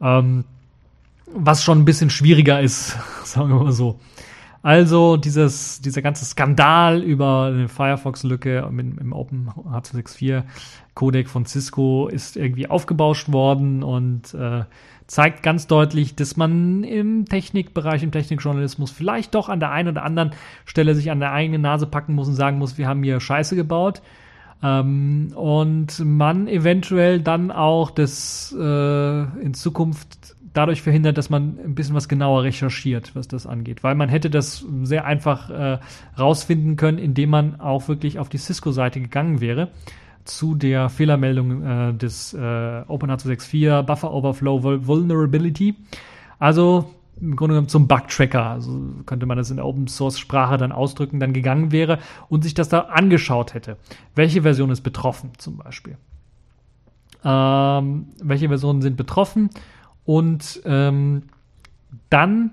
Ähm, 0.00 0.44
was 1.34 1.64
schon 1.64 1.80
ein 1.80 1.84
bisschen 1.84 2.10
schwieriger 2.10 2.60
ist, 2.60 2.96
sagen 3.24 3.50
wir 3.50 3.62
mal 3.62 3.72
so. 3.72 3.98
Also 4.62 5.16
dieses, 5.16 5.80
dieser 5.80 6.02
ganze 6.02 6.24
Skandal 6.24 7.02
über 7.02 7.46
eine 7.46 7.68
Firefox-Lücke 7.68 8.64
im, 8.68 9.12
Open 9.12 9.48
H264 9.48 10.44
Codec 10.94 11.28
von 11.28 11.46
Cisco 11.46 12.06
ist 12.06 12.36
irgendwie 12.36 12.68
aufgebauscht 12.68 13.32
worden 13.32 13.82
und 13.82 14.34
äh, 14.34 14.64
zeigt 15.08 15.42
ganz 15.42 15.66
deutlich, 15.66 16.14
dass 16.14 16.36
man 16.36 16.84
im 16.84 17.26
Technikbereich, 17.26 18.04
im 18.04 18.12
Technikjournalismus 18.12 18.92
vielleicht 18.92 19.34
doch 19.34 19.48
an 19.48 19.58
der 19.58 19.72
einen 19.72 19.88
oder 19.88 20.04
anderen 20.04 20.30
Stelle 20.64 20.94
sich 20.94 21.10
an 21.10 21.18
der 21.18 21.32
eigenen 21.32 21.62
Nase 21.62 21.86
packen 21.86 22.14
muss 22.14 22.28
und 22.28 22.34
sagen 22.34 22.58
muss, 22.58 22.78
wir 22.78 22.86
haben 22.86 23.02
hier 23.02 23.18
Scheiße 23.18 23.56
gebaut. 23.56 24.00
Ähm, 24.62 25.32
und 25.34 25.98
man 26.04 26.46
eventuell 26.46 27.20
dann 27.20 27.50
auch 27.50 27.90
das 27.90 28.54
äh, 28.56 29.22
in 29.42 29.54
Zukunft 29.54 30.36
dadurch 30.52 30.82
verhindert, 30.82 31.18
dass 31.18 31.30
man 31.30 31.58
ein 31.64 31.74
bisschen 31.74 31.94
was 31.94 32.08
genauer 32.08 32.42
recherchiert, 32.42 33.14
was 33.14 33.28
das 33.28 33.46
angeht. 33.46 33.82
Weil 33.82 33.94
man 33.94 34.08
hätte 34.08 34.30
das 34.30 34.64
sehr 34.82 35.04
einfach 35.04 35.50
äh, 35.50 35.78
rausfinden 36.18 36.76
können, 36.76 36.98
indem 36.98 37.30
man 37.30 37.60
auch 37.60 37.88
wirklich 37.88 38.18
auf 38.18 38.28
die 38.28 38.38
Cisco-Seite 38.38 39.00
gegangen 39.00 39.40
wäre 39.40 39.68
zu 40.24 40.54
der 40.54 40.88
Fehlermeldung 40.88 41.62
äh, 41.62 41.94
des 41.94 42.34
äh, 42.34 42.38
OpenH264 42.38 43.82
Buffer 43.82 44.12
Overflow 44.12 44.86
Vulnerability. 44.86 45.74
Also 46.38 46.90
im 47.20 47.36
Grunde 47.36 47.54
genommen 47.54 47.68
zum 47.68 47.86
Bug-Tracker, 47.86 48.46
also 48.46 48.80
könnte 49.06 49.26
man 49.26 49.36
das 49.36 49.50
in 49.50 49.56
der 49.56 49.66
Open-Source-Sprache 49.66 50.56
dann 50.56 50.72
ausdrücken, 50.72 51.20
dann 51.20 51.32
gegangen 51.32 51.70
wäre 51.70 51.98
und 52.28 52.42
sich 52.42 52.54
das 52.54 52.68
da 52.68 52.80
angeschaut 52.80 53.54
hätte. 53.54 53.76
Welche 54.14 54.42
Version 54.42 54.70
ist 54.70 54.80
betroffen 54.80 55.30
zum 55.38 55.58
Beispiel? 55.58 55.96
Ähm, 57.24 58.06
welche 58.20 58.48
Versionen 58.48 58.82
sind 58.82 58.96
betroffen? 58.96 59.50
Und 60.04 60.60
ähm, 60.64 61.22
dann 62.10 62.50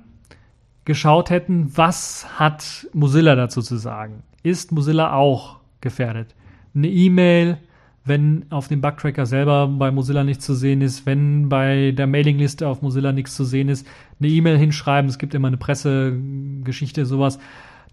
geschaut 0.86 1.30
hätten, 1.30 1.72
was 1.76 2.40
hat 2.40 2.88
Mozilla 2.94 3.36
dazu 3.36 3.62
zu 3.62 3.78
sagen? 3.78 4.24
Ist 4.44 4.72
Mozilla 4.72 5.14
auch 5.14 5.60
gefährdet? 5.82 6.36
Eine 6.74 6.88
E-Mail, 6.88 7.58
wenn 8.06 8.46
auf 8.50 8.68
dem 8.68 8.82
Bugtracker 8.82 9.26
selber 9.26 9.68
bei 9.68 9.92
Mozilla 9.92 10.24
nichts 10.24 10.46
zu 10.46 10.54
sehen 10.54 10.82
ist, 10.82 11.06
wenn 11.06 11.50
bei 11.50 11.92
der 11.92 12.08
Mailingliste 12.08 12.68
auf 12.68 12.82
Mozilla 12.82 13.12
nichts 13.12 13.36
zu 13.36 13.44
sehen 13.44 13.70
ist, 13.70 13.86
eine 14.20 14.30
E-Mail 14.30 14.58
hinschreiben, 14.58 15.10
es 15.10 15.20
gibt 15.20 15.36
immer 15.36 15.48
eine 15.48 15.58
Pressegeschichte, 15.58 17.06
sowas. 17.06 17.40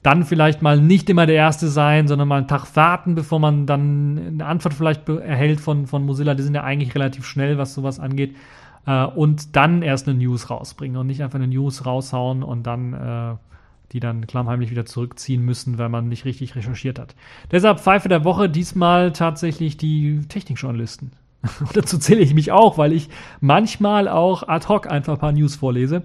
Dann 0.02 0.24
vielleicht 0.24 0.62
mal 0.62 0.80
nicht 0.80 1.10
immer 1.10 1.26
der 1.26 1.34
Erste 1.34 1.68
sein, 1.68 2.06
sondern 2.06 2.28
mal 2.28 2.38
einen 2.38 2.48
Tag 2.48 2.76
warten, 2.76 3.14
bevor 3.14 3.40
man 3.40 3.66
dann 3.66 4.18
eine 4.34 4.46
Antwort 4.46 4.74
vielleicht 4.74 5.08
erhält 5.08 5.60
von, 5.60 5.86
von 5.86 6.06
Mozilla. 6.06 6.34
Die 6.34 6.44
sind 6.44 6.54
ja 6.54 6.62
eigentlich 6.62 6.94
relativ 6.94 7.26
schnell, 7.26 7.58
was 7.58 7.74
sowas 7.74 7.98
angeht 7.98 8.36
äh, 8.86 9.04
und 9.04 9.56
dann 9.56 9.82
erst 9.82 10.08
eine 10.08 10.18
News 10.18 10.50
rausbringen 10.50 10.96
und 10.96 11.06
nicht 11.06 11.22
einfach 11.22 11.38
eine 11.38 11.48
News 11.48 11.86
raushauen 11.86 12.42
und 12.42 12.64
dann 12.64 12.92
äh, 12.92 13.34
die 13.92 14.00
dann 14.00 14.26
klammheimlich 14.26 14.70
wieder 14.70 14.84
zurückziehen 14.84 15.42
müssen, 15.42 15.78
weil 15.78 15.88
man 15.88 16.08
nicht 16.08 16.24
richtig 16.24 16.56
recherchiert 16.56 16.98
hat. 16.98 17.14
Deshalb 17.50 17.80
Pfeife 17.80 18.08
der 18.08 18.24
Woche 18.24 18.48
diesmal 18.48 19.12
tatsächlich 19.12 19.76
die 19.76 20.22
Technikjournalisten. 20.28 21.12
Dazu 21.74 21.98
zähle 21.98 22.20
ich 22.20 22.34
mich 22.34 22.50
auch, 22.50 22.78
weil 22.78 22.92
ich 22.92 23.08
manchmal 23.40 24.08
auch 24.08 24.48
ad 24.48 24.66
hoc 24.68 24.90
einfach 24.90 25.14
ein 25.14 25.18
paar 25.18 25.32
News 25.32 25.56
vorlese 25.56 26.02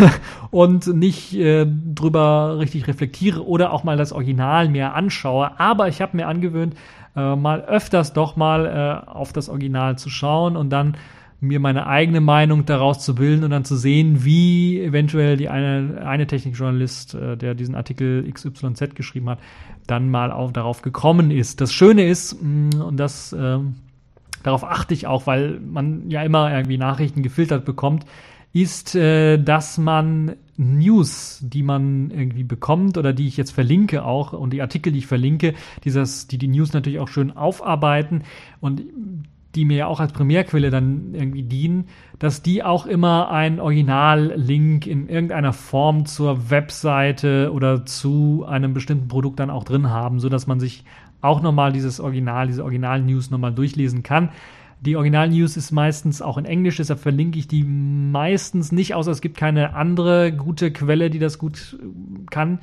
und 0.50 0.86
nicht 0.86 1.34
äh, 1.34 1.66
drüber 1.66 2.58
richtig 2.58 2.86
reflektiere 2.86 3.46
oder 3.46 3.72
auch 3.72 3.84
mal 3.84 3.96
das 3.96 4.12
Original 4.12 4.68
mehr 4.68 4.94
anschaue. 4.94 5.58
Aber 5.60 5.88
ich 5.88 6.00
habe 6.00 6.16
mir 6.16 6.26
angewöhnt, 6.26 6.74
äh, 7.16 7.36
mal 7.36 7.60
öfters 7.62 8.12
doch 8.12 8.36
mal 8.36 9.04
äh, 9.06 9.10
auf 9.10 9.32
das 9.32 9.48
Original 9.48 9.98
zu 9.98 10.08
schauen 10.08 10.56
und 10.56 10.70
dann 10.70 10.96
mir 11.40 11.60
meine 11.60 11.86
eigene 11.86 12.20
Meinung 12.20 12.64
daraus 12.64 13.04
zu 13.04 13.14
bilden 13.14 13.44
und 13.44 13.50
dann 13.50 13.64
zu 13.64 13.76
sehen, 13.76 14.24
wie 14.24 14.80
eventuell 14.80 15.36
die 15.36 15.48
eine, 15.48 16.02
eine 16.04 16.26
Technikjournalist, 16.26 17.14
äh, 17.14 17.36
der 17.36 17.54
diesen 17.54 17.74
Artikel 17.74 18.28
XYZ 18.30 18.94
geschrieben 18.94 19.30
hat, 19.30 19.38
dann 19.86 20.10
mal 20.10 20.32
auf, 20.32 20.52
darauf 20.52 20.82
gekommen 20.82 21.30
ist. 21.30 21.60
Das 21.60 21.72
Schöne 21.72 22.08
ist, 22.08 22.42
mm, 22.42 22.80
und 22.80 22.96
das 22.96 23.32
äh, 23.32 23.58
darauf 24.42 24.64
achte 24.64 24.94
ich 24.94 25.06
auch, 25.06 25.26
weil 25.26 25.60
man 25.60 26.10
ja 26.10 26.22
immer 26.22 26.52
irgendwie 26.52 26.78
Nachrichten 26.78 27.22
gefiltert 27.22 27.64
bekommt, 27.64 28.04
ist, 28.52 28.94
äh, 28.96 29.38
dass 29.38 29.78
man 29.78 30.34
News, 30.56 31.38
die 31.40 31.62
man 31.62 32.10
irgendwie 32.10 32.42
bekommt 32.42 32.98
oder 32.98 33.12
die 33.12 33.28
ich 33.28 33.36
jetzt 33.36 33.52
verlinke 33.52 34.04
auch 34.04 34.32
und 34.32 34.52
die 34.52 34.62
Artikel, 34.62 34.92
die 34.92 34.98
ich 34.98 35.06
verlinke, 35.06 35.54
dieses, 35.84 36.26
die 36.26 36.38
die 36.38 36.48
News 36.48 36.72
natürlich 36.72 36.98
auch 36.98 37.08
schön 37.08 37.36
aufarbeiten 37.36 38.22
und 38.60 38.82
die 39.58 39.64
mir 39.64 39.76
ja 39.76 39.86
auch 39.88 39.98
als 39.98 40.12
Primärquelle 40.12 40.70
dann 40.70 41.14
irgendwie 41.14 41.42
dienen, 41.42 41.88
dass 42.20 42.42
die 42.42 42.62
auch 42.62 42.86
immer 42.86 43.28
einen 43.30 43.58
Original-Link 43.58 44.86
in 44.86 45.08
irgendeiner 45.08 45.52
Form 45.52 46.06
zur 46.06 46.48
Webseite 46.50 47.50
oder 47.52 47.84
zu 47.84 48.44
einem 48.48 48.72
bestimmten 48.72 49.08
Produkt 49.08 49.40
dann 49.40 49.50
auch 49.50 49.64
drin 49.64 49.90
haben, 49.90 50.20
sodass 50.20 50.46
man 50.46 50.60
sich 50.60 50.84
auch 51.20 51.42
nochmal 51.42 51.72
dieses 51.72 51.98
Original, 51.98 52.46
diese 52.46 52.62
Original-News 52.62 53.32
nochmal 53.32 53.52
durchlesen 53.52 54.04
kann. 54.04 54.28
Die 54.80 54.94
Original-News 54.94 55.56
ist 55.56 55.72
meistens 55.72 56.22
auch 56.22 56.38
in 56.38 56.44
Englisch, 56.44 56.76
deshalb 56.76 57.00
verlinke 57.00 57.40
ich 57.40 57.48
die 57.48 57.64
meistens 57.64 58.70
nicht, 58.70 58.94
außer 58.94 59.10
es 59.10 59.20
gibt 59.20 59.36
keine 59.36 59.74
andere 59.74 60.30
gute 60.30 60.70
Quelle, 60.70 61.10
die 61.10 61.18
das 61.18 61.40
gut 61.40 61.76
kann. 62.30 62.60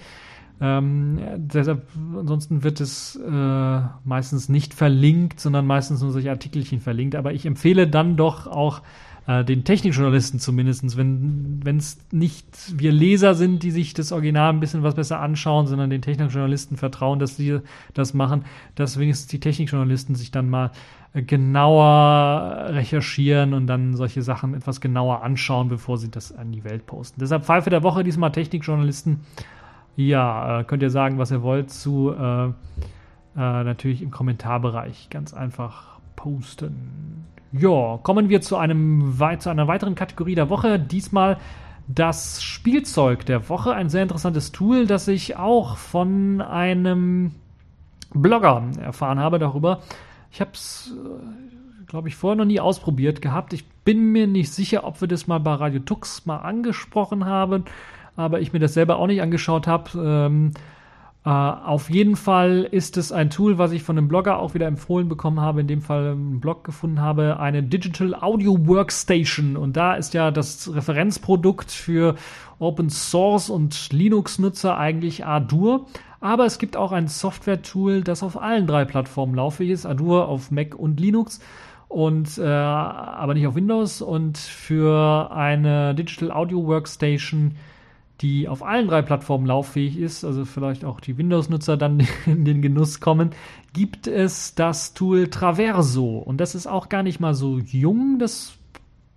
Ähm, 0.61 1.19
deshalb, 1.35 1.87
ansonsten 2.17 2.63
wird 2.63 2.79
es 2.79 3.15
äh, 3.15 3.79
meistens 4.03 4.47
nicht 4.47 4.73
verlinkt, 4.73 5.39
sondern 5.39 5.67
meistens 5.67 6.01
nur 6.01 6.11
solche 6.11 6.31
Artikelchen 6.31 6.79
verlinkt. 6.79 7.15
Aber 7.15 7.33
ich 7.33 7.45
empfehle 7.45 7.87
dann 7.87 8.15
doch 8.15 8.47
auch 8.47 8.81
äh, 9.27 9.43
den 9.43 9.63
Technikjournalisten 9.63 10.39
zumindest, 10.39 10.97
wenn 10.97 11.77
es 11.77 11.97
nicht 12.11 12.45
wir 12.79 12.91
Leser 12.91 13.33
sind, 13.33 13.63
die 13.63 13.71
sich 13.71 13.93
das 13.93 14.11
Original 14.11 14.51
ein 14.51 14.59
bisschen 14.59 14.83
was 14.83 14.95
besser 14.95 15.19
anschauen, 15.19 15.67
sondern 15.67 15.89
den 15.89 16.01
Technikjournalisten 16.01 16.77
vertrauen, 16.77 17.19
dass 17.19 17.35
sie 17.35 17.59
das 17.93 18.13
machen, 18.13 18.45
dass 18.75 18.99
wenigstens 18.99 19.27
die 19.27 19.39
Technikjournalisten 19.39 20.15
sich 20.15 20.31
dann 20.31 20.49
mal 20.49 20.71
äh, 21.13 21.23
genauer 21.23 22.67
recherchieren 22.69 23.53
und 23.53 23.67
dann 23.67 23.95
solche 23.95 24.21
Sachen 24.21 24.53
etwas 24.53 24.79
genauer 24.79 25.23
anschauen, 25.23 25.69
bevor 25.69 25.97
sie 25.97 26.11
das 26.11 26.31
an 26.31 26.51
die 26.51 26.63
Welt 26.63 26.85
posten. 26.85 27.19
Deshalb 27.19 27.45
Pfeife 27.45 27.69
der 27.69 27.83
Woche 27.83 28.03
diesmal 28.03 28.31
Technikjournalisten 28.31 29.21
ja, 29.95 30.59
äh, 30.59 30.63
könnt 30.63 30.83
ihr 30.83 30.89
sagen, 30.89 31.17
was 31.17 31.31
ihr 31.31 31.41
wollt 31.41 31.71
zu 31.71 32.13
äh, 32.17 32.45
äh, 32.47 32.51
natürlich 33.35 34.01
im 34.01 34.11
Kommentarbereich 34.11 35.09
ganz 35.09 35.33
einfach 35.33 35.99
posten. 36.15 37.25
Ja, 37.51 37.99
kommen 38.03 38.29
wir 38.29 38.41
zu 38.41 38.57
einem 38.57 39.13
zu 39.39 39.49
einer 39.49 39.67
weiteren 39.67 39.95
Kategorie 39.95 40.35
der 40.35 40.49
Woche. 40.49 40.79
Diesmal 40.79 41.37
das 41.87 42.43
Spielzeug 42.43 43.25
der 43.25 43.47
Woche, 43.47 43.73
ein 43.73 43.89
sehr 43.89 44.03
interessantes 44.03 44.51
Tool, 44.51 44.87
das 44.87 45.07
ich 45.07 45.37
auch 45.37 45.77
von 45.77 46.41
einem 46.41 47.31
Blogger 48.13 48.63
erfahren 48.81 49.19
habe 49.19 49.39
darüber. 49.39 49.81
Ich 50.31 50.41
habe 50.41 50.51
es, 50.53 50.93
äh, 50.93 51.85
glaube 51.85 52.09
ich, 52.09 52.15
vorher 52.15 52.35
noch 52.35 52.45
nie 52.45 52.59
ausprobiert 52.59 53.21
gehabt. 53.21 53.53
Ich 53.53 53.65
bin 53.85 54.11
mir 54.11 54.27
nicht 54.27 54.51
sicher, 54.51 54.83
ob 54.83 54.99
wir 54.99 55.07
das 55.07 55.27
mal 55.27 55.39
bei 55.39 55.53
Radio 55.53 55.79
Tux 55.79 56.25
mal 56.25 56.37
angesprochen 56.37 57.25
haben 57.25 57.65
aber 58.15 58.39
ich 58.41 58.53
mir 58.53 58.59
das 58.59 58.73
selber 58.73 58.97
auch 58.97 59.07
nicht 59.07 59.21
angeschaut 59.21 59.67
habe. 59.67 59.89
Ähm, 59.95 60.51
äh, 61.25 61.29
auf 61.29 61.89
jeden 61.89 62.15
Fall 62.15 62.67
ist 62.69 62.97
es 62.97 63.11
ein 63.11 63.31
Tool, 63.31 63.57
was 63.57 63.71
ich 63.71 63.81
von 63.81 63.97
einem 63.97 64.07
Blogger 64.07 64.37
auch 64.37 64.53
wieder 64.53 64.67
empfohlen 64.67 65.09
bekommen 65.09 65.41
habe, 65.41 65.61
in 65.61 65.67
dem 65.67 65.81
Fall 65.81 66.11
einen 66.11 66.39
Blog 66.39 66.63
gefunden 66.63 67.01
habe, 67.01 67.39
eine 67.39 67.63
Digital 67.63 68.13
Audio 68.13 68.67
Workstation. 68.67 69.57
Und 69.57 69.75
da 69.75 69.95
ist 69.95 70.13
ja 70.13 70.29
das 70.29 70.73
Referenzprodukt 70.73 71.71
für 71.71 72.15
Open 72.59 72.91
Source 72.91 73.49
und 73.49 73.91
Linux-Nutzer 73.91 74.77
eigentlich 74.77 75.25
Ardour. 75.25 75.87
Aber 76.21 76.45
es 76.45 76.59
gibt 76.59 76.77
auch 76.77 76.91
ein 76.91 77.07
Software-Tool, 77.07 78.01
das 78.03 78.21
auf 78.21 78.39
allen 78.39 78.67
drei 78.67 78.85
Plattformen 78.85 79.35
laufe 79.35 79.65
ist. 79.65 79.85
Ardour 79.85 80.27
auf 80.27 80.51
Mac 80.51 80.75
und 80.75 80.99
Linux 80.99 81.39
und 81.87 82.37
äh, 82.37 82.43
aber 82.45 83.33
nicht 83.33 83.47
auf 83.47 83.55
Windows. 83.55 84.03
Und 84.03 84.37
für 84.37 85.31
eine 85.31 85.95
Digital 85.95 86.31
Audio 86.31 86.67
Workstation 86.67 87.55
die 88.21 88.47
auf 88.47 88.63
allen 88.63 88.87
drei 88.87 89.01
Plattformen 89.01 89.45
lauffähig 89.45 89.97
ist, 89.97 90.23
also 90.23 90.45
vielleicht 90.45 90.85
auch 90.85 90.99
die 90.99 91.17
Windows-Nutzer 91.17 91.77
dann 91.77 92.07
in 92.25 92.45
den 92.45 92.61
Genuss 92.61 92.99
kommen, 92.99 93.31
gibt 93.73 94.07
es 94.07 94.55
das 94.55 94.93
Tool 94.93 95.27
Traverso. 95.27 96.17
Und 96.17 96.37
das 96.37 96.55
ist 96.55 96.67
auch 96.67 96.89
gar 96.89 97.03
nicht 97.03 97.19
mal 97.19 97.33
so 97.33 97.59
jung, 97.59 98.19
das 98.19 98.57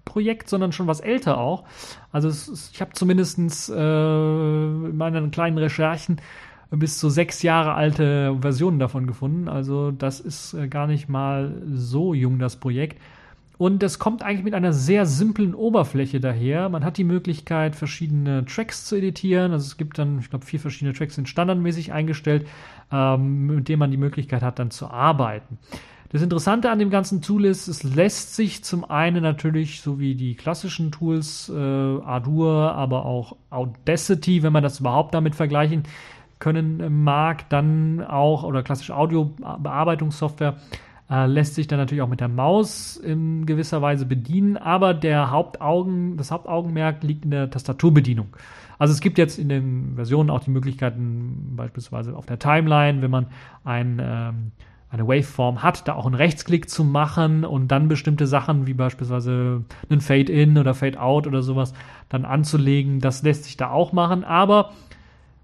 Projekt, 0.05 0.49
sondern 0.49 0.73
schon 0.73 0.87
was 0.87 1.01
älter 1.01 1.39
auch. 1.39 1.65
Also 2.13 2.29
ist, 2.29 2.71
ich 2.73 2.81
habe 2.81 2.93
zumindest 2.95 3.39
äh, 3.39 3.73
in 3.73 4.97
meinen 4.97 5.31
kleinen 5.31 5.59
Recherchen 5.59 6.21
bis 6.71 6.99
zu 6.99 7.09
sechs 7.09 7.43
Jahre 7.43 7.75
alte 7.75 8.37
Versionen 8.41 8.79
davon 8.79 9.07
gefunden. 9.07 9.49
Also 9.49 9.91
das 9.91 10.21
ist 10.21 10.55
äh, 10.55 10.69
gar 10.69 10.87
nicht 10.87 11.09
mal 11.09 11.63
so 11.73 12.15
jung, 12.15 12.39
das 12.39 12.57
Projekt. 12.57 13.01
Und 13.59 13.83
es 13.83 13.99
kommt 13.99 14.23
eigentlich 14.23 14.45
mit 14.45 14.55
einer 14.55 14.73
sehr 14.73 15.05
simplen 15.05 15.53
Oberfläche 15.53 16.21
daher. 16.21 16.69
Man 16.69 16.85
hat 16.85 16.97
die 16.97 17.05
Möglichkeit, 17.05 17.75
verschiedene 17.75 18.45
Tracks 18.45 18.85
zu 18.85 18.95
editieren. 18.95 19.51
Also 19.51 19.67
es 19.67 19.77
gibt 19.77 19.99
dann, 19.99 20.21
ich 20.21 20.31
glaube, 20.31 20.47
vier 20.47 20.61
verschiedene 20.61 20.95
Tracks 20.95 21.17
sind 21.17 21.29
standardmäßig 21.29 21.93
eingestellt, 21.93 22.47
ähm, 22.93 23.47
mit 23.47 23.69
denen 23.69 23.81
man 23.81 23.91
die 23.91 23.97
Möglichkeit 23.97 24.43
hat, 24.43 24.61
dann 24.61 24.71
zu 24.71 24.87
arbeiten. 24.89 25.59
Das 26.11 26.23
Interessante 26.23 26.71
an 26.71 26.79
dem 26.79 26.89
ganzen 26.89 27.21
Tool 27.21 27.45
ist, 27.45 27.67
es 27.69 27.83
lässt 27.83 28.35
sich 28.35 28.65
zum 28.65 28.89
einen 28.89 29.23
natürlich, 29.23 29.83
so 29.83 29.99
wie 29.99 30.15
die 30.15 30.37
klassischen 30.37 30.91
Tools, 30.91 31.51
äh, 31.51 31.53
Ardour, 31.55 32.75
aber 32.75 33.05
auch 33.05 33.37
Audacity, 33.51 34.43
wenn 34.43 34.53
man 34.53 34.63
das 34.63 34.81
überhaupt 34.81 35.13
damit 35.13 35.35
vergleichen 35.35 35.83
können 36.39 37.03
mag, 37.03 37.51
dann 37.51 38.03
auch, 38.03 38.45
oder 38.45 38.63
klassische 38.63 38.97
Audiobearbeitungssoftware, 38.97 40.57
äh, 41.11 41.27
lässt 41.27 41.55
sich 41.55 41.67
dann 41.67 41.79
natürlich 41.79 42.03
auch 42.03 42.09
mit 42.09 42.21
der 42.21 42.29
Maus 42.29 42.97
in 42.97 43.47
gewisser 43.47 43.81
Weise 43.83 44.07
bedienen, 44.07 44.57
aber 44.57 44.95
der 44.95 45.31
Hauptaugen, 45.31 46.17
das 46.17 46.31
Hauptaugenmerk 46.31 47.03
liegt 47.03 47.25
in 47.25 47.31
der 47.31 47.51
Tastaturbedienung. 47.51 48.29
Also 48.79 48.93
es 48.93 49.01
gibt 49.01 49.19
jetzt 49.19 49.39
in 49.39 49.49
den 49.49 49.93
Versionen 49.97 50.31
auch 50.31 50.41
die 50.41 50.51
Möglichkeiten, 50.51 51.55
beispielsweise 51.57 52.17
auf 52.17 52.27
der 52.27 52.39
Timeline, 52.39 53.03
wenn 53.03 53.11
man 53.11 53.27
ein, 53.65 54.01
ähm, 54.01 54.53
eine 54.91 55.07
Waveform 55.07 55.63
hat, 55.63 55.89
da 55.89 55.95
auch 55.95 56.07
einen 56.07 56.15
Rechtsklick 56.15 56.71
zu 56.71 56.85
machen 56.85 57.45
und 57.45 57.69
dann 57.69 57.89
bestimmte 57.89 58.27
Sachen 58.27 58.67
wie 58.67 58.75
beispielsweise 58.75 59.65
einen 59.91 60.01
Fade-In 60.01 60.57
oder 60.57 60.75
Fade-Out 60.75 61.27
oder 61.27 61.43
sowas 61.43 61.75
dann 62.09 62.25
anzulegen. 62.25 63.01
Das 63.01 63.23
lässt 63.23 63.45
sich 63.45 63.57
da 63.57 63.71
auch 63.71 63.93
machen, 63.93 64.25
aber 64.25 64.71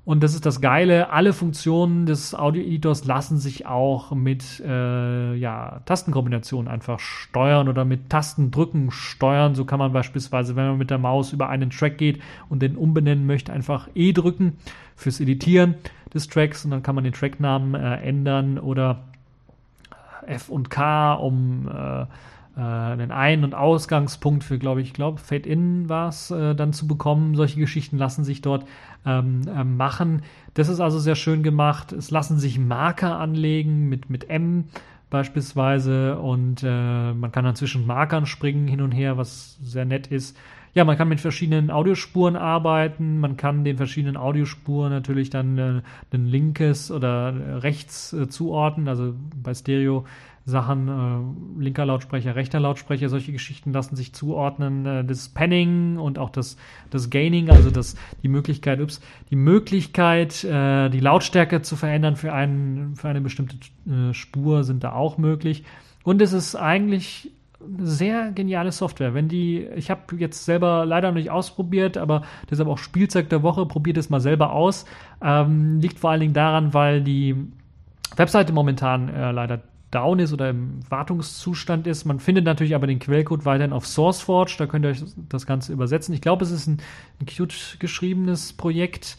und 0.05 0.23
das 0.23 0.35
ist 0.35 0.45
das 0.45 0.61
Geile, 0.61 1.11
alle 1.11 1.33
Funktionen 1.33 2.05
des 2.05 2.35
Audio-Editors 2.35 3.07
lassen 3.07 3.39
sich 3.39 3.65
auch 3.65 4.13
mit 4.13 4.61
äh, 4.61 5.35
ja, 5.35 5.81
Tastenkombinationen 5.87 6.71
einfach 6.71 7.01
steuern 7.01 7.71
oder 7.71 7.87
mit 7.87 8.11
Tastendrücken 8.11 8.91
steuern. 8.91 9.55
So 9.55 9.65
kann 9.65 9.79
man 9.79 9.95
beispielsweise, 9.95 10.57
wenn 10.57 10.67
man 10.67 10.79
mit 10.79 10.91
der 10.91 10.99
Maus 10.99 11.33
über 11.33 11.49
einen 11.49 11.71
Track 11.71 11.97
geht 11.97 12.21
und 12.51 12.61
den 12.61 12.77
umbenennen 12.77 13.27
möchte, 13.27 13.53
einfach 13.53 13.89
E 13.95 14.13
drücken 14.13 14.59
fürs 14.95 15.21
Editieren 15.21 15.77
des 16.13 16.29
Tracks 16.29 16.67
und 16.67 16.71
dann 16.71 16.83
kann 16.83 16.95
man 16.95 17.05
den 17.05 17.15
Tracknamen 17.15 17.75
äh, 17.75 17.97
ändern 18.03 18.59
oder 18.59 19.05
F 20.27 20.51
und 20.51 20.69
K, 20.69 21.15
um 21.15 21.67
äh, 21.67 22.03
äh, 22.57 22.61
einen 22.61 23.11
Ein- 23.11 23.45
und 23.45 23.55
Ausgangspunkt 23.55 24.45
für, 24.45 24.59
glaube 24.59 24.81
ich, 24.81 24.93
glaube, 24.93 25.19
Fade-In 25.19 25.89
war 25.89 26.09
es 26.09 26.31
äh, 26.31 26.55
dann 26.55 26.73
zu 26.73 26.87
bekommen. 26.87 27.35
Solche 27.35 27.59
Geschichten 27.59 27.99
lassen 27.99 28.25
sich 28.25 28.43
dort 28.43 28.65
ähm, 29.07 29.43
äh, 29.49 29.65
machen. 29.65 30.23
Das 30.55 30.69
ist 30.69 30.81
also 30.81 30.99
sehr 30.99 31.15
schön 31.15 31.43
gemacht. 31.43 31.93
Es 31.93 32.11
lassen 32.11 32.39
sich 32.39 32.59
Marker 32.59 33.19
anlegen 33.19 33.89
mit, 33.89 34.11
mit 34.11 34.31
M 34.31 34.65
beispielsweise 35.11 36.19
und 36.19 36.63
äh, 36.65 37.13
man 37.13 37.31
kann 37.31 37.45
dann 37.45 37.55
zwischen 37.55 37.87
Markern 37.87 38.27
springen 38.27 38.67
hin 38.67 38.81
und 38.81 38.93
her, 38.93 39.17
was 39.17 39.59
sehr 39.63 39.85
nett 39.85 40.09
ist. 40.09 40.37
Ja, 40.75 40.85
man 40.85 40.99
kann 40.99 41.09
mit 41.09 41.21
verschiedenen 41.21 41.71
Audiospuren 41.71 42.35
arbeiten. 42.35 43.21
Man 43.21 43.37
kann 43.37 43.63
den 43.63 43.77
verschiedenen 43.77 44.17
Audiospuren 44.17 44.91
natürlich 44.91 45.31
dann 45.31 45.57
äh, 45.57 45.83
ein 46.13 46.27
linkes 46.27 46.91
oder 46.91 47.63
rechts 47.63 48.13
äh, 48.13 48.29
zuordnen. 48.29 48.89
Also 48.89 49.15
bei 49.41 49.55
Stereo 49.55 50.05
Sachen, 50.47 50.89
äh, 50.89 51.63
linker 51.63 51.87
Lautsprecher, 51.87 52.37
rechter 52.37 52.61
Lautsprecher, 52.61 53.09
solche 53.09 53.33
Geschichten 53.33 53.73
lassen 53.73 53.97
sich 53.97 54.13
zuordnen. 54.13 54.85
Äh, 54.85 55.05
das 55.05 55.31
Panning 55.31 55.97
und 55.97 56.19
auch 56.19 56.29
das, 56.31 56.59
das 56.91 57.09
Gaining, 57.09 57.49
also 57.51 57.71
das, 57.71 57.97
die 58.23 58.29
Möglichkeit, 58.29 58.81
ups, 58.81 59.01
die 59.31 59.37
Möglichkeit, 59.37 60.45
äh, 60.45 60.91
die 60.91 61.01
Lautstärke 61.01 61.63
zu 61.63 61.77
verändern 61.77 62.17
für, 62.17 62.33
einen, 62.35 62.95
für 62.95 63.09
eine 63.09 63.23
bestimmte 63.23 63.57
äh, 63.89 64.13
Spur 64.13 64.65
sind 64.65 64.85
da 64.85 64.93
auch 64.93 65.17
möglich. 65.17 65.65
Und 66.03 66.21
es 66.21 66.35
ist 66.35 66.57
eigentlich 66.57 67.31
sehr 67.79 68.31
geniale 68.33 68.73
Software. 68.73 69.15
Wenn 69.15 69.29
die, 69.29 69.67
ich 69.75 69.91
habe 69.91 70.17
jetzt 70.19 70.45
selber 70.45 70.85
leider 70.85 71.09
noch 71.09 71.17
nicht 71.17 71.31
ausprobiert, 71.31 71.97
aber 71.97 72.23
deshalb 72.51 72.69
auch 72.69 72.77
Spielzeug 72.77 73.31
der 73.31 73.43
Woche, 73.43 73.65
probiert 73.65 73.97
es 73.97 74.11
mal 74.11 74.21
selber 74.21 74.53
aus. 74.53 74.85
Ähm, 75.23 75.81
liegt 75.81 75.99
vor 75.99 76.11
allen 76.11 76.21
Dingen 76.21 76.35
daran, 76.35 76.75
weil 76.75 77.03
die 77.03 77.35
Webseite 78.17 78.53
momentan 78.53 79.09
äh, 79.09 79.33
leider 79.33 79.63
down 79.95 80.19
ist 80.19 80.33
oder 80.33 80.51
im 80.51 80.81
Wartungszustand 80.89 81.87
ist. 81.87 82.05
Man 82.05 82.21
findet 82.21 82.45
natürlich 82.45 82.75
aber 82.75 82.87
den 82.87 82.99
Quellcode 82.99 83.45
weiterhin 83.45 83.73
auf 83.73 83.87
SourceForge, 83.87 84.57
da 84.59 84.67
könnt 84.67 84.85
ihr 84.85 84.91
euch 84.91 85.05
das 85.29 85.47
Ganze 85.47 85.73
übersetzen. 85.73 86.15
Ich 86.15 86.21
glaube, 86.21 86.45
es 86.45 86.51
ist 86.51 86.67
ein, 86.67 86.79
ein 87.21 87.27
cute 87.27 87.77
geschriebenes 87.79 88.53
Projekt. 88.53 89.17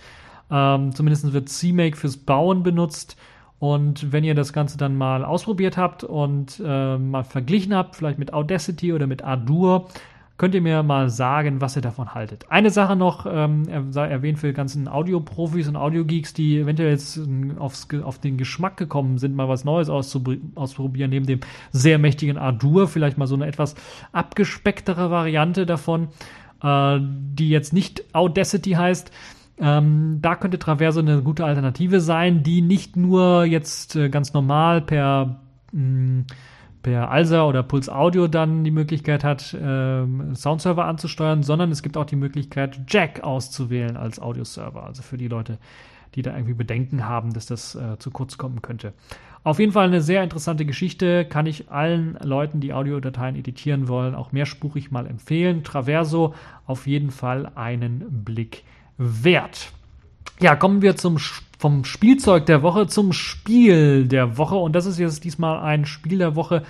Ähm, 0.51 0.93
zumindest 0.93 1.34
wird 1.34 1.49
CMake 1.49 1.97
fürs 1.97 2.17
Bauen 2.17 2.63
benutzt. 2.63 3.17
Und 3.57 4.11
wenn 4.11 4.23
ihr 4.23 4.36
das 4.36 4.53
Ganze 4.53 4.78
dann 4.78 4.97
mal 4.97 5.23
ausprobiert 5.23 5.78
habt 5.78 6.03
und 6.03 6.61
äh, 6.63 6.97
mal 6.97 7.23
verglichen 7.23 7.73
habt, 7.73 7.95
vielleicht 7.95 8.19
mit 8.19 8.34
Audacity 8.34 8.93
oder 8.93 9.07
mit 9.07 9.23
Ardour, 9.23 9.88
könnt 10.38 10.54
ihr 10.54 10.62
mir 10.62 10.84
mal 10.84 11.10
sagen, 11.10 11.62
was 11.62 11.76
ihr 11.76 11.82
davon 11.82 12.14
haltet. 12.14 12.46
Eine 12.50 12.70
Sache 12.70 12.96
noch, 12.96 13.26
ähm, 13.30 13.64
er 13.68 14.10
erwähnt 14.10 14.38
für 14.38 14.48
die 14.48 14.54
ganzen 14.54 14.88
Audioprofis 14.88 15.68
und 15.68 15.78
Audiogeeks, 15.78 16.34
die 16.34 16.60
eventuell 16.60 16.92
jetzt 16.92 17.18
ähm, 17.18 17.58
aufs, 17.58 17.88
auf 18.04 18.20
den 18.20 18.38
Geschmack 18.38 18.76
gekommen 18.76 19.18
sind, 19.18 19.36
mal 19.36 19.48
was 19.48 19.64
Neues 19.64 19.90
auszuprobieren, 19.90 21.10
neben 21.10 21.26
dem 21.26 21.40
sehr 21.72 22.00
mächtigen 22.00 22.38
Ardour, 22.38 22.88
vielleicht 22.88 23.18
mal 23.18 23.28
so 23.28 23.36
eine 23.36 23.48
etwas 23.48 23.76
abgespecktere 24.12 25.10
Variante 25.10 25.66
davon, 25.66 26.10
äh, 26.62 27.00
die 27.00 27.50
jetzt 27.50 27.72
nicht 27.72 28.04
Audacity 28.14 28.72
heißt. 28.72 29.12
Ähm, 29.58 30.20
da 30.22 30.36
könnte 30.36 30.60
Traverso 30.60 31.00
eine 31.00 31.22
gute 31.22 31.46
Alternative 31.46 32.02
sein, 32.02 32.44
die 32.44 32.62
nicht 32.62 32.98
nur 32.98 33.46
jetzt 33.46 33.96
äh, 33.96 34.10
ganz 34.10 34.34
normal 34.34 34.82
per 34.82 35.40
mh, 35.72 35.82
mm, 35.82 36.26
per 36.86 37.10
ALSA 37.10 37.46
oder 37.46 37.64
Puls 37.64 37.90
Audio 37.90 38.28
dann 38.28 38.64
die 38.64 38.70
Möglichkeit 38.70 39.24
hat, 39.24 39.58
ähm, 39.60 40.36
Soundserver 40.36 40.86
anzusteuern, 40.86 41.42
sondern 41.42 41.72
es 41.72 41.82
gibt 41.82 41.98
auch 41.98 42.06
die 42.06 42.16
Möglichkeit, 42.16 42.80
Jack 42.88 43.24
auszuwählen 43.24 43.98
als 43.98 44.20
Audioserver. 44.20 44.86
Also 44.86 45.02
für 45.02 45.18
die 45.18 45.28
Leute, 45.28 45.58
die 46.14 46.22
da 46.22 46.36
irgendwie 46.36 46.54
Bedenken 46.54 47.08
haben, 47.08 47.34
dass 47.34 47.48
das 47.48 47.74
äh, 47.74 47.98
zu 47.98 48.12
kurz 48.12 48.38
kommen 48.38 48.62
könnte. 48.62 48.94
Auf 49.44 49.58
jeden 49.58 49.72
Fall 49.72 49.88
eine 49.88 50.02
sehr 50.02 50.22
interessante 50.22 50.64
Geschichte, 50.64 51.26
kann 51.26 51.48
ich 51.48 51.72
allen 51.72 52.20
Leuten, 52.22 52.60
die 52.60 52.72
Audiodateien 52.72 53.36
editieren 53.36 53.88
wollen, 53.88 54.14
auch 54.14 54.32
mehrspurig 54.32 54.92
mal 54.92 55.08
empfehlen. 55.08 55.64
Traverso 55.64 56.36
auf 56.68 56.86
jeden 56.86 57.10
Fall 57.10 57.52
einen 57.56 58.24
Blick 58.24 58.64
wert. 59.00 59.72
Ja, 60.40 60.56
kommen 60.56 60.84
wir 60.84 60.96
zum 60.98 61.18
vom 61.58 61.86
Spielzeug 61.86 62.45
der 62.45 62.64
Woche 62.64 62.88
zum 62.88 63.14
Spiel 63.14 64.08
der 64.08 64.38
Woche. 64.38 64.56
Und 64.56 64.74
das 64.74 64.86
ist 64.86 64.99
jetzt 64.99 65.24
diesmal 65.24 65.60
ein 65.60 65.86
Spiel 65.86 66.18
der 66.18 66.36
Woche, 66.36 66.64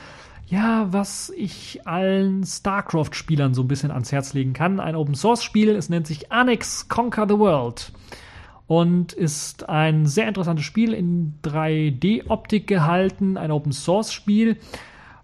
ja, 0.47 0.87
was 0.91 1.31
ich 1.35 1.81
allen 1.85 2.43
StarCraft-Spielern 2.43 3.53
so 3.53 3.63
ein 3.63 3.67
bisschen 3.67 3.91
ans 3.91 4.11
Herz 4.11 4.33
legen 4.33 4.53
kann. 4.53 4.79
Ein 4.79 4.95
Open-Source-Spiel, 4.95 5.69
es 5.75 5.89
nennt 5.89 6.05
sich 6.07 6.31
Annex 6.31 6.87
Conquer 6.87 7.27
the 7.27 7.39
World 7.39 7.91
und 8.67 9.13
ist 9.13 9.69
ein 9.69 10.05
sehr 10.05 10.27
interessantes 10.27 10.65
Spiel 10.65 10.93
in 10.93 11.35
3D-Optik 11.43 12.67
gehalten, 12.67 13.37
ein 13.37 13.51
Open-Source-Spiel 13.51 14.57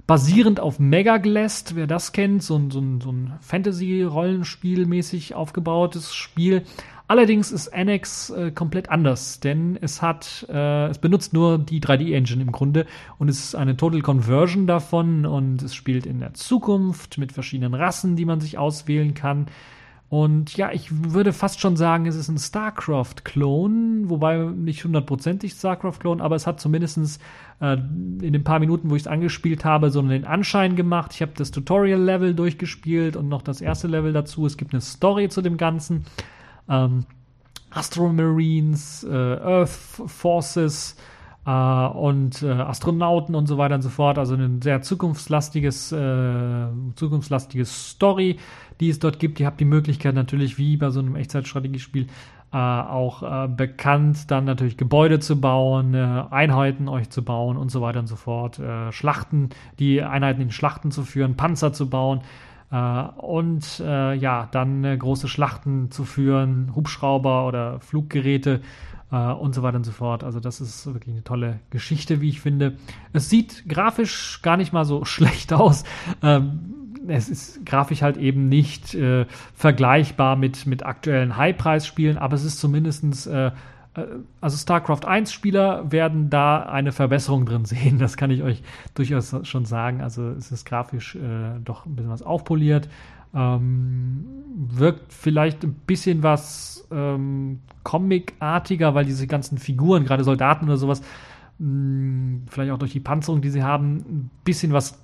basierend 0.08 0.60
auf 0.60 0.80
Megaglast, 0.80 1.76
wer 1.76 1.88
das 1.88 2.12
kennt, 2.12 2.44
so 2.44 2.58
ein, 2.58 2.70
so 2.70 2.80
ein, 2.80 3.00
so 3.00 3.12
ein 3.12 3.34
Fantasy-Rollenspiel 3.40 4.86
mäßig 4.86 5.36
aufgebautes 5.36 6.14
Spiel. 6.14 6.64
Allerdings 7.12 7.52
ist 7.52 7.68
Annex 7.74 8.30
äh, 8.30 8.52
komplett 8.52 8.90
anders, 8.90 9.42
denn 9.42 9.78
es 9.82 10.02
hat, 10.02 10.48
äh, 10.50 10.88
es 10.88 10.98
benutzt 10.98 11.34
nur 11.34 11.58
die 11.58 11.82
3D-Engine 11.82 12.42
im 12.42 12.54
Grunde 12.54 12.86
und 13.18 13.28
es 13.28 13.44
ist 13.44 13.54
eine 13.54 13.76
Total 13.76 14.00
Conversion 14.00 14.66
davon 14.66 15.26
und 15.26 15.62
es 15.62 15.76
spielt 15.76 16.06
in 16.06 16.22
der 16.22 16.36
Zukunft 16.36 17.18
mit 17.18 17.34
verschiedenen 17.34 17.74
Rassen, 17.74 18.16
die 18.16 18.24
man 18.24 18.40
sich 18.40 18.58
auswählen 18.58 19.14
kann. 19.14 19.48
Und 20.08 20.56
ja, 20.56 20.72
ich 20.72 20.88
würde 21.14 21.34
fast 21.34 21.60
schon 21.60 21.76
sagen, 21.76 22.06
es 22.06 22.16
ist 22.16 22.30
ein 22.30 22.38
StarCraft-Klon, 22.38 24.10
wobei 24.10 24.38
nicht 24.38 24.86
hundertprozentig 24.86 25.52
StarCraft-Klon, 25.52 26.22
aber 26.22 26.38
es 26.38 26.48
hat 26.48 26.62
zumindest 26.62 27.20
äh, 27.60 27.74
in 27.74 28.32
den 28.32 28.46
paar 28.46 28.60
Minuten, 28.60 28.90
wo 28.90 28.96
ich 28.96 29.02
es 29.02 29.08
angespielt 29.08 29.66
habe, 29.66 29.90
so 29.90 30.00
einen 30.00 30.24
Anschein 30.24 30.78
gemacht. 30.78 31.12
Ich 31.14 31.22
habe 31.22 31.34
das 31.36 31.52
Tutorial-Level 31.52 32.36
durchgespielt 32.36 33.18
und 33.18 33.28
noch 33.28 33.42
das 33.42 33.60
erste 33.60 33.90
Level 33.90 34.14
dazu. 34.14 34.46
Es 34.46 34.56
gibt 34.56 34.74
eine 34.74 34.80
Story 34.80 35.28
zu 35.28 35.42
dem 35.42 35.58
Ganzen 35.58 36.06
ähm, 36.70 37.06
Astromarines, 37.72 39.04
äh, 39.04 39.10
Earth 39.10 39.70
Forces 39.70 40.98
äh, 41.46 41.52
und 41.52 42.44
äh, 42.44 42.52
Astronauten 42.52 43.34
und 43.36 43.48
so 43.48 43.58
weiter 43.58 43.76
und 43.76 43.82
so 43.82 43.90
fort. 43.90 44.18
Also 44.18 44.36
ein 44.36 44.62
sehr 44.62 44.82
zukunftslastiges, 44.82 45.92
äh, 45.92 46.68
zukunftslastige 46.96 47.66
Story, 47.66 48.38
die 48.80 48.90
es 48.90 49.00
dort 49.00 49.20
gibt. 49.20 49.40
Ihr 49.40 49.46
habt 49.46 49.60
die 49.60 49.66
Möglichkeit 49.66 50.16
natürlich, 50.16 50.58
wie 50.58 50.78
bei 50.78 50.90
so 50.90 51.00
einem 51.00 51.16
Echtzeitstrategiespiel, 51.16 52.08
äh, 52.54 52.58
auch 52.58 53.24
äh, 53.24 53.48
bekannt, 53.48 54.30
dann 54.30 54.44
natürlich 54.44 54.76
Gebäude 54.76 55.20
zu 55.20 55.40
bauen, 55.40 55.96
Einheiten 55.96 56.90
euch 56.90 57.10
zu 57.10 57.24
bauen 57.24 57.56
und 57.56 57.72
so 57.72 57.82
weiter 57.82 58.00
und 58.00 58.08
so 58.08 58.18
fort, 58.18 58.62
Schlachten, 58.90 59.50
die 59.80 60.02
Einheiten 60.02 60.42
in 60.42 60.52
Schlachten 60.52 60.92
zu 60.92 61.04
führen, 61.04 61.38
Panzer 61.38 61.72
zu 61.72 61.90
bauen. 61.90 62.22
Äh, 62.72 63.04
und 63.18 63.82
äh, 63.86 64.14
ja, 64.16 64.48
dann 64.52 64.84
äh, 64.84 64.98
große 64.98 65.28
Schlachten 65.28 65.92
zu 65.92 66.06
führen, 66.06 66.74
Hubschrauber 66.76 67.46
oder 67.48 67.80
Fluggeräte 67.82 68.62
äh, 69.12 69.16
und 69.16 69.54
so 69.54 69.64
weiter 69.64 69.78
und 69.78 69.84
so 69.84 69.92
fort. 69.92 70.24
Also 70.24 70.40
das 70.40 70.62
ist 70.62 70.86
wirklich 70.88 71.14
eine 71.14 71.24
tolle 71.24 71.60
Geschichte, 71.70 72.22
wie 72.22 72.30
ich 72.30 72.42
finde. 72.42 72.78
Es 73.14 73.30
sieht 73.30 73.68
grafisch 73.68 74.42
gar 74.42 74.58
nicht 74.58 74.74
mal 74.74 74.86
so 74.86 75.06
schlecht 75.06 75.54
aus. 75.54 75.84
Ähm, 76.24 76.76
es 77.08 77.30
ist 77.30 77.66
grafisch 77.66 78.04
halt 78.04 78.18
eben 78.18 78.48
nicht 78.48 78.94
äh, 78.94 79.26
vergleichbar 79.56 80.36
mit, 80.36 80.68
mit 80.68 80.86
aktuellen 80.86 81.36
High-Preis-Spielen, 81.36 82.18
aber 82.18 82.36
es 82.36 82.46
ist 82.46 82.60
zumindestens 82.60 83.26
äh, 83.26 83.52
also 84.40 84.58
StarCraft 84.58 85.06
1 85.06 85.34
Spieler 85.34 85.92
werden 85.92 86.30
da 86.30 86.64
eine 86.64 86.92
Verbesserung 86.92 87.46
drin 87.46 87.66
sehen. 87.66 88.00
Das 88.00 88.18
kann 88.18 88.32
ich 88.32 88.44
euch 88.44 88.64
durchaus 88.94 89.36
schon 89.44 89.66
sagen. 89.66 90.02
Also 90.02 90.30
es 90.30 90.52
ist 90.52 90.66
grafisch 90.66 91.16
äh, 91.16 91.60
doch 91.64 91.86
ein 91.86 91.96
bisschen 91.96 92.12
was 92.12 92.24
aufpoliert. 92.24 92.90
Ähm, 93.34 94.26
wirkt 94.56 95.14
vielleicht 95.14 95.64
ein 95.64 95.74
bisschen 95.74 96.22
was 96.22 96.88
ähm, 96.92 97.60
Comic-artiger, 97.84 98.94
weil 98.94 99.06
diese 99.06 99.26
ganzen 99.28 99.58
Figuren, 99.58 100.04
gerade 100.04 100.26
Soldaten 100.26 100.66
oder 100.66 100.78
sowas, 100.78 101.02
mh, 101.60 102.42
vielleicht 102.50 102.72
auch 102.72 102.78
durch 102.78 102.92
die 102.92 103.00
Panzerung, 103.00 103.42
die 103.42 103.50
sie 103.50 103.64
haben, 103.64 103.98
ein 103.98 104.30
bisschen 104.44 104.74
was 104.74 105.00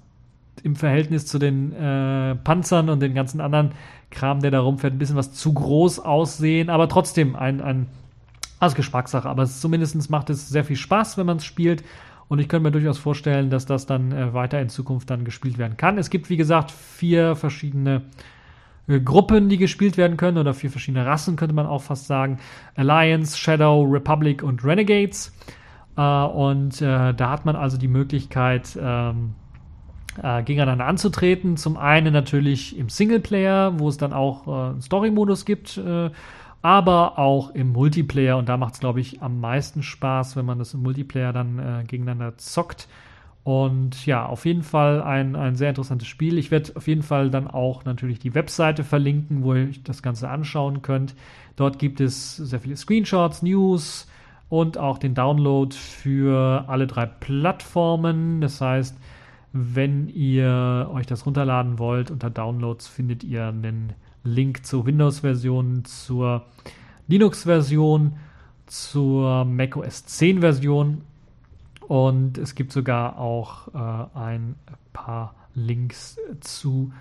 im 0.64 0.76
Verhältnis 0.76 1.26
zu 1.26 1.40
den 1.40 1.72
äh, 1.74 2.36
Panzern 2.36 2.90
und 2.90 3.00
den 3.00 3.14
ganzen 3.14 3.40
anderen 3.40 3.72
Kram, 4.10 4.42
der 4.42 4.52
da 4.52 4.60
rumfährt, 4.60 4.94
ein 4.94 4.98
bisschen 4.98 5.16
was 5.16 5.34
zu 5.34 5.54
groß 5.54 6.00
aussehen, 6.00 6.70
aber 6.70 6.90
trotzdem 6.90 7.36
ein, 7.36 7.62
ein 7.62 7.88
also 8.60 8.76
Geschmackssache, 8.76 9.30
aber 9.30 9.46
zumindest 9.46 10.10
macht 10.10 10.30
es 10.30 10.50
sehr 10.50 10.64
viel 10.64 10.76
Spaß, 10.76 11.18
wenn 11.18 11.26
man 11.26 11.38
es 11.38 11.46
spielt. 11.46 11.84
Und 12.28 12.40
ich 12.40 12.50
könnte 12.50 12.66
mir 12.66 12.72
durchaus 12.72 12.98
vorstellen, 12.98 13.50
dass 13.50 13.66
das 13.66 13.86
dann 13.86 14.12
äh, 14.12 14.34
weiter 14.34 14.60
in 14.60 14.70
Zukunft 14.70 15.10
dann 15.10 15.24
gespielt 15.24 15.58
werden 15.58 15.78
kann. 15.78 15.98
Es 15.98 16.10
gibt, 16.10 16.30
wie 16.30 16.36
gesagt, 16.36 16.72
vier 16.72 17.36
verschiedene 17.36 18.02
äh, 18.88 19.00
Gruppen, 19.00 19.48
die 19.48 19.58
gespielt 19.58 19.96
werden 19.96 20.18
können, 20.18 20.38
oder 20.38 20.54
vier 20.54 20.70
verschiedene 20.70 21.06
Rassen, 21.06 21.38
könnte 21.38 21.56
man 21.56 21.66
auch 21.66 21.84
fast 21.84 22.08
sagen. 22.08 22.40
Alliance, 22.76 23.38
Shadow, 23.38 23.84
Republic 23.84 24.44
und 24.44 24.66
Renegades. 24.66 25.34
Äh, 25.96 26.02
und 26.02 26.82
äh, 26.82 27.14
da 27.14 27.30
hat 27.30 27.46
man 27.46 27.56
also 27.56 27.78
die 27.78 27.88
Möglichkeit, 27.88 28.78
ähm, 28.82 29.36
äh, 30.22 30.44
gegeneinander 30.44 30.86
anzutreten. 30.86 31.56
Zum 31.56 31.78
einen 31.78 32.12
natürlich 32.12 32.78
im 32.78 32.90
Singleplayer, 32.90 33.80
wo 33.80 33.88
es 33.88 33.98
dann 33.98 34.12
auch 34.12 34.48
äh, 34.48 34.70
einen 34.72 34.82
Story-Modus 34.82 35.46
gibt 35.46 35.80
aber 36.68 37.18
auch 37.18 37.52
im 37.52 37.72
Multiplayer. 37.72 38.36
Und 38.36 38.50
da 38.50 38.58
macht 38.58 38.74
es, 38.74 38.82
glaube 38.82 39.00
ich, 39.00 39.22
am 39.22 39.40
meisten 39.40 39.84
Spaß, 39.84 40.36
wenn 40.36 40.46
man 40.46 40.60
das 40.60 40.74
im 40.74 40.82
Multiplayer 40.82 41.32
dann 41.32 41.60
äh, 41.60 41.86
gegeneinander 41.88 42.38
zockt. 42.38 42.90
Und 43.46 44.06
ja, 44.06 44.26
auf 44.26 44.46
jeden 44.46 44.64
Fall 44.64 45.02
ein, 45.02 45.38
ein 45.38 45.56
sehr 45.56 45.70
interessantes 45.70 46.10
Spiel. 46.10 46.38
Ich 46.38 46.52
werde 46.52 46.74
auf 46.76 46.86
jeden 46.90 47.04
Fall 47.04 47.30
dann 47.30 47.48
auch 47.48 47.86
natürlich 47.86 48.20
die 48.20 48.36
Webseite 48.36 48.84
verlinken, 48.84 49.44
wo 49.44 49.54
ihr 49.54 49.70
euch 49.70 49.82
das 49.82 50.04
Ganze 50.04 50.28
anschauen 50.28 50.82
könnt. 50.82 51.16
Dort 51.56 51.80
gibt 51.80 52.02
es 52.02 52.36
sehr 52.36 52.60
viele 52.60 52.76
Screenshots, 52.76 53.44
News 53.44 54.06
und 54.50 54.78
auch 54.78 54.98
den 54.98 55.16
Download 55.16 55.74
für 55.74 56.66
alle 56.68 56.86
drei 56.86 57.06
Plattformen. 57.06 58.42
Das 58.42 58.60
heißt, 58.60 58.98
wenn 59.54 60.10
ihr 60.10 60.90
euch 60.94 61.06
das 61.06 61.26
runterladen 61.26 61.80
wollt, 61.80 62.12
unter 62.12 62.30
Downloads 62.30 62.90
findet 62.90 63.24
ihr 63.24 63.48
einen 63.48 63.94
Link 64.24 64.66
zur 64.66 64.86
Windows-Version, 64.86 65.86
zur 65.86 66.46
Linux-Version, 67.08 68.14
zur 68.66 69.46
macOS 69.46 70.06
10-Version 70.08 71.02
und 71.88 72.38
es 72.38 72.56
gibt 72.56 72.72
sogar 72.72 73.18
auch 73.18 73.70
äh, 73.74 74.18
ein 74.18 74.56
paar 74.94 75.36
Links 75.56 76.18
zu 76.42 76.92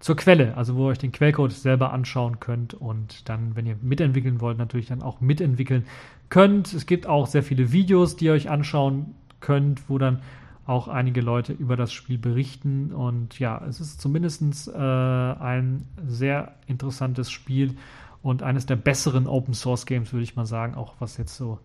zur 0.00 0.16
Quelle, 0.16 0.56
also 0.56 0.76
wo 0.76 0.86
ihr 0.86 0.92
euch 0.92 0.98
den 0.98 1.12
Quellcode 1.12 1.52
selber 1.52 1.92
anschauen 1.92 2.40
könnt 2.40 2.72
und 2.72 3.28
dann, 3.28 3.54
wenn 3.54 3.66
ihr 3.66 3.76
mitentwickeln 3.82 4.40
wollt, 4.40 4.56
natürlich 4.56 4.86
dann 4.86 5.02
auch 5.02 5.20
mitentwickeln 5.20 5.84
könnt. 6.30 6.72
Es 6.72 6.86
gibt 6.86 7.06
auch 7.06 7.26
sehr 7.26 7.42
viele 7.42 7.70
Videos, 7.70 8.16
die 8.16 8.24
ihr 8.24 8.32
euch 8.32 8.48
anschauen 8.48 9.14
könnt, 9.40 9.88
wo 9.90 9.98
dann 9.98 10.22
auch 10.70 10.86
einige 10.86 11.20
Leute 11.20 11.52
über 11.52 11.76
das 11.76 11.92
Spiel 11.92 12.16
berichten. 12.16 12.92
Und 12.92 13.38
ja, 13.40 13.60
es 13.68 13.80
ist 13.80 14.00
zumindest 14.00 14.68
äh, 14.68 14.72
ein 14.72 15.84
sehr 16.06 16.54
interessantes 16.68 17.30
Spiel 17.30 17.76
und 18.22 18.44
eines 18.44 18.66
der 18.66 18.76
besseren 18.76 19.26
Open 19.26 19.52
Source 19.52 19.84
Games, 19.84 20.12
würde 20.12 20.22
ich 20.22 20.36
mal 20.36 20.46
sagen, 20.46 20.76
auch 20.76 20.94
was 21.00 21.16
jetzt 21.16 21.36
so 21.36 21.58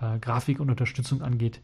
äh, 0.00 0.18
Grafik 0.18 0.60
und 0.60 0.70
Unterstützung 0.70 1.20
angeht. 1.20 1.60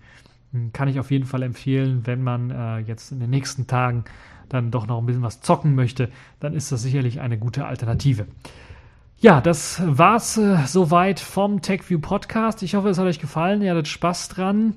Hm, 0.52 0.74
kann 0.74 0.88
ich 0.88 1.00
auf 1.00 1.10
jeden 1.10 1.24
Fall 1.24 1.42
empfehlen, 1.42 2.02
wenn 2.04 2.22
man 2.22 2.50
äh, 2.50 2.78
jetzt 2.80 3.12
in 3.12 3.18
den 3.18 3.30
nächsten 3.30 3.66
Tagen 3.66 4.04
dann 4.50 4.70
doch 4.70 4.86
noch 4.86 4.98
ein 4.98 5.06
bisschen 5.06 5.22
was 5.22 5.40
zocken 5.40 5.74
möchte, 5.74 6.10
dann 6.38 6.52
ist 6.52 6.70
das 6.70 6.82
sicherlich 6.82 7.18
eine 7.18 7.38
gute 7.38 7.64
Alternative. 7.64 8.26
Ja, 9.20 9.40
das 9.40 9.80
war's 9.86 10.36
äh, 10.36 10.58
soweit 10.66 11.18
vom 11.18 11.62
TechView 11.62 11.98
Podcast. 11.98 12.62
Ich 12.62 12.74
hoffe, 12.74 12.90
es 12.90 12.98
hat 12.98 13.06
euch 13.06 13.20
gefallen. 13.20 13.62
Ihr 13.62 13.70
hattet 13.70 13.88
Spaß 13.88 14.28
dran. 14.28 14.74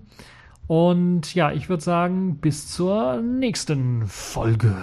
Und 0.68 1.34
ja, 1.34 1.52
ich 1.52 1.70
würde 1.70 1.84
sagen, 1.84 2.38
bis 2.38 2.68
zur 2.68 3.22
nächsten 3.22 4.06
Folge. 4.06 4.76